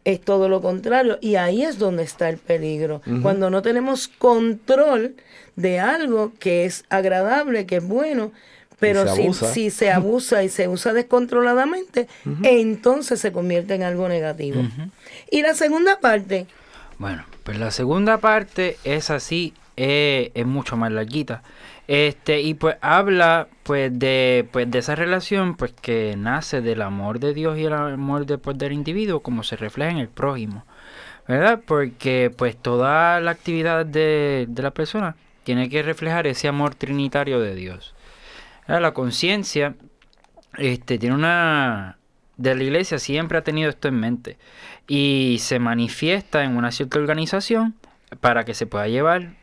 es 0.04 0.22
todo 0.22 0.50
lo 0.50 0.62
contrario. 0.62 1.18
Y 1.20 1.34
ahí 1.34 1.64
es 1.64 1.80
donde 1.80 2.04
está 2.04 2.30
el 2.30 2.38
peligro. 2.38 3.02
Cuando 3.24 3.50
no 3.50 3.64
tenemos 3.64 4.08
control 4.08 5.16
de 5.56 5.80
algo 5.80 6.32
que 6.38 6.66
es 6.66 6.86
agradable, 6.90 7.66
que 7.66 7.78
es 7.78 7.88
bueno, 7.88 8.34
pero 8.80 9.08
se 9.08 9.16
si, 9.16 9.22
abusa. 9.24 9.52
si 9.52 9.70
se 9.72 9.92
abusa 10.00 10.44
y 10.44 10.50
se 10.50 10.68
usa 10.68 10.94
descontroladamente, 10.94 12.08
entonces 12.44 13.20
se 13.20 13.32
convierte 13.32 13.74
en 13.74 13.82
algo 13.82 14.08
negativo. 14.08 14.62
Y 15.32 15.42
la 15.42 15.56
segunda 15.56 16.00
parte, 16.00 16.46
Bueno, 17.00 17.26
pues 17.44 17.58
la 17.58 17.72
segunda 17.72 18.20
parte 18.20 18.78
es 18.84 19.10
así, 19.10 19.56
eh, 19.76 20.30
es 20.36 20.46
mucho 20.46 20.78
más 20.78 20.92
larguita. 20.92 21.42
Este, 21.88 22.42
y 22.42 22.56
pues 22.56 22.78
habla 22.82 23.48
pues 23.64 23.98
de, 23.98 24.48
pues 24.52 24.70
de 24.70 24.80
esa 24.80 24.96
relación 24.96 25.56
pues 25.56 25.74
que 25.74 26.16
nace 26.18 26.62
del 26.62 26.82
amor 26.82 27.20
de 27.20 27.34
Dios 27.34 27.58
y 27.58 27.66
el 27.66 27.74
amor 27.74 28.26
de, 28.26 28.38
pues, 28.38 28.58
del 28.58 28.74
individuo 28.74 29.22
como 29.22 29.44
se 29.44 29.56
refleja 29.56 29.92
en 29.92 29.98
el 29.98 30.10
prójimo. 30.10 30.66
¿Verdad? 31.28 31.62
Porque 31.66 32.32
pues 32.36 32.56
toda 32.56 33.20
la 33.20 33.32
actividad 33.32 33.86
de, 33.86 34.46
de 34.48 34.62
la 34.62 34.72
persona 34.72 35.16
tiene 35.44 35.70
que 35.70 35.82
reflejar 35.84 36.28
ese 36.28 36.48
amor 36.48 36.76
trinitario 36.76 37.40
de 37.40 37.56
Dios. 37.56 37.96
La 38.68 38.94
conciencia 38.94 39.76
este, 40.58 40.98
tiene 40.98 41.16
una... 41.16 41.98
de 42.38 42.56
la 42.56 42.64
iglesia 42.64 43.00
siempre 43.00 43.38
ha 43.38 43.44
tenido 43.44 43.70
esto 43.70 43.88
en 43.88 44.00
mente 44.00 44.38
y 44.88 45.38
se 45.40 45.60
manifiesta 45.60 46.44
en 46.44 46.58
una 46.58 46.72
cierta 46.72 47.00
organización 47.00 47.76
para 48.22 48.44
que 48.44 48.54
se 48.54 48.66
pueda 48.66 48.88
llevar 48.88 49.34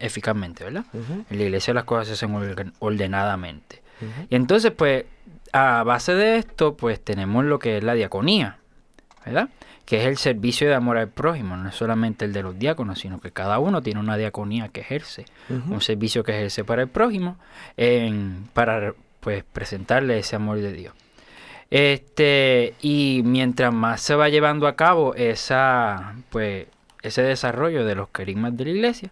eficazmente, 0.00 0.64
¿verdad? 0.64 0.84
En 1.30 1.38
la 1.38 1.44
iglesia 1.44 1.74
las 1.74 1.84
cosas 1.84 2.06
se 2.08 2.12
hacen 2.14 2.72
ordenadamente. 2.78 3.82
Y 4.30 4.34
entonces, 4.36 4.72
pues, 4.72 5.04
a 5.52 5.82
base 5.84 6.14
de 6.14 6.36
esto, 6.36 6.76
pues 6.76 7.00
tenemos 7.02 7.44
lo 7.44 7.58
que 7.58 7.78
es 7.78 7.84
la 7.84 7.94
diaconía, 7.94 8.58
¿verdad? 9.24 9.48
Que 9.86 10.00
es 10.02 10.06
el 10.06 10.16
servicio 10.18 10.68
de 10.68 10.74
amor 10.74 10.98
al 10.98 11.08
prójimo, 11.08 11.56
no 11.56 11.68
es 11.68 11.74
solamente 11.76 12.24
el 12.24 12.32
de 12.32 12.42
los 12.42 12.58
diáconos, 12.58 12.98
sino 12.98 13.20
que 13.20 13.30
cada 13.30 13.58
uno 13.58 13.80
tiene 13.82 14.00
una 14.00 14.16
diaconía 14.16 14.68
que 14.68 14.80
ejerce, 14.80 15.24
un 15.48 15.80
servicio 15.80 16.24
que 16.24 16.32
ejerce 16.32 16.64
para 16.64 16.82
el 16.82 16.88
prójimo, 16.88 17.38
en- 17.76 18.48
para 18.52 18.92
pues 19.20 19.44
presentarle 19.44 20.18
ese 20.18 20.36
amor 20.36 20.58
de 20.60 20.72
Dios. 20.72 20.94
Este, 21.70 22.74
y 22.80 23.22
mientras 23.24 23.72
más 23.72 24.00
se 24.00 24.14
va 24.14 24.28
llevando 24.28 24.66
a 24.68 24.76
cabo 24.76 25.14
esa, 25.14 26.14
pues, 26.30 26.66
ese 27.02 27.22
desarrollo 27.22 27.84
de 27.84 27.94
los 27.94 28.08
carismas 28.08 28.56
de 28.56 28.64
la 28.64 28.70
iglesia, 28.70 29.10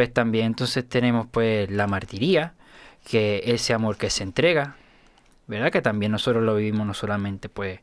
pues 0.00 0.14
también 0.14 0.46
entonces 0.46 0.88
tenemos 0.88 1.26
pues 1.30 1.70
la 1.70 1.86
martiría, 1.86 2.54
que 3.06 3.42
ese 3.44 3.74
amor 3.74 3.98
que 3.98 4.08
se 4.08 4.22
entrega, 4.22 4.76
¿verdad? 5.46 5.70
Que 5.70 5.82
también 5.82 6.10
nosotros 6.10 6.42
lo 6.42 6.56
vivimos 6.56 6.86
no 6.86 6.94
solamente 6.94 7.50
pues 7.50 7.80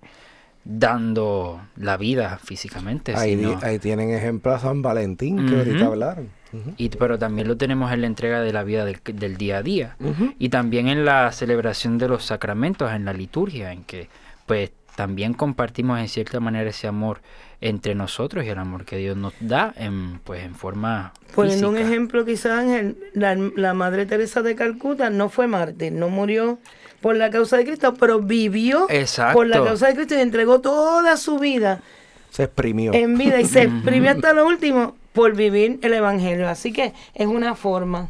dando 0.66 1.62
la 1.76 1.96
vida 1.96 2.40
físicamente, 2.44 3.16
Ahí, 3.16 3.36
di- 3.36 3.44
sino- 3.46 3.60
ahí 3.62 3.78
tienen 3.78 4.10
ejemplo 4.10 4.52
a 4.52 4.58
San 4.58 4.82
Valentín, 4.82 5.38
que 5.46 5.54
Ujú. 5.54 5.58
ahorita 5.58 5.86
hablaron. 5.86 6.30
Y, 6.76 6.90
pero 6.90 7.20
también 7.20 7.48
lo 7.48 7.56
tenemos 7.56 7.92
en 7.92 8.02
la 8.02 8.08
entrega 8.08 8.42
de 8.42 8.52
la 8.52 8.64
vida 8.64 8.84
del, 8.84 9.00
del 9.14 9.38
día 9.38 9.58
a 9.58 9.62
día. 9.62 9.96
Y 10.40 10.50
también 10.50 10.88
en 10.88 11.06
la 11.06 11.32
celebración 11.32 12.00
de 12.00 12.08
los 12.08 12.24
sacramentos, 12.26 12.92
en 12.92 13.06
la 13.06 13.14
liturgia, 13.14 13.72
en 13.74 13.84
que 13.84 14.10
pues 14.48 14.72
también 14.96 15.36
compartimos 15.36 16.00
en 16.00 16.08
cierta 16.10 16.40
manera 16.40 16.72
ese 16.72 16.88
amor 16.88 17.22
entre 17.60 17.96
nosotros 17.96 18.46
y 18.46 18.50
el 18.50 18.58
amor 18.60 18.86
que 18.86 18.98
Dios 18.98 19.18
nos 19.18 19.34
da 19.40 19.74
en 19.78 20.20
pues 20.24 20.44
en 20.44 20.54
forma 20.54 21.12
poniendo 21.34 21.70
un 21.70 21.76
física. 21.76 21.90
ejemplo 21.92 22.26
quizás, 22.26 22.52
Ángel, 22.60 22.98
la, 23.14 23.36
la 23.56 23.74
Madre 23.74 24.06
Teresa 24.06 24.42
de 24.44 24.56
Calcuta 24.56 25.10
no 25.10 25.30
fue 25.30 25.48
mártir, 25.48 25.92
no 25.94 26.10
murió 26.10 26.60
por 27.02 27.16
la 27.16 27.30
causa 27.32 27.58
de 27.58 27.66
Cristo, 27.66 27.96
pero 27.96 28.20
vivió 28.20 28.86
Exacto. 28.90 29.34
por 29.38 29.48
la 29.48 29.64
causa 29.64 29.88
de 29.88 29.96
Cristo 29.96 30.16
y 30.16 30.20
entregó 30.20 30.62
toda 30.62 31.18
su 31.18 31.40
vida 31.40 31.82
Se 32.30 32.44
exprimió. 32.44 32.94
en 32.94 33.18
vida 33.18 33.40
y 33.40 33.46
se 33.46 33.64
exprimió 33.64 34.12
hasta 34.12 34.34
lo 34.34 34.46
último 34.46 34.96
por 35.14 35.36
vivir 35.36 35.80
el 35.82 35.94
Evangelio. 35.94 36.48
Así 36.50 36.72
que 36.72 36.94
es 37.16 37.26
una 37.28 37.56
forma. 37.56 38.08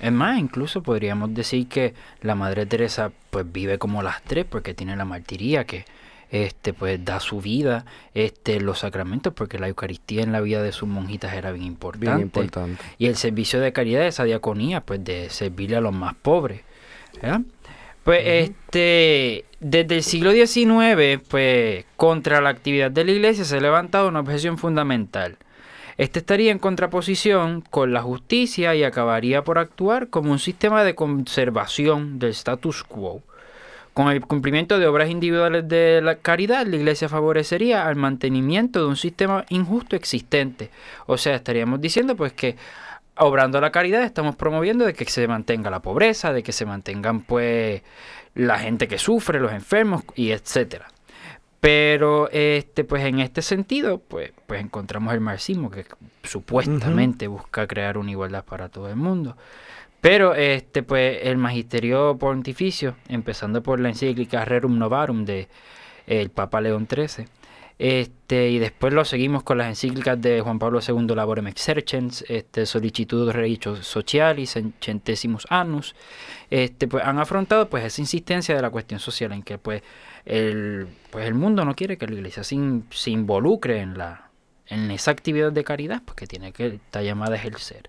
Es 0.00 0.12
más, 0.12 0.38
incluso 0.38 0.82
podríamos 0.82 1.34
decir 1.34 1.66
que 1.68 1.92
la 2.22 2.34
Madre 2.34 2.64
Teresa 2.66 3.10
pues 3.30 3.50
vive 3.50 3.78
como 3.78 4.02
las 4.02 4.22
tres 4.22 4.46
porque 4.48 4.72
tiene 4.72 4.96
la 4.96 5.04
martiría 5.04 5.64
que 5.64 5.84
este 6.30 6.72
pues 6.72 7.04
da 7.04 7.20
su 7.20 7.40
vida, 7.40 7.84
este 8.14 8.60
los 8.60 8.80
sacramentos 8.80 9.32
porque 9.32 9.58
la 9.58 9.68
Eucaristía 9.68 10.22
en 10.22 10.32
la 10.32 10.40
vida 10.40 10.62
de 10.62 10.72
sus 10.72 10.88
monjitas 10.88 11.34
era 11.34 11.52
bien 11.52 11.66
importante. 11.66 12.14
Bien 12.14 12.20
importante. 12.20 12.82
Y 12.98 13.06
el 13.06 13.16
servicio 13.16 13.60
de 13.60 13.72
caridad, 13.72 14.06
esa 14.06 14.24
diaconía, 14.24 14.80
pues 14.80 15.04
de 15.04 15.30
servirle 15.30 15.76
a 15.76 15.80
los 15.80 15.94
más 15.94 16.14
pobres. 16.14 16.62
¿verdad? 17.20 17.40
Pues 18.04 18.22
este, 18.24 19.44
desde 19.60 19.96
el 19.96 20.02
siglo 20.02 20.32
XIX, 20.32 21.20
pues 21.28 21.84
contra 21.96 22.40
la 22.40 22.48
actividad 22.48 22.90
de 22.90 23.04
la 23.04 23.12
iglesia 23.12 23.44
se 23.44 23.56
ha 23.56 23.60
levantado 23.60 24.08
una 24.08 24.20
objeción 24.20 24.56
fundamental. 24.56 25.36
Este 25.98 26.20
estaría 26.20 26.52
en 26.52 26.60
contraposición 26.60 27.60
con 27.60 27.92
la 27.92 28.02
justicia 28.02 28.74
y 28.76 28.84
acabaría 28.84 29.42
por 29.42 29.58
actuar 29.58 30.08
como 30.08 30.30
un 30.30 30.38
sistema 30.38 30.84
de 30.84 30.94
conservación 30.94 32.18
del 32.18 32.30
status 32.30 32.84
quo. 32.84 33.22
Con 33.98 34.10
el 34.10 34.20
cumplimiento 34.20 34.78
de 34.78 34.86
obras 34.86 35.10
individuales 35.10 35.66
de 35.66 36.00
la 36.00 36.18
caridad, 36.18 36.64
la 36.64 36.76
Iglesia 36.76 37.08
favorecería 37.08 37.84
al 37.84 37.96
mantenimiento 37.96 38.78
de 38.78 38.86
un 38.86 38.94
sistema 38.94 39.44
injusto 39.48 39.96
existente. 39.96 40.70
O 41.06 41.18
sea, 41.18 41.34
estaríamos 41.34 41.80
diciendo 41.80 42.14
pues 42.14 42.32
que 42.32 42.54
obrando 43.16 43.60
la 43.60 43.72
caridad 43.72 44.04
estamos 44.04 44.36
promoviendo 44.36 44.86
de 44.86 44.94
que 44.94 45.04
se 45.06 45.26
mantenga 45.26 45.68
la 45.68 45.82
pobreza, 45.82 46.32
de 46.32 46.44
que 46.44 46.52
se 46.52 46.64
mantengan 46.64 47.22
pues 47.22 47.82
la 48.36 48.60
gente 48.60 48.86
que 48.86 48.98
sufre, 48.98 49.40
los 49.40 49.50
enfermos 49.50 50.04
y 50.14 50.30
etcétera. 50.30 50.86
Pero 51.58 52.30
este, 52.30 52.84
pues 52.84 53.04
en 53.04 53.18
este 53.18 53.42
sentido, 53.42 53.98
pues, 53.98 54.30
pues 54.46 54.60
encontramos 54.60 55.12
el 55.12 55.20
marxismo 55.20 55.72
que 55.72 55.86
supuestamente 56.22 57.26
busca 57.26 57.66
crear 57.66 57.98
una 57.98 58.12
igualdad 58.12 58.44
para 58.44 58.68
todo 58.68 58.88
el 58.90 58.94
mundo. 58.94 59.36
Pero 60.00 60.34
este, 60.34 60.82
pues, 60.82 61.18
el 61.22 61.36
magisterio 61.38 62.16
pontificio, 62.18 62.96
empezando 63.08 63.62
por 63.62 63.80
la 63.80 63.88
encíclica 63.88 64.44
Rerum 64.44 64.78
Novarum 64.78 65.24
de 65.24 65.48
el 66.06 66.30
Papa 66.30 66.60
León 66.60 66.86
XIII, 66.88 67.26
este, 67.78 68.50
y 68.50 68.58
después 68.58 68.92
lo 68.92 69.04
seguimos 69.04 69.44
con 69.44 69.58
las 69.58 69.68
encíclicas 69.68 70.20
de 70.20 70.40
Juan 70.40 70.58
Pablo 70.58 70.80
II 70.86 71.14
Laborem 71.14 71.46
Exercens, 71.46 72.24
este, 72.28 72.66
Solicitud 72.66 73.30
Reichos 73.30 73.86
Socialis, 73.86 74.58
Centesimus 74.80 75.46
Annus, 75.48 75.94
este, 76.50 76.88
pues 76.88 77.04
han 77.04 77.18
afrontado 77.20 77.68
pues 77.68 77.84
esa 77.84 78.00
insistencia 78.00 78.56
de 78.56 78.62
la 78.62 78.70
cuestión 78.70 78.98
social 78.98 79.32
en 79.32 79.44
que 79.44 79.58
pues 79.58 79.82
el, 80.24 80.88
pues 81.10 81.26
el 81.26 81.34
mundo 81.34 81.64
no 81.64 81.76
quiere 81.76 81.96
que 81.98 82.08
la 82.08 82.14
iglesia 82.14 82.42
se 82.42 83.10
involucre 83.10 83.80
en 83.80 83.96
la 83.96 84.27
en 84.68 84.90
esa 84.90 85.10
actividad 85.10 85.52
de 85.52 85.64
caridad, 85.64 86.02
porque 86.04 86.26
tiene 86.26 86.52
que 86.52 86.66
estar 86.66 87.02
llamada 87.02 87.32
a 87.34 87.36
ejercer. 87.36 87.88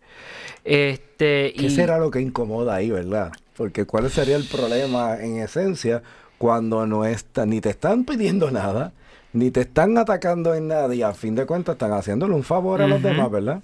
Este, 0.64 1.54
¿Qué 1.58 1.70
será 1.70 2.00
lo 2.00 2.12
que 2.12 2.22
incomoda 2.22 2.76
ahí, 2.76 2.90
verdad? 2.90 3.32
Porque 3.56 3.86
¿cuál 3.86 4.10
sería 4.10 4.36
el 4.36 4.46
problema 4.46 5.18
en 5.20 5.38
esencia 5.38 6.02
cuando 6.38 6.88
no 6.88 7.06
está, 7.06 7.46
ni 7.46 7.60
te 7.62 7.70
están 7.70 8.06
pidiendo 8.06 8.50
nada, 8.50 8.94
ni 9.34 9.52
te 9.52 9.62
están 9.62 9.98
atacando 9.98 10.56
en 10.56 10.70
nada 10.70 10.96
y 10.96 11.02
a 11.02 11.14
fin 11.14 11.36
de 11.36 11.46
cuentas 11.46 11.74
están 11.74 11.92
haciéndole 11.92 12.34
un 12.34 12.44
favor 12.44 12.82
a 12.82 12.88
los 12.88 13.04
demás, 13.04 13.30
¿verdad? 13.30 13.62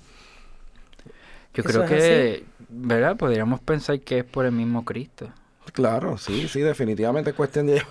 Yo 1.53 1.63
creo 1.63 1.85
que, 1.85 2.43
¿verdad? 2.69 3.15
Podríamos 3.15 3.61
pensar 3.61 3.99
que 4.01 4.19
es 4.19 4.25
por 4.25 4.45
el 4.45 4.51
mismo 4.51 4.83
Cristo. 4.83 5.29
Claro, 5.73 6.17
sí, 6.17 6.47
sí, 6.47 6.61
definitivamente 6.61 7.31
es 7.31 7.35
cuestión 7.35 7.67
de 7.67 7.81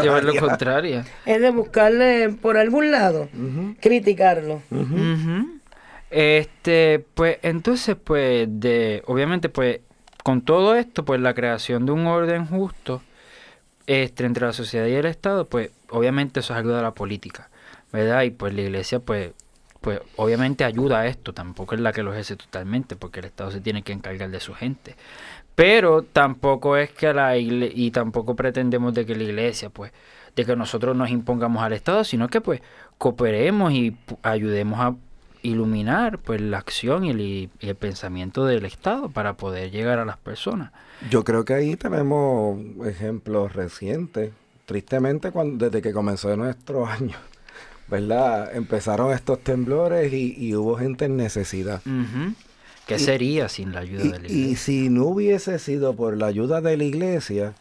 llevar 0.00 0.24
la 0.24 0.34
contraria. 0.40 1.04
Es 1.24 1.40
de 1.40 1.50
buscarle 1.50 2.30
por 2.30 2.56
algún 2.56 2.90
lado, 2.90 3.28
criticarlo. 3.80 4.62
Este, 6.10 7.04
pues, 7.14 7.38
entonces, 7.42 7.96
pues, 8.02 8.46
de, 8.48 9.02
obviamente, 9.06 9.48
pues, 9.48 9.80
con 10.22 10.42
todo 10.42 10.76
esto, 10.76 11.04
pues, 11.04 11.20
la 11.20 11.34
creación 11.34 11.86
de 11.86 11.92
un 11.92 12.06
orden 12.06 12.46
justo 12.46 13.02
este, 13.86 14.24
entre 14.24 14.46
la 14.46 14.52
sociedad 14.52 14.86
y 14.86 14.94
el 14.94 15.06
Estado, 15.06 15.46
pues, 15.46 15.70
obviamente 15.90 16.40
eso 16.40 16.52
es 16.52 16.58
algo 16.58 16.74
de 16.74 16.82
la 16.82 16.92
política, 16.92 17.50
¿verdad? 17.92 18.22
Y 18.22 18.30
pues 18.30 18.54
la 18.54 18.62
iglesia, 18.62 19.00
pues, 19.00 19.32
pues 19.80 20.00
obviamente 20.16 20.64
ayuda 20.64 21.00
a 21.00 21.06
esto, 21.06 21.34
tampoco 21.34 21.74
es 21.74 21.80
la 21.80 21.92
que 21.92 22.02
lo 22.02 22.12
ejerce 22.12 22.36
totalmente, 22.36 22.96
porque 22.96 23.20
el 23.20 23.26
Estado 23.26 23.50
se 23.50 23.60
tiene 23.60 23.82
que 23.82 23.92
encargar 23.92 24.30
de 24.30 24.40
su 24.40 24.54
gente. 24.54 24.96
Pero 25.54 26.02
tampoco 26.02 26.76
es 26.76 26.90
que 26.90 27.12
la 27.12 27.36
iglesia, 27.36 27.72
y 27.76 27.90
tampoco 27.90 28.34
pretendemos 28.34 28.92
de 28.94 29.06
que 29.06 29.14
la 29.14 29.22
iglesia, 29.22 29.70
pues, 29.70 29.92
de 30.34 30.44
que 30.44 30.56
nosotros 30.56 30.96
nos 30.96 31.10
impongamos 31.10 31.62
al 31.62 31.72
Estado, 31.72 32.02
sino 32.04 32.28
que 32.28 32.40
pues 32.40 32.60
cooperemos 32.98 33.72
y 33.72 33.96
ayudemos 34.22 34.80
a 34.80 34.96
iluminar 35.42 36.18
pues 36.18 36.40
la 36.40 36.58
acción 36.58 37.04
y 37.04 37.10
el, 37.10 37.50
el, 37.60 37.74
pensamiento 37.76 38.46
del 38.46 38.64
Estado 38.64 39.10
para 39.10 39.34
poder 39.34 39.70
llegar 39.70 39.98
a 39.98 40.04
las 40.04 40.16
personas. 40.16 40.72
Yo 41.10 41.22
creo 41.22 41.44
que 41.44 41.54
ahí 41.54 41.76
tenemos 41.76 42.58
ejemplos 42.86 43.52
recientes. 43.52 44.32
Tristemente, 44.64 45.30
cuando, 45.30 45.66
desde 45.66 45.82
que 45.82 45.92
comenzó 45.92 46.34
nuestro 46.36 46.86
año, 46.88 47.16
¿verdad? 47.88 48.56
Empezaron 48.56 49.12
estos 49.12 49.40
temblores 49.40 50.12
y, 50.12 50.54
hubo 50.56 50.76
gente 50.76 51.04
en 51.04 51.16
necesidad. 51.16 51.82
¿Qué 52.86 52.98
sería 52.98 53.48
sin 53.48 53.72
la 53.72 53.80
ayuda 53.80 54.02
de 54.02 54.10
la 54.10 54.16
iglesia? 54.16 54.36
Y 54.36 54.56
si 54.56 54.88
no 54.90 55.04
hubiese 55.04 55.58
sido 55.58 55.94
por 55.94 56.16
la 56.16 56.26
ayuda 56.26 56.60
de 56.60 56.76
la 56.76 56.84
iglesia. 56.84 57.54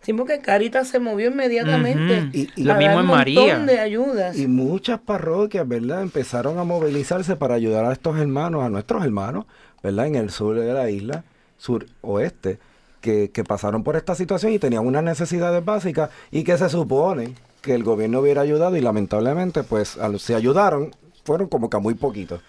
Sí, 0.00 0.12
porque 0.12 0.40
Caritas 0.40 0.88
se 0.88 0.98
movió 0.98 1.30
inmediatamente. 1.30 2.30
y, 2.32 2.62
lo 2.62 2.74
mismo 2.74 3.00
en 3.00 3.06
María. 3.06 3.58
de 3.58 3.78
ayudas. 3.78 4.36
Y 4.36 4.46
muchas 4.48 4.98
parroquias, 4.98 5.68
¿verdad? 5.68 6.02
Empezaron 6.02 6.58
a 6.58 6.64
movilizarse 6.64 7.36
para 7.36 7.54
ayudar 7.54 7.84
a 7.84 7.92
estos 7.92 8.18
hermanos, 8.18 8.64
a 8.64 8.70
nuestros 8.70 9.04
hermanos, 9.04 9.44
¿verdad? 9.82 10.06
En 10.06 10.14
el 10.16 10.30
sur 10.30 10.58
de 10.58 10.72
la 10.72 10.90
isla, 10.90 11.22
sur 11.58 11.86
oeste, 12.00 12.58
que, 13.00 13.30
que 13.30 13.44
pasaron 13.44 13.84
por 13.84 13.96
esta 13.96 14.14
situación 14.14 14.52
y 14.52 14.58
tenían 14.58 14.86
unas 14.86 15.04
necesidades 15.04 15.64
básicas 15.64 16.10
y 16.30 16.44
que 16.44 16.56
se 16.56 16.68
supone 16.70 17.34
que 17.60 17.74
el 17.74 17.84
gobierno 17.84 18.20
hubiera 18.20 18.40
ayudado 18.40 18.76
y 18.76 18.80
lamentablemente, 18.80 19.62
pues, 19.62 19.98
se 20.18 20.34
ayudaron, 20.34 20.94
fueron 21.24 21.48
como 21.48 21.68
que 21.68 21.78
muy 21.78 21.94
poquitos 21.94 22.40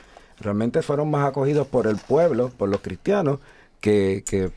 realmente 0.41 0.81
fueron 0.81 1.09
más 1.09 1.27
acogidos 1.27 1.67
por 1.67 1.87
el 1.87 1.97
pueblo, 1.97 2.49
por 2.49 2.69
los 2.69 2.81
cristianos, 2.81 3.39
que, 3.79 4.23
que, 4.27 4.51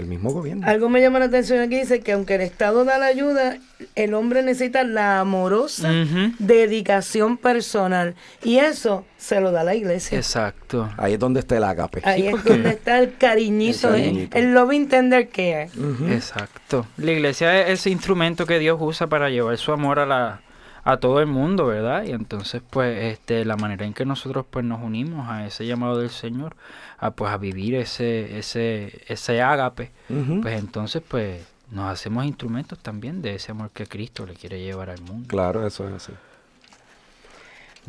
el 0.00 0.06
mismo 0.06 0.32
gobierno. 0.32 0.66
Algo 0.66 0.88
me 0.88 1.02
llama 1.02 1.18
la 1.18 1.26
atención 1.26 1.60
aquí, 1.60 1.76
dice 1.76 2.00
que 2.00 2.12
aunque 2.12 2.36
el 2.36 2.40
Estado 2.40 2.86
da 2.86 2.96
la 2.96 3.04
ayuda, 3.04 3.58
el 3.94 4.14
hombre 4.14 4.42
necesita 4.42 4.82
la 4.82 5.20
amorosa 5.20 5.92
dedicación 6.38 7.36
personal. 7.36 8.14
Y 8.42 8.60
eso 8.60 9.04
se 9.18 9.42
lo 9.42 9.52
da 9.52 9.62
la 9.62 9.74
iglesia. 9.74 10.16
Exacto. 10.16 10.88
Ahí 10.96 11.12
es 11.12 11.18
donde 11.18 11.40
está 11.40 11.58
el 11.58 11.64
agape. 11.64 12.00
Ahí 12.04 12.28
es 12.28 12.42
donde 12.44 12.70
está 12.70 12.98
el 12.98 13.16
cariñito, 13.18 13.94
el, 13.94 14.30
el 14.32 14.54
loving 14.54 14.88
tender 14.88 15.28
care. 15.28 15.68
Exacto. 16.10 16.86
La 16.96 17.12
iglesia 17.12 17.60
es 17.60 17.80
ese 17.80 17.90
instrumento 17.90 18.46
que 18.46 18.58
Dios 18.58 18.78
usa 18.80 19.06
para 19.06 19.28
llevar 19.28 19.58
su 19.58 19.70
amor 19.70 19.98
a 19.98 20.06
la 20.06 20.40
a 20.84 20.96
todo 20.98 21.20
el 21.20 21.26
mundo, 21.26 21.66
¿verdad? 21.66 22.04
Y 22.04 22.10
entonces, 22.12 22.62
pues, 22.68 23.12
este, 23.12 23.44
la 23.44 23.56
manera 23.56 23.84
en 23.84 23.92
que 23.92 24.04
nosotros, 24.04 24.46
pues, 24.48 24.64
nos 24.64 24.82
unimos 24.82 25.28
a 25.28 25.46
ese 25.46 25.66
llamado 25.66 25.98
del 25.98 26.10
Señor, 26.10 26.56
a, 26.98 27.10
pues, 27.10 27.30
a 27.30 27.36
vivir 27.36 27.74
ese, 27.74 28.38
ese, 28.38 29.02
ese 29.08 29.42
ágape, 29.42 29.90
pues, 30.42 30.58
entonces, 30.58 31.02
pues, 31.06 31.42
nos 31.70 31.90
hacemos 31.90 32.24
instrumentos 32.24 32.78
también 32.78 33.22
de 33.22 33.36
ese 33.36 33.52
amor 33.52 33.70
que 33.70 33.86
Cristo 33.86 34.26
le 34.26 34.34
quiere 34.34 34.60
llevar 34.60 34.90
al 34.90 35.00
mundo. 35.02 35.28
Claro, 35.28 35.66
eso 35.66 35.86
es 35.88 35.94
así. 35.94 36.12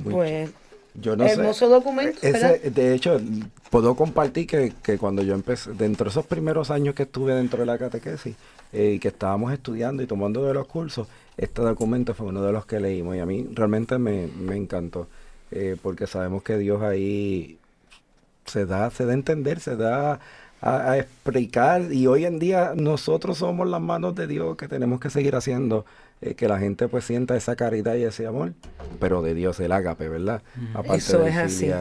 pues, 0.04 0.52
yo 0.94 1.16
no 1.16 1.26
hermoso 1.26 1.70
documento. 1.70 2.20
de 2.22 2.94
hecho, 2.94 3.20
puedo 3.70 3.96
compartir 3.96 4.46
que, 4.46 4.74
que, 4.84 4.98
cuando 4.98 5.22
yo 5.22 5.34
empecé, 5.34 5.72
dentro 5.72 6.06
de 6.06 6.10
esos 6.12 6.26
primeros 6.26 6.70
años 6.70 6.96
que 6.96 7.04
estuve 7.04 7.34
dentro 7.34 7.60
de 7.60 7.66
la 7.66 7.78
catequesis, 7.78 8.36
eh, 8.74 8.94
y 8.96 9.00
que 9.00 9.10
estábamos 9.10 9.52
estudiando 9.52 10.02
y 10.04 10.08
tomando 10.08 10.46
de 10.46 10.54
los 10.54 10.68
cursos, 10.68 11.08
este 11.38 11.62
documento 11.62 12.14
fue 12.14 12.28
uno 12.28 12.44
de 12.44 12.52
los 12.52 12.66
que 12.66 12.80
leímos 12.80 13.16
y 13.16 13.20
a 13.20 13.26
mí 13.26 13.48
realmente 13.54 13.98
me, 13.98 14.26
encantó, 14.56 15.08
eh, 15.52 15.78
porque 15.82 16.08
sabemos 16.08 16.44
que 16.44 16.58
Dios 16.58 16.82
ahí 16.82 17.58
se 18.46 18.66
da, 18.66 18.90
se 18.92 19.06
da 19.06 19.12
a 19.12 19.16
entender, 19.16 19.60
se 19.60 19.76
da 19.76 20.20
a, 20.62 20.98
explicar 20.98 21.92
y 21.92 22.08
hoy 22.08 22.26
en 22.26 22.38
día 22.38 22.74
nosotros 22.76 23.40
somos 23.40 23.68
las 23.68 23.82
manos 23.82 24.16
de 24.16 24.28
Dios 24.28 24.58
que 24.58 24.68
tenemos 24.68 25.00
que 25.00 25.10
seguir 25.10 25.36
haciendo 25.36 25.86
eh, 26.22 26.36
que 26.36 26.48
la 26.48 26.60
gente 26.60 26.88
pues 26.88 27.06
sienta 27.06 27.36
esa 27.36 27.56
caridad 27.56 27.96
y 27.96 28.04
ese 28.04 28.28
amor, 28.28 28.54
pero 29.00 29.22
de 29.22 29.34
Dios 29.34 29.60
el 29.60 29.72
ágape, 29.72 30.08
¿verdad? 30.08 30.42
Eso 30.94 31.26
es 31.26 31.36
así. 31.36 31.72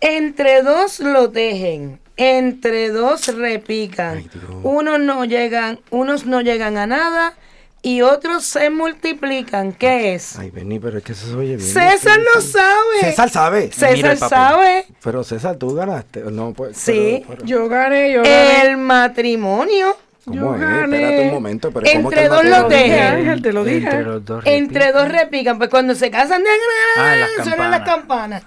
Entre 0.00 0.62
dos 0.62 1.00
lo 1.00 1.30
tejen, 1.30 2.00
entre 2.16 2.90
dos 2.90 3.34
repican. 3.34 4.24
unos 4.62 5.00
no 5.00 5.24
llegan, 5.24 5.80
unos 5.90 6.26
no 6.26 6.40
llegan 6.40 6.76
a 6.76 6.86
nada 6.86 7.34
y 7.82 8.00
otros 8.02 8.44
se 8.44 8.70
multiplican. 8.70 9.72
¿Qué 9.72 10.14
es? 10.14 10.38
Ay, 10.38 10.50
Benny, 10.50 10.78
pero 10.78 10.98
es 10.98 11.04
que 11.04 11.12
eso 11.12 11.26
se 11.26 11.34
oye 11.34 11.56
bien. 11.56 11.68
César 11.68 12.18
lo 12.20 12.40
sabe. 12.40 13.00
César 13.00 13.28
sabe. 13.28 13.72
César 13.72 14.16
sabe. 14.16 14.86
Pero 15.02 15.24
César, 15.24 15.56
tú 15.56 15.74
ganaste. 15.74 16.20
No, 16.30 16.52
pues, 16.52 16.76
sí, 16.76 17.24
yo 17.44 17.68
gané, 17.68 18.12
yo 18.12 18.22
gané. 18.22 18.62
El 18.62 18.76
matrimonio. 18.76 19.96
¿Cómo 20.24 20.36
yo 20.36 20.54
es? 20.54 20.60
Gané. 20.60 20.96
Espérate 20.96 21.22
un 21.24 21.34
momento. 21.34 21.72
Pero 21.72 21.86
Entre 21.86 22.28
dos 22.28 22.44
lo 22.44 22.68
dejan. 22.68 23.42
Te 23.42 23.52
lo 23.52 23.64
dije. 23.64 23.78
Entre, 23.78 24.02
los 24.04 24.24
dos 24.24 24.42
Entre 24.46 24.92
dos 24.92 25.08
repican. 25.08 25.58
Pues 25.58 25.68
cuando 25.68 25.96
se 25.96 26.10
casan 26.10 26.44
de 26.44 26.50
ah, 26.96 27.16
las 27.16 27.44
suenan 27.44 27.72
las 27.72 27.82
campanas. 27.82 28.44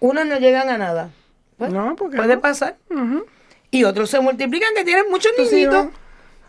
Unos 0.00 0.26
no 0.26 0.38
llegan 0.38 0.68
a 0.68 0.78
nada. 0.78 1.10
Pues, 1.58 1.72
no, 1.72 1.94
porque 1.94 2.16
puede 2.16 2.38
pasar. 2.38 2.76
Y 3.70 3.84
otros 3.84 4.10
se 4.10 4.18
multiplican 4.18 4.70
que 4.74 4.84
tienen 4.84 5.04
muchos 5.10 5.30
niñitos. 5.38 5.86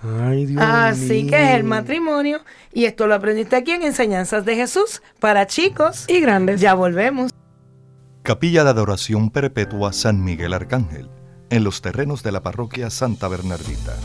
Ay, 0.04 0.48
Dios 0.48 0.62
Así 0.62 1.28
que 1.28 1.36
es 1.36 1.56
el 1.56 1.64
matrimonio. 1.64 2.40
Y 2.74 2.86
esto 2.86 3.08
lo 3.08 3.16
aprendiste 3.16 3.56
aquí 3.56 3.72
en 3.72 3.84
Enseñanzas 3.84 4.46
de 4.46 4.56
Jesús 4.56 5.02
para 5.20 5.48
chicos 5.48 6.06
y 6.08 6.20
grandes. 6.20 6.60
Ya 6.60 6.74
volvemos. 6.74 7.32
Capilla 8.24 8.64
de 8.64 8.70
Adoración 8.70 9.30
Perpetua 9.30 9.94
San 9.94 10.24
Miguel 10.24 10.54
Arcángel, 10.54 11.10
en 11.50 11.64
los 11.64 11.82
terrenos 11.82 12.24
de 12.24 12.32
la 12.32 12.44
parroquia 12.44 12.90
Santa 12.90 13.28
Bernardita. 13.28 13.96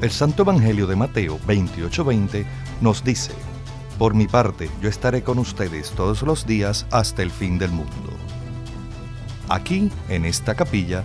El 0.00 0.10
Santo 0.10 0.42
Evangelio 0.42 0.86
de 0.86 0.96
Mateo 0.96 1.38
28:20 1.46 2.46
nos 2.80 3.04
dice, 3.04 3.32
Por 3.98 4.14
mi 4.14 4.28
parte, 4.28 4.70
yo 4.80 4.88
estaré 4.88 5.22
con 5.22 5.38
ustedes 5.38 5.90
todos 5.90 6.22
los 6.22 6.46
días 6.46 6.86
hasta 6.90 7.22
el 7.22 7.30
fin 7.30 7.58
del 7.58 7.70
mundo. 7.70 8.12
Aquí, 9.48 9.90
en 10.08 10.24
esta 10.24 10.54
capilla, 10.54 11.04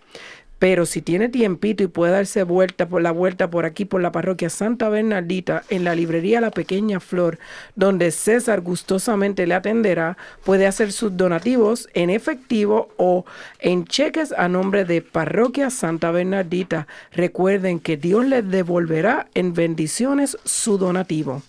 Pero 0.59 0.86
si 0.86 1.02
tiene 1.02 1.28
tiempito 1.28 1.82
y 1.82 1.88
puede 1.88 2.12
darse 2.12 2.42
vuelta 2.42 2.88
por 2.88 3.02
la 3.02 3.11
vuelta 3.11 3.50
por 3.50 3.64
aquí 3.64 3.84
por 3.84 4.00
la 4.00 4.12
parroquia 4.12 4.48
Santa 4.48 4.88
Bernardita 4.88 5.64
en 5.68 5.84
la 5.84 5.94
librería 5.94 6.40
La 6.40 6.50
Pequeña 6.50 7.00
Flor, 7.00 7.38
donde 7.74 8.11
César 8.11 8.61
gustosamente 8.61 9.46
le 9.46 9.55
atenderá, 9.55 10.16
puede 10.44 10.66
hacer 10.66 10.92
sus 10.92 11.16
donativos 11.16 11.88
en 11.94 12.11
efectivo 12.11 12.88
o 12.96 13.24
en 13.59 13.84
cheques 13.84 14.32
a 14.32 14.48
nombre 14.48 14.84
de 14.84 15.02
Parroquia 15.02 15.70
Santa 15.70 16.11
Bernardita. 16.11 16.86
Recuerden 17.12 17.80
que 17.80 17.96
Dios 17.96 18.24
les 18.24 18.48
devolverá 18.48 19.26
en 19.34 19.55
bendiciones 19.55 20.38
su 20.44 20.78
donativo. 20.78 21.42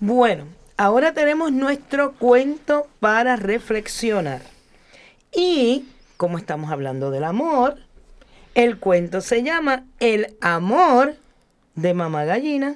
Bueno, 0.00 0.44
ahora 0.76 1.12
tenemos 1.12 1.52
nuestro 1.52 2.12
cuento 2.12 2.88
para 3.00 3.36
reflexionar. 3.36 4.40
Y 5.32 5.84
como 6.20 6.36
estamos 6.36 6.70
hablando 6.70 7.10
del 7.10 7.24
amor, 7.24 7.78
el 8.54 8.76
cuento 8.76 9.22
se 9.22 9.42
llama 9.42 9.84
El 10.00 10.36
amor 10.42 11.14
de 11.76 11.94
mamá 11.94 12.26
gallina. 12.26 12.74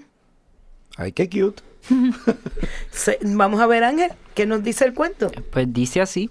Ay, 0.97 1.13
qué 1.13 1.29
cute. 1.29 1.63
Vamos 3.23 3.61
a 3.61 3.67
ver, 3.67 3.85
Ángel, 3.85 4.13
¿qué 4.35 4.47
nos 4.47 4.65
dice 4.65 4.87
el 4.87 4.95
cuento? 4.95 5.31
Pues 5.53 5.71
dice 5.71 6.01
así. 6.01 6.31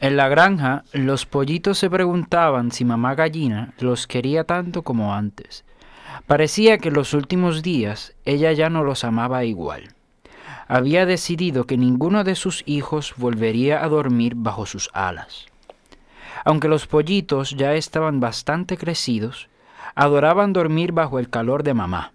En 0.00 0.16
la 0.16 0.28
granja, 0.28 0.82
los 0.92 1.26
pollitos 1.26 1.78
se 1.78 1.88
preguntaban 1.88 2.72
si 2.72 2.84
mamá 2.84 3.14
gallina 3.14 3.72
los 3.78 4.08
quería 4.08 4.42
tanto 4.42 4.82
como 4.82 5.14
antes. 5.14 5.64
Parecía 6.26 6.78
que 6.78 6.88
en 6.88 6.94
los 6.94 7.14
últimos 7.14 7.62
días 7.62 8.14
ella 8.24 8.50
ya 8.50 8.68
no 8.68 8.82
los 8.82 9.04
amaba 9.04 9.44
igual. 9.44 9.94
Había 10.66 11.06
decidido 11.06 11.68
que 11.68 11.76
ninguno 11.76 12.24
de 12.24 12.34
sus 12.34 12.64
hijos 12.66 13.14
volvería 13.16 13.84
a 13.84 13.88
dormir 13.88 14.34
bajo 14.34 14.66
sus 14.66 14.90
alas. 14.92 15.51
Aunque 16.44 16.68
los 16.68 16.86
pollitos 16.86 17.50
ya 17.50 17.74
estaban 17.74 18.20
bastante 18.20 18.76
crecidos, 18.76 19.48
adoraban 19.94 20.52
dormir 20.52 20.92
bajo 20.92 21.18
el 21.18 21.28
calor 21.28 21.62
de 21.62 21.74
mamá. 21.74 22.12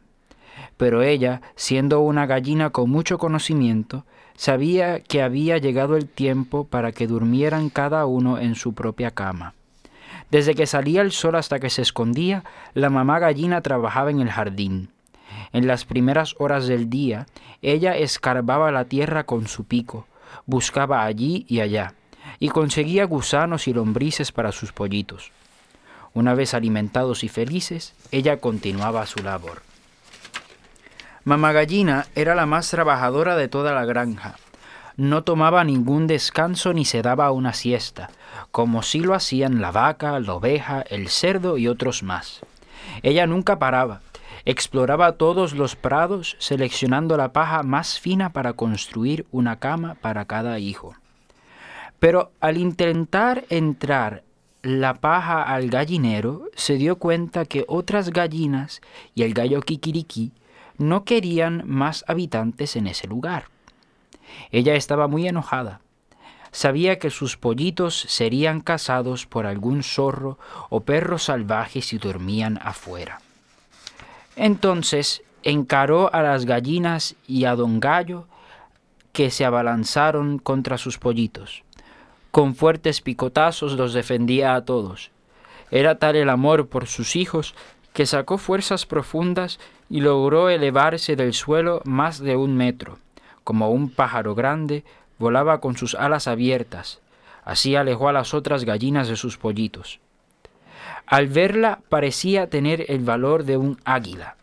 Pero 0.77 1.01
ella, 1.01 1.41
siendo 1.55 2.01
una 2.01 2.25
gallina 2.25 2.69
con 2.69 2.89
mucho 2.89 3.17
conocimiento, 3.17 4.05
sabía 4.35 4.99
que 4.99 5.21
había 5.21 5.57
llegado 5.57 5.97
el 5.97 6.07
tiempo 6.07 6.65
para 6.65 6.91
que 6.91 7.07
durmieran 7.07 7.69
cada 7.69 8.05
uno 8.05 8.39
en 8.39 8.55
su 8.55 8.73
propia 8.73 9.11
cama. 9.11 9.53
Desde 10.29 10.55
que 10.55 10.67
salía 10.67 11.01
el 11.01 11.11
sol 11.11 11.35
hasta 11.35 11.59
que 11.59 11.69
se 11.69 11.81
escondía, 11.81 12.43
la 12.73 12.89
mamá 12.89 13.19
gallina 13.19 13.61
trabajaba 13.61 14.11
en 14.11 14.19
el 14.19 14.29
jardín. 14.29 14.89
En 15.53 15.67
las 15.67 15.85
primeras 15.85 16.35
horas 16.37 16.67
del 16.67 16.89
día, 16.89 17.27
ella 17.61 17.95
escarbaba 17.95 18.71
la 18.71 18.85
tierra 18.85 19.25
con 19.25 19.47
su 19.47 19.63
pico, 19.63 20.05
buscaba 20.45 21.03
allí 21.03 21.45
y 21.47 21.61
allá, 21.61 21.93
y 22.39 22.49
conseguía 22.49 23.05
gusanos 23.05 23.67
y 23.67 23.73
lombrices 23.73 24.31
para 24.31 24.51
sus 24.51 24.71
pollitos. 24.71 25.31
Una 26.13 26.33
vez 26.33 26.53
alimentados 26.53 27.23
y 27.23 27.29
felices, 27.29 27.93
ella 28.11 28.37
continuaba 28.37 29.05
su 29.05 29.21
labor. 29.21 29.61
Mamá 31.23 31.51
Gallina 31.51 32.07
era 32.15 32.35
la 32.35 32.45
más 32.45 32.69
trabajadora 32.69 33.35
de 33.35 33.47
toda 33.47 33.73
la 33.73 33.85
granja. 33.85 34.35
No 34.95 35.23
tomaba 35.23 35.63
ningún 35.63 36.07
descanso 36.07 36.73
ni 36.73 36.85
se 36.85 37.01
daba 37.01 37.31
una 37.31 37.53
siesta, 37.53 38.09
como 38.51 38.81
sí 38.81 38.99
lo 38.99 39.13
hacían 39.13 39.61
la 39.61 39.71
vaca, 39.71 40.19
la 40.19 40.33
oveja, 40.33 40.81
el 40.89 41.09
cerdo 41.09 41.57
y 41.57 41.67
otros 41.67 42.01
más. 42.01 42.39
Ella 43.03 43.27
nunca 43.27 43.59
paraba, 43.59 44.01
exploraba 44.45 45.17
todos 45.17 45.53
los 45.53 45.75
prados, 45.75 46.35
seleccionando 46.39 47.17
la 47.17 47.33
paja 47.33 47.61
más 47.61 47.99
fina 47.99 48.31
para 48.31 48.53
construir 48.53 49.27
una 49.31 49.57
cama 49.57 49.95
para 50.01 50.25
cada 50.25 50.57
hijo. 50.59 50.95
Pero 51.99 52.31
al 52.39 52.57
intentar 52.57 53.45
entrar 53.49 54.23
la 54.61 54.95
paja 54.95 55.43
al 55.43 55.69
gallinero, 55.69 56.49
se 56.55 56.75
dio 56.75 56.97
cuenta 56.97 57.45
que 57.45 57.65
otras 57.67 58.09
gallinas 58.09 58.81
y 59.15 59.23
el 59.23 59.33
gallo 59.33 59.61
Kikiriki 59.61 60.31
no 60.77 61.05
querían 61.05 61.63
más 61.65 62.03
habitantes 62.07 62.75
en 62.75 62.87
ese 62.87 63.07
lugar. 63.07 63.45
Ella 64.51 64.75
estaba 64.75 65.07
muy 65.07 65.27
enojada. 65.27 65.81
Sabía 66.51 66.97
que 66.97 67.09
sus 67.09 67.37
pollitos 67.37 68.05
serían 68.07 68.61
cazados 68.61 69.25
por 69.25 69.45
algún 69.45 69.83
zorro 69.83 70.37
o 70.69 70.81
perro 70.81 71.17
salvaje 71.17 71.81
si 71.81 71.97
dormían 71.97 72.59
afuera. 72.61 73.19
Entonces 74.35 75.23
encaró 75.43 76.13
a 76.13 76.21
las 76.21 76.45
gallinas 76.45 77.15
y 77.27 77.45
a 77.45 77.55
don 77.55 77.79
Gallo 77.79 78.27
que 79.13 79.29
se 79.31 79.45
abalanzaron 79.45 80.39
contra 80.39 80.77
sus 80.77 80.97
pollitos. 80.97 81.63
Con 82.31 82.55
fuertes 82.55 83.01
picotazos 83.01 83.73
los 83.73 83.93
defendía 83.93 84.55
a 84.55 84.65
todos. 84.65 85.11
Era 85.71 85.97
tal 85.97 86.15
el 86.15 86.29
amor 86.29 86.67
por 86.67 86.87
sus 86.87 87.15
hijos 87.15 87.55
que 87.93 88.05
sacó 88.05 88.37
fuerzas 88.37 88.85
profundas 88.85 89.59
y 89.89 90.01
logró 90.01 90.49
elevarse 90.49 91.15
del 91.15 91.33
suelo 91.33 91.81
más 91.83 92.19
de 92.19 92.35
un 92.35 92.55
metro. 92.55 92.99
Como 93.43 93.71
un 93.71 93.89
pájaro 93.89 94.35
grande, 94.35 94.83
volaba 95.17 95.59
con 95.59 95.77
sus 95.77 95.95
alas 95.95 96.27
abiertas. 96.27 96.99
Así 97.43 97.75
alejó 97.75 98.09
a 98.09 98.13
las 98.13 98.33
otras 98.33 98.65
gallinas 98.65 99.07
de 99.07 99.15
sus 99.15 99.37
pollitos. 99.37 99.99
Al 101.05 101.27
verla 101.27 101.79
parecía 101.89 102.49
tener 102.49 102.91
el 102.91 102.99
valor 102.99 103.45
de 103.45 103.57
un 103.57 103.79
águila, 103.85 104.35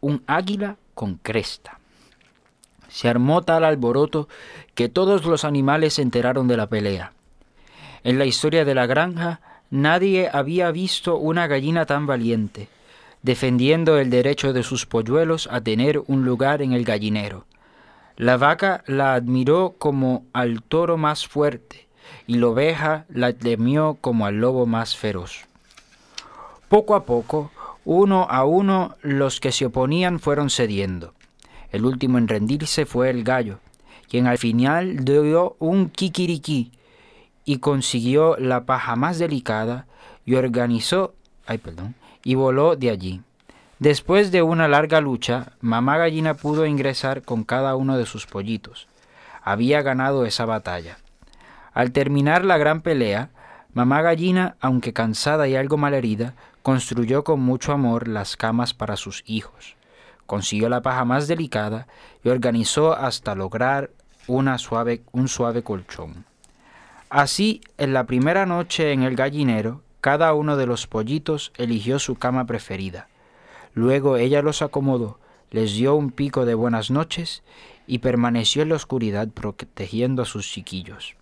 un 0.00 0.22
águila 0.26 0.76
con 0.94 1.16
cresta. 1.16 1.80
Se 2.88 3.08
armó 3.08 3.42
tal 3.42 3.64
alboroto 3.64 4.28
que 4.74 4.88
todos 4.88 5.24
los 5.24 5.44
animales 5.44 5.94
se 5.94 6.02
enteraron 6.02 6.46
de 6.46 6.56
la 6.56 6.68
pelea. 6.68 7.12
En 8.04 8.18
la 8.18 8.24
historia 8.24 8.64
de 8.64 8.74
la 8.74 8.86
granja 8.86 9.40
nadie 9.70 10.28
había 10.32 10.70
visto 10.70 11.16
una 11.16 11.46
gallina 11.46 11.86
tan 11.86 12.06
valiente, 12.06 12.68
defendiendo 13.22 13.98
el 13.98 14.10
derecho 14.10 14.52
de 14.52 14.62
sus 14.62 14.86
polluelos 14.86 15.48
a 15.50 15.60
tener 15.60 16.02
un 16.06 16.24
lugar 16.24 16.62
en 16.62 16.72
el 16.72 16.84
gallinero. 16.84 17.46
La 18.16 18.36
vaca 18.36 18.82
la 18.86 19.14
admiró 19.14 19.74
como 19.78 20.24
al 20.32 20.62
toro 20.62 20.96
más 20.96 21.26
fuerte, 21.26 21.86
y 22.26 22.36
la 22.36 22.48
oveja 22.48 23.06
la 23.08 23.32
temió 23.32 23.96
como 24.00 24.26
al 24.26 24.36
lobo 24.40 24.66
más 24.66 24.96
feroz. 24.96 25.46
Poco 26.68 26.94
a 26.94 27.04
poco, 27.04 27.50
uno 27.84 28.26
a 28.28 28.44
uno, 28.44 28.96
los 29.02 29.40
que 29.40 29.52
se 29.52 29.66
oponían 29.66 30.18
fueron 30.18 30.50
cediendo. 30.50 31.14
El 31.70 31.84
último 31.84 32.18
en 32.18 32.28
rendirse 32.28 32.84
fue 32.84 33.10
el 33.10 33.24
gallo, 33.24 33.60
quien 34.08 34.26
al 34.26 34.38
final 34.38 35.04
dio 35.04 35.56
un 35.58 35.88
kikiriki 35.88 36.72
y 37.44 37.58
consiguió 37.58 38.36
la 38.36 38.64
paja 38.64 38.96
más 38.96 39.18
delicada 39.18 39.86
y 40.24 40.34
organizó, 40.34 41.14
ay 41.46 41.58
perdón, 41.58 41.94
y 42.24 42.34
voló 42.34 42.76
de 42.76 42.90
allí. 42.90 43.22
Después 43.78 44.30
de 44.30 44.42
una 44.42 44.68
larga 44.68 45.00
lucha, 45.00 45.52
mamá 45.60 45.98
gallina 45.98 46.34
pudo 46.34 46.66
ingresar 46.66 47.22
con 47.22 47.42
cada 47.42 47.74
uno 47.74 47.98
de 47.98 48.06
sus 48.06 48.26
pollitos. 48.26 48.86
Había 49.42 49.82
ganado 49.82 50.24
esa 50.24 50.44
batalla. 50.44 50.98
Al 51.74 51.90
terminar 51.90 52.44
la 52.44 52.58
gran 52.58 52.80
pelea, 52.82 53.30
mamá 53.74 54.02
gallina, 54.02 54.56
aunque 54.60 54.92
cansada 54.92 55.48
y 55.48 55.56
algo 55.56 55.78
malherida, 55.78 56.34
construyó 56.62 57.24
con 57.24 57.40
mucho 57.40 57.72
amor 57.72 58.06
las 58.06 58.36
camas 58.36 58.72
para 58.72 58.96
sus 58.96 59.24
hijos. 59.26 59.74
Consiguió 60.26 60.68
la 60.68 60.82
paja 60.82 61.04
más 61.04 61.26
delicada 61.26 61.88
y 62.22 62.28
organizó 62.28 62.92
hasta 62.92 63.34
lograr 63.34 63.90
una 64.28 64.58
suave, 64.58 65.02
un 65.10 65.26
suave 65.26 65.64
colchón. 65.64 66.24
Así, 67.12 67.60
en 67.76 67.92
la 67.92 68.06
primera 68.06 68.46
noche 68.46 68.92
en 68.92 69.02
el 69.02 69.16
gallinero, 69.16 69.82
cada 70.00 70.32
uno 70.32 70.56
de 70.56 70.64
los 70.64 70.86
pollitos 70.86 71.52
eligió 71.58 71.98
su 71.98 72.14
cama 72.14 72.46
preferida. 72.46 73.06
Luego 73.74 74.16
ella 74.16 74.40
los 74.40 74.62
acomodó, 74.62 75.18
les 75.50 75.74
dio 75.74 75.94
un 75.94 76.10
pico 76.10 76.46
de 76.46 76.54
buenas 76.54 76.90
noches 76.90 77.42
y 77.86 77.98
permaneció 77.98 78.62
en 78.62 78.70
la 78.70 78.76
oscuridad 78.76 79.28
protegiendo 79.28 80.22
a 80.22 80.24
sus 80.24 80.48
chiquillos. 80.48 81.14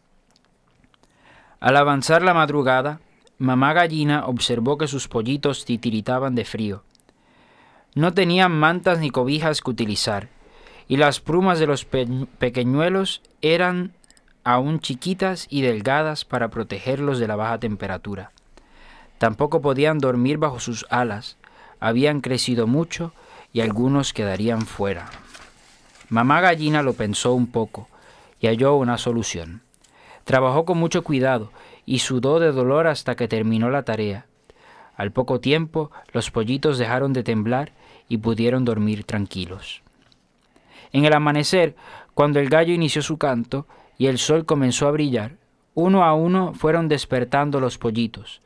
Al 1.58 1.76
avanzar 1.76 2.22
la 2.22 2.34
madrugada, 2.34 3.00
mamá 3.38 3.72
gallina 3.72 4.26
observó 4.26 4.78
que 4.78 4.86
sus 4.86 5.08
pollitos 5.08 5.64
titiritaban 5.64 6.36
de 6.36 6.44
frío. 6.44 6.84
No 7.96 8.14
tenían 8.14 8.52
mantas 8.52 9.00
ni 9.00 9.10
cobijas 9.10 9.60
que 9.60 9.70
utilizar, 9.72 10.28
y 10.86 10.98
las 10.98 11.18
plumas 11.18 11.58
de 11.58 11.66
los 11.66 11.84
pequeñuelos 11.84 13.22
eran 13.42 13.92
aún 14.44 14.80
chiquitas 14.80 15.46
y 15.50 15.62
delgadas 15.62 16.24
para 16.24 16.48
protegerlos 16.48 17.18
de 17.18 17.28
la 17.28 17.36
baja 17.36 17.58
temperatura. 17.58 18.32
Tampoco 19.18 19.60
podían 19.60 19.98
dormir 19.98 20.38
bajo 20.38 20.60
sus 20.60 20.86
alas, 20.90 21.36
habían 21.78 22.20
crecido 22.20 22.66
mucho 22.66 23.12
y 23.52 23.60
algunos 23.60 24.12
quedarían 24.12 24.62
fuera. 24.62 25.10
Mamá 26.08 26.40
gallina 26.40 26.82
lo 26.82 26.94
pensó 26.94 27.34
un 27.34 27.46
poco 27.46 27.88
y 28.40 28.46
halló 28.46 28.76
una 28.76 28.98
solución. 28.98 29.62
Trabajó 30.24 30.64
con 30.64 30.78
mucho 30.78 31.04
cuidado 31.04 31.50
y 31.86 32.00
sudó 32.00 32.40
de 32.40 32.52
dolor 32.52 32.86
hasta 32.86 33.16
que 33.16 33.28
terminó 33.28 33.70
la 33.70 33.82
tarea. 33.82 34.26
Al 34.96 35.12
poco 35.12 35.40
tiempo 35.40 35.90
los 36.12 36.30
pollitos 36.30 36.78
dejaron 36.78 37.12
de 37.12 37.22
temblar 37.22 37.72
y 38.08 38.18
pudieron 38.18 38.64
dormir 38.64 39.04
tranquilos. 39.04 39.82
En 40.92 41.04
el 41.04 41.12
amanecer, 41.12 41.76
cuando 42.14 42.40
el 42.40 42.48
gallo 42.48 42.74
inició 42.74 43.02
su 43.02 43.16
canto 43.16 43.66
y 44.00 44.06
el 44.06 44.16
sol 44.16 44.46
comenzó 44.46 44.88
a 44.88 44.92
brillar, 44.92 45.32
uno 45.74 46.04
a 46.04 46.14
uno 46.14 46.54
fueron 46.54 46.88
despertando 46.88 47.60
los 47.60 47.76
pollitos. 47.76 48.40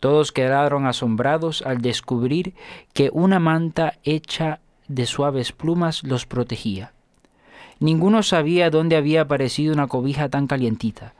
Todos 0.00 0.32
quedaron 0.32 0.86
asombrados 0.86 1.60
al 1.60 1.82
descubrir 1.82 2.54
que 2.94 3.10
una 3.12 3.38
manta 3.38 3.98
hecha 4.04 4.60
de 4.88 5.04
suaves 5.04 5.52
plumas 5.52 6.02
los 6.02 6.24
protegía. 6.24 6.94
Ninguno 7.78 8.22
sabía 8.22 8.70
dónde 8.70 8.96
había 8.96 9.20
aparecido 9.20 9.74
una 9.74 9.86
cobija 9.86 10.30
tan 10.30 10.46
calientita, 10.46 11.12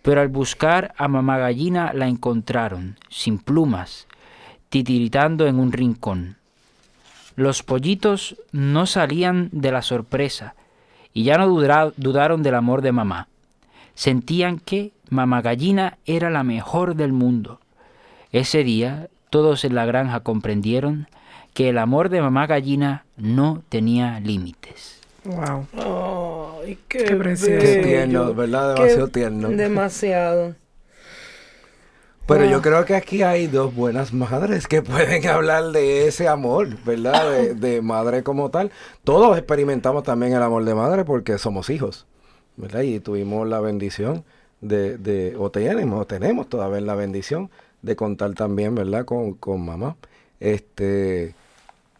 pero 0.00 0.22
al 0.22 0.28
buscar 0.28 0.94
a 0.96 1.06
mamá 1.06 1.36
gallina 1.36 1.92
la 1.92 2.08
encontraron, 2.08 2.96
sin 3.10 3.38
plumas, 3.38 4.08
titiritando 4.70 5.46
en 5.46 5.58
un 5.58 5.72
rincón. 5.72 6.38
Los 7.36 7.62
pollitos 7.62 8.36
no 8.50 8.86
salían 8.86 9.50
de 9.52 9.72
la 9.72 9.82
sorpresa 9.82 10.54
y 11.12 11.24
ya 11.24 11.38
no 11.38 11.48
dudaron 11.48 12.42
del 12.42 12.54
amor 12.54 12.82
de 12.82 12.92
mamá. 12.92 13.28
Sentían 13.94 14.58
que 14.58 14.92
mamá 15.08 15.42
gallina 15.42 15.98
era 16.06 16.30
la 16.30 16.42
mejor 16.42 16.94
del 16.94 17.12
mundo. 17.12 17.60
Ese 18.32 18.64
día 18.64 19.08
todos 19.30 19.64
en 19.64 19.74
la 19.74 19.86
granja 19.86 20.20
comprendieron 20.20 21.08
que 21.54 21.68
el 21.68 21.78
amor 21.78 22.08
de 22.08 22.20
mamá 22.20 22.46
gallina 22.46 23.04
no 23.16 23.62
tenía 23.68 24.20
límites. 24.20 25.00
Wow. 25.24 25.66
Qué, 26.88 27.04
Qué 27.04 27.82
tierno, 27.84 28.34
¿verdad? 28.34 28.74
Demasiado 28.74 29.08
tierno. 29.08 29.48
Demasiado. 29.48 30.54
Pero 32.30 32.44
yo 32.44 32.62
creo 32.62 32.84
que 32.84 32.94
aquí 32.94 33.22
hay 33.22 33.48
dos 33.48 33.74
buenas 33.74 34.12
madres 34.12 34.66
que 34.66 34.82
pueden 34.82 35.26
hablar 35.26 35.72
de 35.72 36.06
ese 36.06 36.28
amor, 36.28 36.68
¿verdad? 36.84 37.30
De, 37.30 37.54
de, 37.72 37.82
madre 37.82 38.22
como 38.22 38.50
tal. 38.50 38.70
Todos 39.04 39.36
experimentamos 39.36 40.04
también 40.04 40.32
el 40.32 40.42
amor 40.42 40.64
de 40.64 40.74
madre 40.74 41.04
porque 41.04 41.38
somos 41.38 41.68
hijos, 41.70 42.06
¿verdad? 42.56 42.82
Y 42.82 43.00
tuvimos 43.00 43.48
la 43.48 43.60
bendición 43.60 44.24
de, 44.60 44.96
de 44.96 45.34
o 45.36 45.50
tenemos, 45.50 46.02
o 46.02 46.06
tenemos 46.06 46.48
todavía 46.48 46.80
la 46.80 46.94
bendición 46.94 47.50
de 47.82 47.96
contar 47.96 48.32
también, 48.34 48.74
¿verdad? 48.74 49.04
Con, 49.04 49.34
con 49.34 49.64
mamá. 49.64 49.96
Este, 50.38 51.34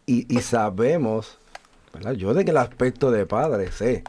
y, 0.05 0.33
y 0.33 0.41
sabemos 0.41 1.37
yo 2.15 2.33
de 2.33 2.45
que 2.45 2.51
el 2.51 2.57
aspecto 2.57 3.11
de 3.11 3.25
padre 3.25 3.71
sé 3.71 4.03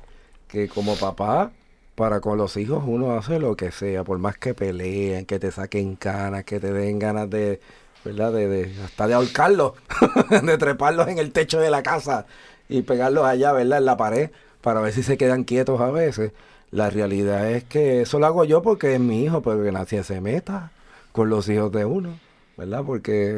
que 0.49 0.68
como 0.68 0.95
papá, 0.97 1.51
para 1.95 2.20
con 2.20 2.38
los 2.38 2.57
hijos 2.57 2.82
uno 2.86 3.16
hace 3.16 3.38
lo 3.38 3.57
que 3.57 3.70
sea, 3.70 4.05
por 4.05 4.18
más 4.18 4.38
que 4.38 4.55
peleen, 4.55 5.26
que 5.26 5.38
te 5.38 5.51
saquen 5.51 5.97
canas, 5.97 6.45
que 6.45 6.61
te 6.61 6.72
den 6.72 6.99
ganas 6.99 7.28
de, 7.30 7.61
¿verdad? 8.05 8.32
De, 8.32 8.49
de 8.49 8.82
hasta 8.82 9.07
de 9.07 9.14
ahorcarlos, 9.14 9.72
de 10.43 10.59
treparlos 10.59 11.09
en 11.09 11.18
el 11.18 11.32
techo 11.32 11.61
de 11.61 11.70
la 11.70 11.82
casa 11.82 12.26
y 12.68 12.82
pegarlos 12.82 13.24
allá, 13.24 13.53
¿verdad? 13.53 13.78
En 13.78 13.84
la 13.84 13.97
pared, 13.97 14.30
para 14.61 14.80
ver 14.80 14.93
si 14.93 15.03
se 15.03 15.16
quedan 15.16 15.45
quietos 15.45 15.80
a 15.80 15.90
veces. 15.90 16.32
La 16.70 16.88
realidad 16.88 17.51
es 17.51 17.64
que 17.64 18.01
eso 18.03 18.18
lo 18.18 18.26
hago 18.26 18.45
yo 18.45 18.62
porque 18.62 18.95
es 18.95 19.01
mi 19.01 19.24
hijo, 19.24 19.43
pero 19.43 19.62
que 19.62 19.72
nadie 19.72 20.03
se 20.05 20.20
meta 20.22 20.72
con 21.12 21.28
los 21.28 21.49
hijos 21.49 21.70
de 21.70 21.84
uno, 21.84 22.18
¿verdad? 22.57 22.82
Porque 22.86 23.28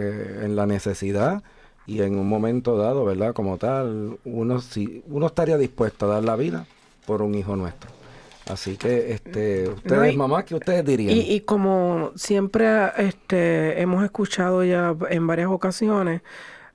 en 0.43 0.55
la 0.55 0.67
necesidad 0.67 1.43
y 1.87 2.03
en 2.03 2.17
un 2.17 2.29
momento 2.29 2.77
dado, 2.77 3.05
¿verdad? 3.05 3.35
Como 3.35 3.59
tal, 3.59 4.19
uno, 4.25 4.61
si, 4.61 5.03
uno 5.09 5.27
estaría 5.27 5.59
dispuesto 5.59 6.07
a 6.07 6.15
dar 6.15 6.25
la 6.25 6.37
vida 6.37 6.67
por 7.07 7.23
un 7.23 7.35
hijo 7.35 7.57
nuestro. 7.57 8.04
Así 8.47 8.77
que, 8.77 9.13
este, 9.13 9.69
ustedes, 9.69 10.17
mamá, 10.17 10.45
¿qué 10.45 10.55
ustedes 10.55 10.85
dirían? 10.85 11.17
Y, 11.17 11.21
y, 11.21 11.41
como 11.41 12.13
siempre 12.15 12.67
este, 12.99 13.81
hemos 13.81 14.05
escuchado 14.05 14.63
ya 14.65 14.95
en 15.09 15.27
varias 15.27 15.49
ocasiones, 15.49 16.21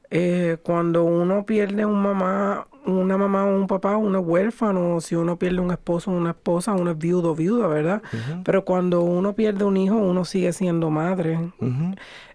eh, 0.09 0.57
cuando 0.63 1.03
uno 1.03 1.45
pierde 1.45 1.85
un 1.85 2.01
mamá, 2.01 2.67
una 2.89 3.17
mamá 3.17 3.45
o 3.45 3.55
un 3.55 3.67
papá, 3.67 3.97
uno 3.97 4.19
es 4.19 4.25
huérfano, 4.25 5.01
si 5.01 5.15
uno 5.15 5.37
pierde 5.37 5.59
un 5.59 5.71
esposo 5.71 6.11
o 6.11 6.13
una 6.15 6.31
esposa, 6.31 6.73
uno 6.73 6.91
es 6.91 6.97
viudo 6.97 7.31
o 7.31 7.35
viuda, 7.35 7.67
¿verdad? 7.67 8.01
Pero 8.43 8.65
cuando 8.65 9.01
uno 9.01 9.33
pierde 9.33 9.63
un 9.63 9.77
hijo, 9.77 9.95
uno 9.95 10.25
sigue 10.25 10.53
siendo 10.53 10.89
madre 10.89 11.39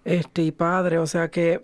este, 0.04 0.42
y 0.42 0.52
padre, 0.52 0.98
o 0.98 1.06
sea 1.06 1.30
que 1.30 1.62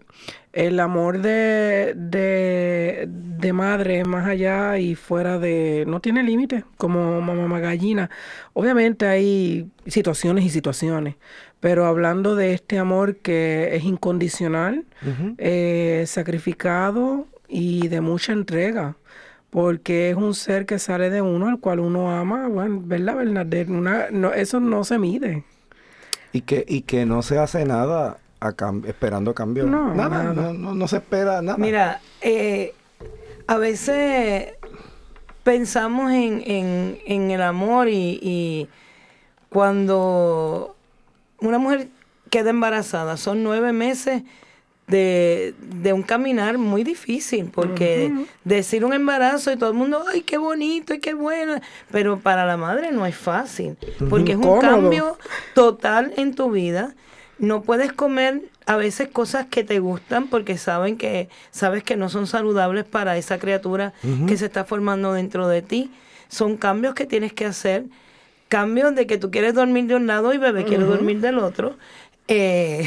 el 0.52 0.80
amor 0.80 1.20
de, 1.20 1.92
de, 1.94 3.06
de 3.08 3.52
madre 3.52 4.04
más 4.04 4.26
allá 4.26 4.78
y 4.78 4.96
fuera 4.96 5.38
de... 5.38 5.84
no 5.86 6.00
tiene 6.00 6.22
límite, 6.24 6.64
como 6.76 7.20
mamá 7.20 7.60
gallina. 7.60 8.10
Obviamente 8.52 9.06
hay 9.06 9.68
situaciones 9.86 10.44
y 10.44 10.50
situaciones, 10.50 11.14
pero 11.60 11.86
hablando 11.86 12.34
de 12.34 12.54
este 12.54 12.78
amor 12.78 13.16
que 13.16 13.76
es 13.76 13.84
incondicional, 13.84 14.86
eh, 15.38 16.04
sacrificado 16.06 17.26
y 17.50 17.88
de 17.88 18.00
mucha 18.00 18.32
entrega, 18.32 18.96
porque 19.50 20.10
es 20.10 20.16
un 20.16 20.34
ser 20.34 20.64
que 20.64 20.78
sale 20.78 21.10
de 21.10 21.20
uno 21.20 21.48
al 21.48 21.58
cual 21.58 21.80
uno 21.80 22.10
ama, 22.10 22.48
bueno, 22.48 22.80
¿verdad, 22.84 23.16
Bernadette? 23.16 23.68
Una, 23.68 24.10
no, 24.10 24.32
eso 24.32 24.60
no 24.60 24.84
se 24.84 24.98
mide. 24.98 25.44
Y 26.32 26.42
que, 26.42 26.64
y 26.66 26.82
que 26.82 27.04
no 27.04 27.22
se 27.22 27.38
hace 27.38 27.64
nada 27.64 28.18
esperando 28.86 29.34
cambio. 29.34 29.66
No, 29.66 29.94
nada, 29.94 30.32
No, 30.32 30.52
no, 30.52 30.88
se 30.88 30.98
espera 30.98 31.42
nada. 31.42 31.58
Mira, 31.58 32.00
eh, 32.20 32.72
a 33.46 33.58
veces 33.58 34.54
pensamos 35.42 36.12
en, 36.12 36.42
en, 37.04 37.30
el 37.30 37.42
amor 37.42 37.88
y, 37.88 38.18
y, 38.22 38.68
cuando 39.48 40.76
una 41.40 41.58
mujer 41.58 41.88
queda 42.30 42.50
embarazada, 42.50 43.16
son 43.16 43.42
nueve 43.42 43.72
meses 43.72 44.22
de, 44.90 45.92
un 45.92 46.02
caminar 46.02 46.58
muy 46.58 46.84
difícil, 46.84 47.50
porque 47.52 48.12
decir 48.44 48.84
un 48.84 48.92
embarazo 48.92 49.52
y 49.52 49.56
todo 49.56 49.70
el 49.70 49.76
mundo, 49.76 50.04
ay, 50.12 50.22
qué 50.22 50.38
bonito 50.38 50.94
y 50.94 50.98
qué 50.98 51.14
bueno, 51.14 51.60
pero 51.90 52.18
para 52.18 52.44
la 52.46 52.56
madre 52.56 52.92
no 52.92 53.06
es 53.06 53.16
fácil, 53.16 53.76
porque 54.08 54.32
es 54.32 54.38
un 54.38 54.60
cambio 54.60 55.18
total 55.54 56.12
en 56.16 56.34
tu 56.34 56.50
vida. 56.50 56.94
No 57.38 57.62
puedes 57.62 57.92
comer 57.92 58.42
a 58.66 58.76
veces 58.76 59.08
cosas 59.08 59.46
que 59.46 59.64
te 59.64 59.78
gustan 59.78 60.28
porque 60.28 60.58
saben 60.58 60.98
que 60.98 61.28
sabes 61.50 61.82
que 61.82 61.96
no 61.96 62.08
son 62.10 62.26
saludables 62.26 62.84
para 62.84 63.16
esa 63.16 63.38
criatura 63.38 63.94
que 64.26 64.36
se 64.36 64.46
está 64.46 64.64
formando 64.64 65.12
dentro 65.12 65.48
de 65.48 65.62
ti. 65.62 65.90
Son 66.28 66.56
cambios 66.56 66.94
que 66.94 67.06
tienes 67.06 67.32
que 67.32 67.46
hacer, 67.46 67.84
cambios 68.48 68.94
de 68.94 69.06
que 69.06 69.16
tú 69.16 69.30
quieres 69.30 69.54
dormir 69.54 69.86
de 69.86 69.96
un 69.96 70.06
lado 70.06 70.34
y 70.34 70.38
bebé 70.38 70.64
quiere 70.64 70.84
dormir 70.84 71.20
del 71.20 71.38
otro. 71.38 71.76
Eh, 72.28 72.86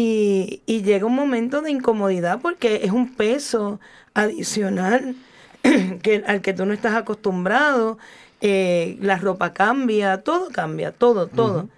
y, 0.00 0.82
llega 0.82 1.06
un 1.06 1.14
momento 1.16 1.60
de 1.60 1.72
incomodidad 1.72 2.40
porque 2.40 2.82
es 2.84 2.92
un 2.92 3.14
peso 3.14 3.80
adicional 4.14 5.16
que, 6.02 6.22
al 6.24 6.40
que 6.40 6.54
tú 6.54 6.66
no 6.66 6.72
estás 6.72 6.94
acostumbrado. 6.94 7.98
Eh, 8.40 8.96
la 9.00 9.18
ropa 9.18 9.52
cambia, 9.52 10.22
todo 10.22 10.50
cambia, 10.50 10.92
todo, 10.92 11.26
todo. 11.26 11.68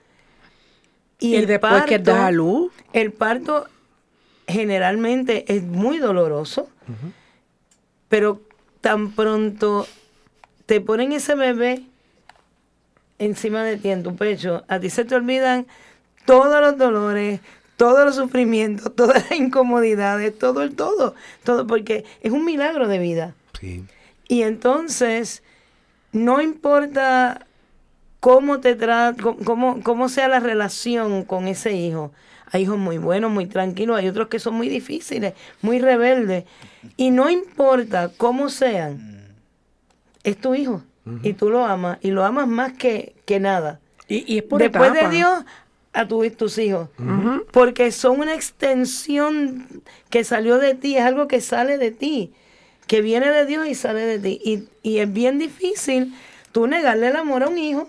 Y, 1.18 1.36
el 1.36 1.46
después 1.46 1.72
parto, 1.72 1.88
que 1.88 1.98
da 1.98 2.26
a 2.26 2.30
luz. 2.30 2.70
El 2.92 3.10
parto 3.12 3.66
generalmente 4.46 5.50
es 5.54 5.62
muy 5.62 5.96
doloroso, 5.96 6.68
pero 8.10 8.42
tan 8.82 9.12
pronto 9.12 9.86
te 10.66 10.82
ponen 10.82 11.12
ese 11.12 11.34
bebé 11.34 11.84
encima 13.18 13.62
de 13.64 13.78
ti, 13.78 13.88
en 13.90 14.02
tu 14.02 14.14
pecho, 14.14 14.64
a 14.68 14.78
ti 14.78 14.90
se 14.90 15.06
te 15.06 15.14
olvidan 15.14 15.66
todos 16.26 16.60
los 16.60 16.76
dolores, 16.76 17.40
todos 17.80 18.04
los 18.04 18.16
sufrimientos, 18.16 18.94
todas 18.94 19.30
las 19.30 19.40
incomodidades, 19.40 20.38
todo 20.38 20.62
el 20.62 20.76
todo, 20.76 21.14
todo, 21.44 21.66
porque 21.66 22.04
es 22.20 22.30
un 22.30 22.44
milagro 22.44 22.88
de 22.88 22.98
vida. 22.98 23.34
Sí. 23.58 23.86
Y 24.28 24.42
entonces 24.42 25.42
no 26.12 26.42
importa 26.42 27.46
cómo 28.20 28.60
te 28.60 28.74
tra 28.74 29.14
cómo, 29.44 29.82
cómo 29.82 30.10
sea 30.10 30.28
la 30.28 30.40
relación 30.40 31.24
con 31.24 31.48
ese 31.48 31.72
hijo. 31.72 32.12
Hay 32.52 32.64
hijos 32.64 32.76
muy 32.76 32.98
buenos, 32.98 33.30
muy 33.30 33.46
tranquilos, 33.46 33.96
hay 33.96 34.08
otros 34.08 34.28
que 34.28 34.40
son 34.40 34.56
muy 34.56 34.68
difíciles, 34.68 35.32
muy 35.62 35.78
rebeldes. 35.78 36.44
Y 36.98 37.12
no 37.12 37.30
importa 37.30 38.10
cómo 38.14 38.50
sean, 38.50 39.36
es 40.22 40.36
tu 40.36 40.54
hijo. 40.54 40.82
Y 41.22 41.32
tú 41.32 41.48
lo 41.48 41.64
amas, 41.64 41.96
y 42.02 42.10
lo 42.10 42.26
amas 42.26 42.46
más 42.46 42.74
que, 42.74 43.14
que 43.24 43.40
nada. 43.40 43.80
Y, 44.06 44.36
es 44.36 44.42
por 44.42 44.60
Después 44.60 44.92
de 44.92 45.08
Dios, 45.08 45.44
a 45.92 46.06
tu, 46.06 46.28
tus 46.30 46.58
hijos. 46.58 46.88
Porque 47.52 47.90
son 47.92 48.20
una 48.20 48.34
extensión 48.34 49.66
que 50.08 50.24
salió 50.24 50.58
de 50.58 50.74
ti, 50.74 50.96
es 50.96 51.02
algo 51.02 51.28
que 51.28 51.40
sale 51.40 51.78
de 51.78 51.90
ti, 51.90 52.32
que 52.86 53.00
viene 53.00 53.30
de 53.30 53.46
Dios 53.46 53.66
y 53.66 53.74
sale 53.74 54.00
de 54.02 54.18
ti. 54.18 54.40
Y, 54.44 54.68
y 54.82 54.98
es 54.98 55.12
bien 55.12 55.38
difícil 55.38 56.14
tú 56.52 56.66
negarle 56.66 57.08
el 57.08 57.16
amor 57.16 57.42
a 57.42 57.48
un 57.48 57.58
hijo. 57.58 57.88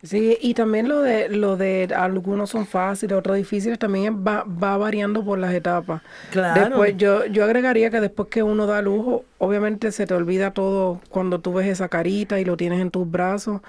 Sí, 0.00 0.38
y 0.40 0.54
también 0.54 0.86
lo 0.86 1.02
de 1.02 1.28
lo 1.28 1.56
de 1.56 1.88
algunos 1.96 2.50
son 2.50 2.66
fáciles, 2.66 3.18
otros 3.18 3.36
difíciles, 3.36 3.80
también 3.80 4.24
va, 4.24 4.44
va 4.44 4.76
variando 4.76 5.24
por 5.24 5.40
las 5.40 5.52
etapas. 5.52 6.02
Claro. 6.30 6.60
Después, 6.60 6.96
yo, 6.96 7.26
yo 7.26 7.42
agregaría 7.42 7.90
que 7.90 8.00
después 8.00 8.28
que 8.28 8.44
uno 8.44 8.66
da 8.66 8.80
lujo, 8.80 9.24
obviamente 9.38 9.90
se 9.90 10.06
te 10.06 10.14
olvida 10.14 10.52
todo 10.52 11.00
cuando 11.08 11.40
tú 11.40 11.52
ves 11.52 11.66
esa 11.66 11.88
carita 11.88 12.38
y 12.38 12.44
lo 12.44 12.56
tienes 12.56 12.80
en 12.80 12.92
tus 12.92 13.10
brazos, 13.10 13.60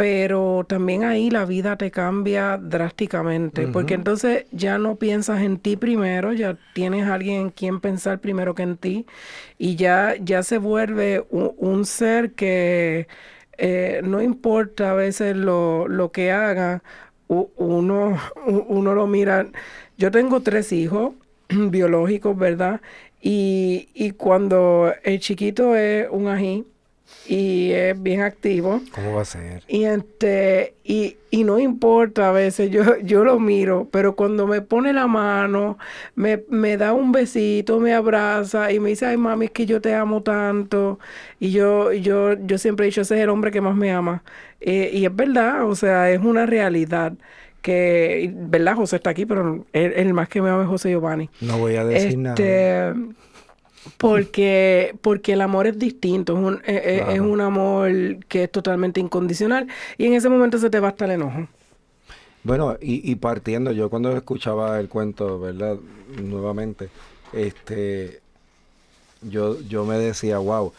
pero 0.00 0.64
también 0.66 1.04
ahí 1.04 1.28
la 1.28 1.44
vida 1.44 1.76
te 1.76 1.90
cambia 1.90 2.56
drásticamente, 2.56 3.68
porque 3.68 3.92
entonces 3.92 4.46
ya 4.50 4.78
no 4.78 4.96
piensas 4.96 5.42
en 5.42 5.58
ti 5.58 5.76
primero, 5.76 6.32
ya 6.32 6.56
tienes 6.72 7.04
a 7.06 7.12
alguien 7.12 7.38
en 7.38 7.50
quien 7.50 7.80
pensar 7.80 8.18
primero 8.18 8.54
que 8.54 8.62
en 8.62 8.78
ti, 8.78 9.04
y 9.58 9.76
ya, 9.76 10.14
ya 10.18 10.42
se 10.42 10.56
vuelve 10.56 11.22
un 11.30 11.84
ser 11.84 12.32
que 12.32 13.08
eh, 13.58 14.00
no 14.02 14.22
importa 14.22 14.92
a 14.92 14.94
veces 14.94 15.36
lo, 15.36 15.86
lo 15.86 16.12
que 16.12 16.32
haga, 16.32 16.82
uno, 17.28 18.18
uno 18.46 18.94
lo 18.94 19.06
mira. 19.06 19.48
Yo 19.98 20.10
tengo 20.10 20.40
tres 20.40 20.72
hijos 20.72 21.12
biológicos, 21.50 22.38
¿verdad? 22.38 22.80
Y, 23.20 23.90
y 23.92 24.12
cuando 24.12 24.94
el 25.04 25.20
chiquito 25.20 25.76
es 25.76 26.08
un 26.10 26.28
ají, 26.28 26.64
y 27.26 27.70
es 27.72 28.00
bien 28.02 28.22
activo. 28.22 28.80
¿Cómo 28.92 29.14
va 29.14 29.22
a 29.22 29.24
ser? 29.24 29.62
Y 29.68 29.84
este 29.84 30.74
y, 30.84 31.16
y 31.30 31.44
no 31.44 31.58
importa 31.58 32.28
a 32.28 32.32
veces, 32.32 32.70
yo, 32.70 32.98
yo 32.98 33.24
lo 33.24 33.38
miro, 33.38 33.86
pero 33.90 34.16
cuando 34.16 34.46
me 34.46 34.60
pone 34.60 34.92
la 34.92 35.06
mano, 35.06 35.78
me, 36.16 36.42
me 36.48 36.76
da 36.76 36.92
un 36.92 37.12
besito, 37.12 37.78
me 37.78 37.94
abraza 37.94 38.72
y 38.72 38.80
me 38.80 38.90
dice, 38.90 39.06
ay 39.06 39.16
mami, 39.16 39.46
es 39.46 39.50
que 39.52 39.66
yo 39.66 39.80
te 39.80 39.94
amo 39.94 40.22
tanto. 40.22 40.98
Y 41.38 41.52
yo, 41.52 41.92
yo, 41.92 42.34
yo 42.34 42.58
siempre 42.58 42.86
he 42.86 42.88
dicho, 42.88 43.02
ese 43.02 43.16
es 43.16 43.22
el 43.22 43.30
hombre 43.30 43.52
que 43.52 43.60
más 43.60 43.76
me 43.76 43.92
ama. 43.92 44.24
Eh, 44.60 44.90
y 44.92 45.04
es 45.04 45.14
verdad, 45.14 45.64
o 45.64 45.74
sea, 45.74 46.10
es 46.10 46.20
una 46.20 46.46
realidad 46.46 47.12
que, 47.62 48.32
¿verdad? 48.34 48.74
José 48.74 48.96
está 48.96 49.10
aquí, 49.10 49.26
pero 49.26 49.64
el, 49.72 50.14
más 50.14 50.28
que 50.28 50.42
me 50.42 50.50
ama 50.50 50.62
es 50.62 50.68
José 50.68 50.90
Giovanni. 50.90 51.30
No 51.40 51.58
voy 51.58 51.76
a 51.76 51.84
decir 51.84 52.18
nada. 52.18 52.94
Porque, 53.96 54.94
porque 55.00 55.32
el 55.32 55.40
amor 55.40 55.66
es 55.66 55.78
distinto, 55.78 56.34
es 56.34 56.38
un, 56.38 56.62
e, 56.66 56.74
e, 56.74 57.14
es, 57.14 57.20
un 57.20 57.40
amor 57.40 57.90
que 58.28 58.44
es 58.44 58.52
totalmente 58.52 59.00
incondicional 59.00 59.68
y 59.96 60.06
en 60.06 60.14
ese 60.14 60.28
momento 60.28 60.58
se 60.58 60.68
te 60.68 60.80
va 60.80 60.88
hasta 60.88 61.06
el 61.06 61.12
enojo. 61.12 61.48
Bueno, 62.42 62.76
y, 62.80 63.10
y 63.10 63.14
partiendo, 63.16 63.72
yo 63.72 63.90
cuando 63.90 64.14
escuchaba 64.16 64.78
el 64.80 64.88
cuento, 64.88 65.40
¿verdad? 65.40 65.76
Nuevamente, 66.22 66.88
este, 67.32 68.20
yo, 69.22 69.60
yo 69.62 69.84
me 69.84 69.98
decía, 69.98 70.38
wow, 70.38 70.72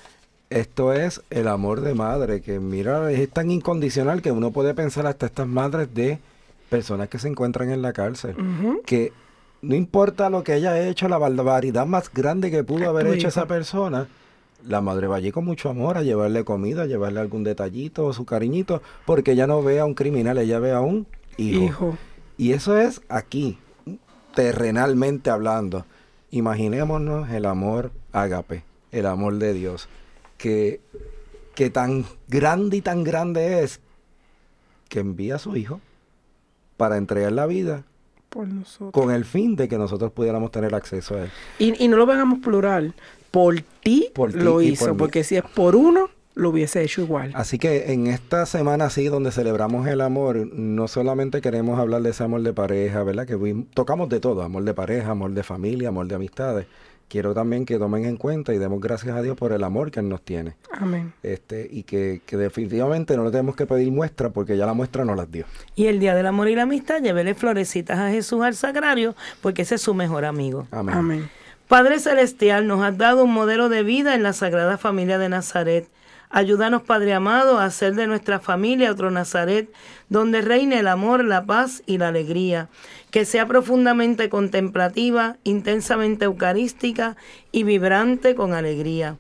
esto 0.50 0.94
es 0.94 1.22
el 1.30 1.48
amor 1.48 1.82
de 1.82 1.94
madre, 1.94 2.42
que 2.42 2.60
mira, 2.60 3.12
es 3.12 3.30
tan 3.30 3.52
incondicional 3.52 4.22
que 4.22 4.32
uno 4.32 4.52
puede 4.52 4.74
pensar 4.74 5.08
hasta 5.08 5.28
estas 5.28 5.48
madres 5.48 5.94
de 5.94 6.20
personas 6.70 7.10
que 7.10 7.20
se 7.20 7.28
encuentran 7.28 7.72
en 7.72 7.82
la 7.82 7.94
cárcel, 7.94 8.36
que 8.86 9.14
no 9.62 9.76
importa 9.76 10.30
lo 10.30 10.44
que 10.44 10.54
haya 10.54 10.88
hecho, 10.88 11.08
la 11.08 11.18
barbaridad 11.18 11.86
más 11.86 12.12
grande 12.12 12.50
que 12.50 12.64
pudo 12.64 12.90
haber 12.90 13.08
hecho 13.08 13.28
esa 13.28 13.46
persona, 13.46 14.08
la 14.68 14.82
madre 14.82 15.08
va 15.08 15.18
allí 15.18 15.32
con 15.32 15.46
mucho 15.46 15.70
amor 15.70 15.98
a 15.98 16.04
llevarle 16.04 16.44
comida, 16.44 16.84
a 16.84 16.86
llevarle 16.86 17.20
algún 17.20 17.44
detallito 17.44 18.06
o 18.06 18.14
su 18.14 18.26
cariñito, 18.26 18.82
porque 19.06 19.32
ella 19.32 19.48
no 19.48 19.62
ve 19.62 19.80
a 19.80 19.86
un 19.86 19.94
criminal, 19.94 20.38
ella 20.38 20.60
ve 20.60 20.72
a 20.72 20.82
un 20.82 21.08
hijo. 21.38 21.98
Y 22.38 22.54
eso 22.54 22.78
es 22.78 23.02
aquí, 23.08 23.58
terrenalmente 24.34 25.30
hablando. 25.30 25.86
Imaginémonos 26.32 27.30
el 27.30 27.46
amor 27.46 27.92
ágape, 28.14 28.64
el 28.92 29.06
amor 29.06 29.38
de 29.38 29.54
Dios, 29.54 29.90
que, 30.38 30.82
que 31.56 31.70
tan 31.70 32.06
grande 32.28 32.78
y 32.78 32.82
tan 32.82 33.04
grande 33.04 33.64
es 33.64 33.80
que 34.90 35.00
envía 35.00 35.36
a 35.36 35.40
su 35.40 35.56
hijo 35.56 35.80
para 36.78 36.98
entregar 36.98 37.32
la 37.32 37.46
vida 37.46 37.84
con 38.92 39.12
el 39.12 39.26
fin 39.26 39.56
de 39.56 39.68
que 39.68 39.78
nosotros 39.78 40.12
pudiéramos 40.12 40.52
tener 40.52 40.74
acceso 40.74 41.16
a 41.16 41.24
él. 41.24 41.30
Y, 41.60 41.88
no 41.88 41.98
lo 41.98 42.06
veamos 42.06 42.40
plural. 42.40 42.94
Por 43.30 43.62
ti, 43.82 44.12
lo 44.34 44.62
hizo, 44.62 44.96
porque 44.98 45.24
si 45.24 45.38
es 45.38 45.44
por 45.44 45.76
uno, 45.76 46.10
lo 46.34 46.50
hubiese 46.50 46.82
hecho 46.82 47.02
igual. 47.02 47.32
Así 47.34 47.58
que 47.58 47.92
en 47.94 48.08
esta 48.08 48.46
semana 48.46 48.86
así 48.86 49.06
donde 49.06 49.32
celebramos 49.32 49.88
el 49.88 50.02
amor, 50.02 50.48
no 50.54 50.88
solamente 50.88 51.42
queremos 51.42 51.80
hablar 51.80 52.02
de 52.02 52.12
ese 52.12 52.24
amor 52.24 52.42
de 52.42 52.54
pareja, 52.54 53.04
¿verdad? 53.04 53.26
Que 53.26 53.66
tocamos 53.74 54.10
de 54.10 54.20
todo, 54.20 54.42
amor 54.42 54.64
de 54.64 54.74
pareja, 54.74 55.12
amor 55.12 55.32
de 55.32 55.44
familia, 55.44 55.90
amor 55.90 56.08
de 56.08 56.16
amistades, 56.16 56.68
quiero 57.12 57.34
también 57.34 57.66
que 57.66 57.78
tomen 57.78 58.06
en 58.06 58.16
cuenta 58.16 58.54
y 58.54 58.58
demos 58.58 58.80
gracias 58.80 59.14
a 59.18 59.22
Dios 59.22 59.36
por 59.36 59.52
el 59.52 59.66
amor 59.66 59.92
que 59.92 60.00
Él 60.00 60.08
nos 60.08 60.22
tiene. 60.22 60.56
Amén. 60.72 61.12
Este, 61.22 61.68
y 61.70 61.84
que, 61.84 62.22
definitivamente 62.32 63.18
no 63.18 63.26
le 63.26 63.32
tenemos 63.32 63.58
que 63.58 63.66
pedir 63.66 63.92
muestra 63.92 64.30
porque 64.30 64.56
ya 64.56 64.66
la 64.66 64.74
muestra 64.74 65.04
nos 65.04 65.18
las 65.18 65.30
dio. 65.30 65.46
Y 65.76 65.88
el 65.88 66.00
día 66.00 66.16
del 66.16 66.26
amor 66.26 66.48
y 66.48 66.56
la 66.56 66.62
amistad, 66.62 67.02
llévele 67.02 67.36
florecitas 67.36 68.00
a 68.00 68.10
Jesús 68.12 68.42
al 68.44 68.56
sagrario 68.56 69.14
porque 69.42 69.64
ese 69.64 69.76
es 69.76 69.82
su 69.82 69.94
mejor 69.94 70.24
amigo. 70.24 70.68
Amén. 70.72 70.96
Amén. 70.96 71.30
Padre 71.68 72.00
Celestial, 72.00 72.66
nos 72.66 72.82
has 72.82 72.98
dado 72.98 73.26
un 73.26 73.34
modelo 73.34 73.68
de 73.68 73.84
vida 73.84 74.16
en 74.16 74.24
la 74.24 74.32
Sagrada 74.32 74.78
Familia 74.78 75.18
de 75.18 75.28
Nazaret. 75.28 75.90
Ayúdanos, 76.34 76.84
Padre 76.84 77.14
amado, 77.14 77.60
a 77.60 77.66
hacer 77.66 77.94
de 77.96 78.08
nuestra 78.08 78.40
familia 78.40 78.92
otro 78.92 79.12
Nazaret, 79.12 79.70
donde 80.08 80.42
reine 80.42 80.80
el 80.80 80.88
amor, 80.88 81.26
la 81.26 81.46
paz 81.46 81.84
y 81.86 81.98
la 81.98 82.08
alegría 82.08 82.70
que 83.12 83.26
sea 83.26 83.46
profundamente 83.46 84.30
contemplativa, 84.30 85.36
intensamente 85.44 86.26
eucarística 86.26 87.18
y 87.52 87.64
vibrante 87.64 88.34
con 88.34 88.54
alegría. 88.54 89.18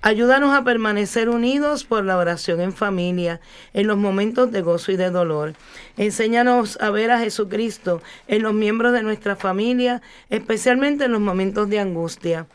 Ayúdanos 0.00 0.54
a 0.54 0.64
permanecer 0.64 1.28
unidos 1.28 1.84
por 1.84 2.04
la 2.04 2.18
oración 2.18 2.60
en 2.60 2.72
familia, 2.72 3.40
en 3.72 3.86
los 3.86 3.96
momentos 3.96 4.50
de 4.50 4.60
gozo 4.60 4.92
y 4.92 4.96
de 4.96 5.10
dolor. 5.10 5.54
Enséñanos 5.96 6.78
a 6.80 6.90
ver 6.90 7.10
a 7.10 7.20
Jesucristo 7.20 8.02
en 8.26 8.42
los 8.42 8.52
miembros 8.52 8.92
de 8.92 9.02
nuestra 9.02 9.36
familia, 9.36 10.02
especialmente 10.28 11.04
en 11.04 11.12
los 11.12 11.20
momentos 11.20 11.68
de 11.68 11.80
angustia. 11.80 12.46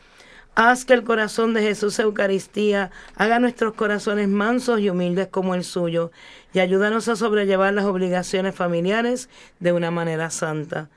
Haz 0.62 0.84
que 0.84 0.92
el 0.92 1.04
corazón 1.04 1.54
de 1.54 1.62
Jesús 1.62 1.98
Eucaristía 1.98 2.90
haga 3.16 3.38
nuestros 3.38 3.72
corazones 3.72 4.28
mansos 4.28 4.80
y 4.80 4.90
humildes 4.90 5.28
como 5.28 5.54
el 5.54 5.64
suyo, 5.64 6.12
y 6.52 6.58
ayúdanos 6.58 7.08
a 7.08 7.16
sobrellevar 7.16 7.72
las 7.72 7.86
obligaciones 7.86 8.54
familiares 8.54 9.30
de 9.58 9.72
una 9.72 9.90
manera 9.90 10.28
santa. 10.28 10.90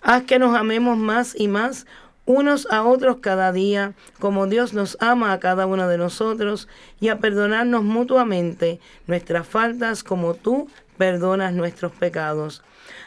Haz 0.00 0.22
que 0.22 0.38
nos 0.38 0.56
amemos 0.56 0.96
más 0.96 1.38
y 1.38 1.48
más 1.48 1.86
unos 2.24 2.66
a 2.70 2.82
otros 2.82 3.18
cada 3.20 3.52
día, 3.52 3.92
como 4.20 4.46
Dios 4.46 4.72
nos 4.72 4.96
ama 5.00 5.34
a 5.34 5.38
cada 5.38 5.66
uno 5.66 5.86
de 5.86 5.98
nosotros, 5.98 6.66
y 6.98 7.08
a 7.08 7.18
perdonarnos 7.18 7.84
mutuamente 7.84 8.80
nuestras 9.06 9.46
faltas 9.46 10.02
como 10.02 10.32
tú 10.32 10.70
perdonas 10.96 11.52
nuestros 11.52 11.92
pecados. 11.92 12.62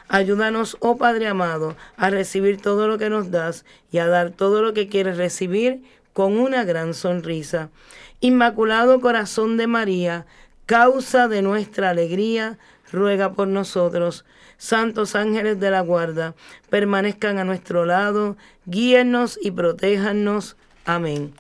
Ayúdanos, 0.09 0.77
oh 0.79 0.95
Padre 0.97 1.27
amado, 1.27 1.75
a 1.97 2.11
recibir 2.11 2.61
todo 2.61 2.87
lo 2.87 2.99
que 2.99 3.09
nos 3.09 3.31
das 3.31 3.65
y 3.91 3.97
a 3.97 4.05
dar 4.05 4.29
todo 4.29 4.61
lo 4.61 4.75
que 4.75 4.87
quieres 4.87 5.17
recibir 5.17 5.81
con 6.13 6.37
una 6.37 6.63
gran 6.63 6.93
sonrisa. 6.93 7.69
Inmaculado 8.21 9.01
Corazón 9.01 9.57
de 9.57 9.67
María, 9.67 10.25
causa 10.65 11.27
de 11.27 11.41
nuestra 11.41 11.89
alegría, 11.89 12.57
ruega 12.91 13.33
por 13.33 13.47
nosotros. 13.47 14.23
Santos 14.57 15.15
ángeles 15.15 15.59
de 15.59 15.71
la 15.71 15.81
guarda, 15.81 16.35
permanezcan 16.69 17.37
a 17.37 17.43
nuestro 17.43 17.85
lado, 17.85 18.37
guíennos 18.65 19.37
y 19.41 19.51
protéjanos. 19.51 20.55
Amén. 20.85 21.33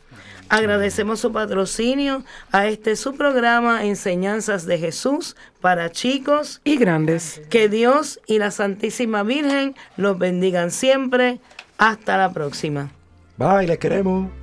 Agradecemos 0.49 1.19
su 1.19 1.31
patrocinio 1.31 2.23
a 2.51 2.67
este 2.67 2.95
su 2.95 3.15
programa 3.15 3.85
Enseñanzas 3.85 4.65
de 4.65 4.77
Jesús 4.77 5.35
para 5.61 5.91
chicos 5.91 6.61
y 6.63 6.77
grandes. 6.77 7.41
Que 7.49 7.69
Dios 7.69 8.19
y 8.27 8.39
la 8.39 8.51
Santísima 8.51 9.23
Virgen 9.23 9.75
los 9.97 10.17
bendigan 10.17 10.69
siempre. 10.69 11.39
Hasta 11.77 12.17
la 12.17 12.33
próxima. 12.33 12.91
Bye, 13.37 13.67
les 13.67 13.79
queremos. 13.79 14.42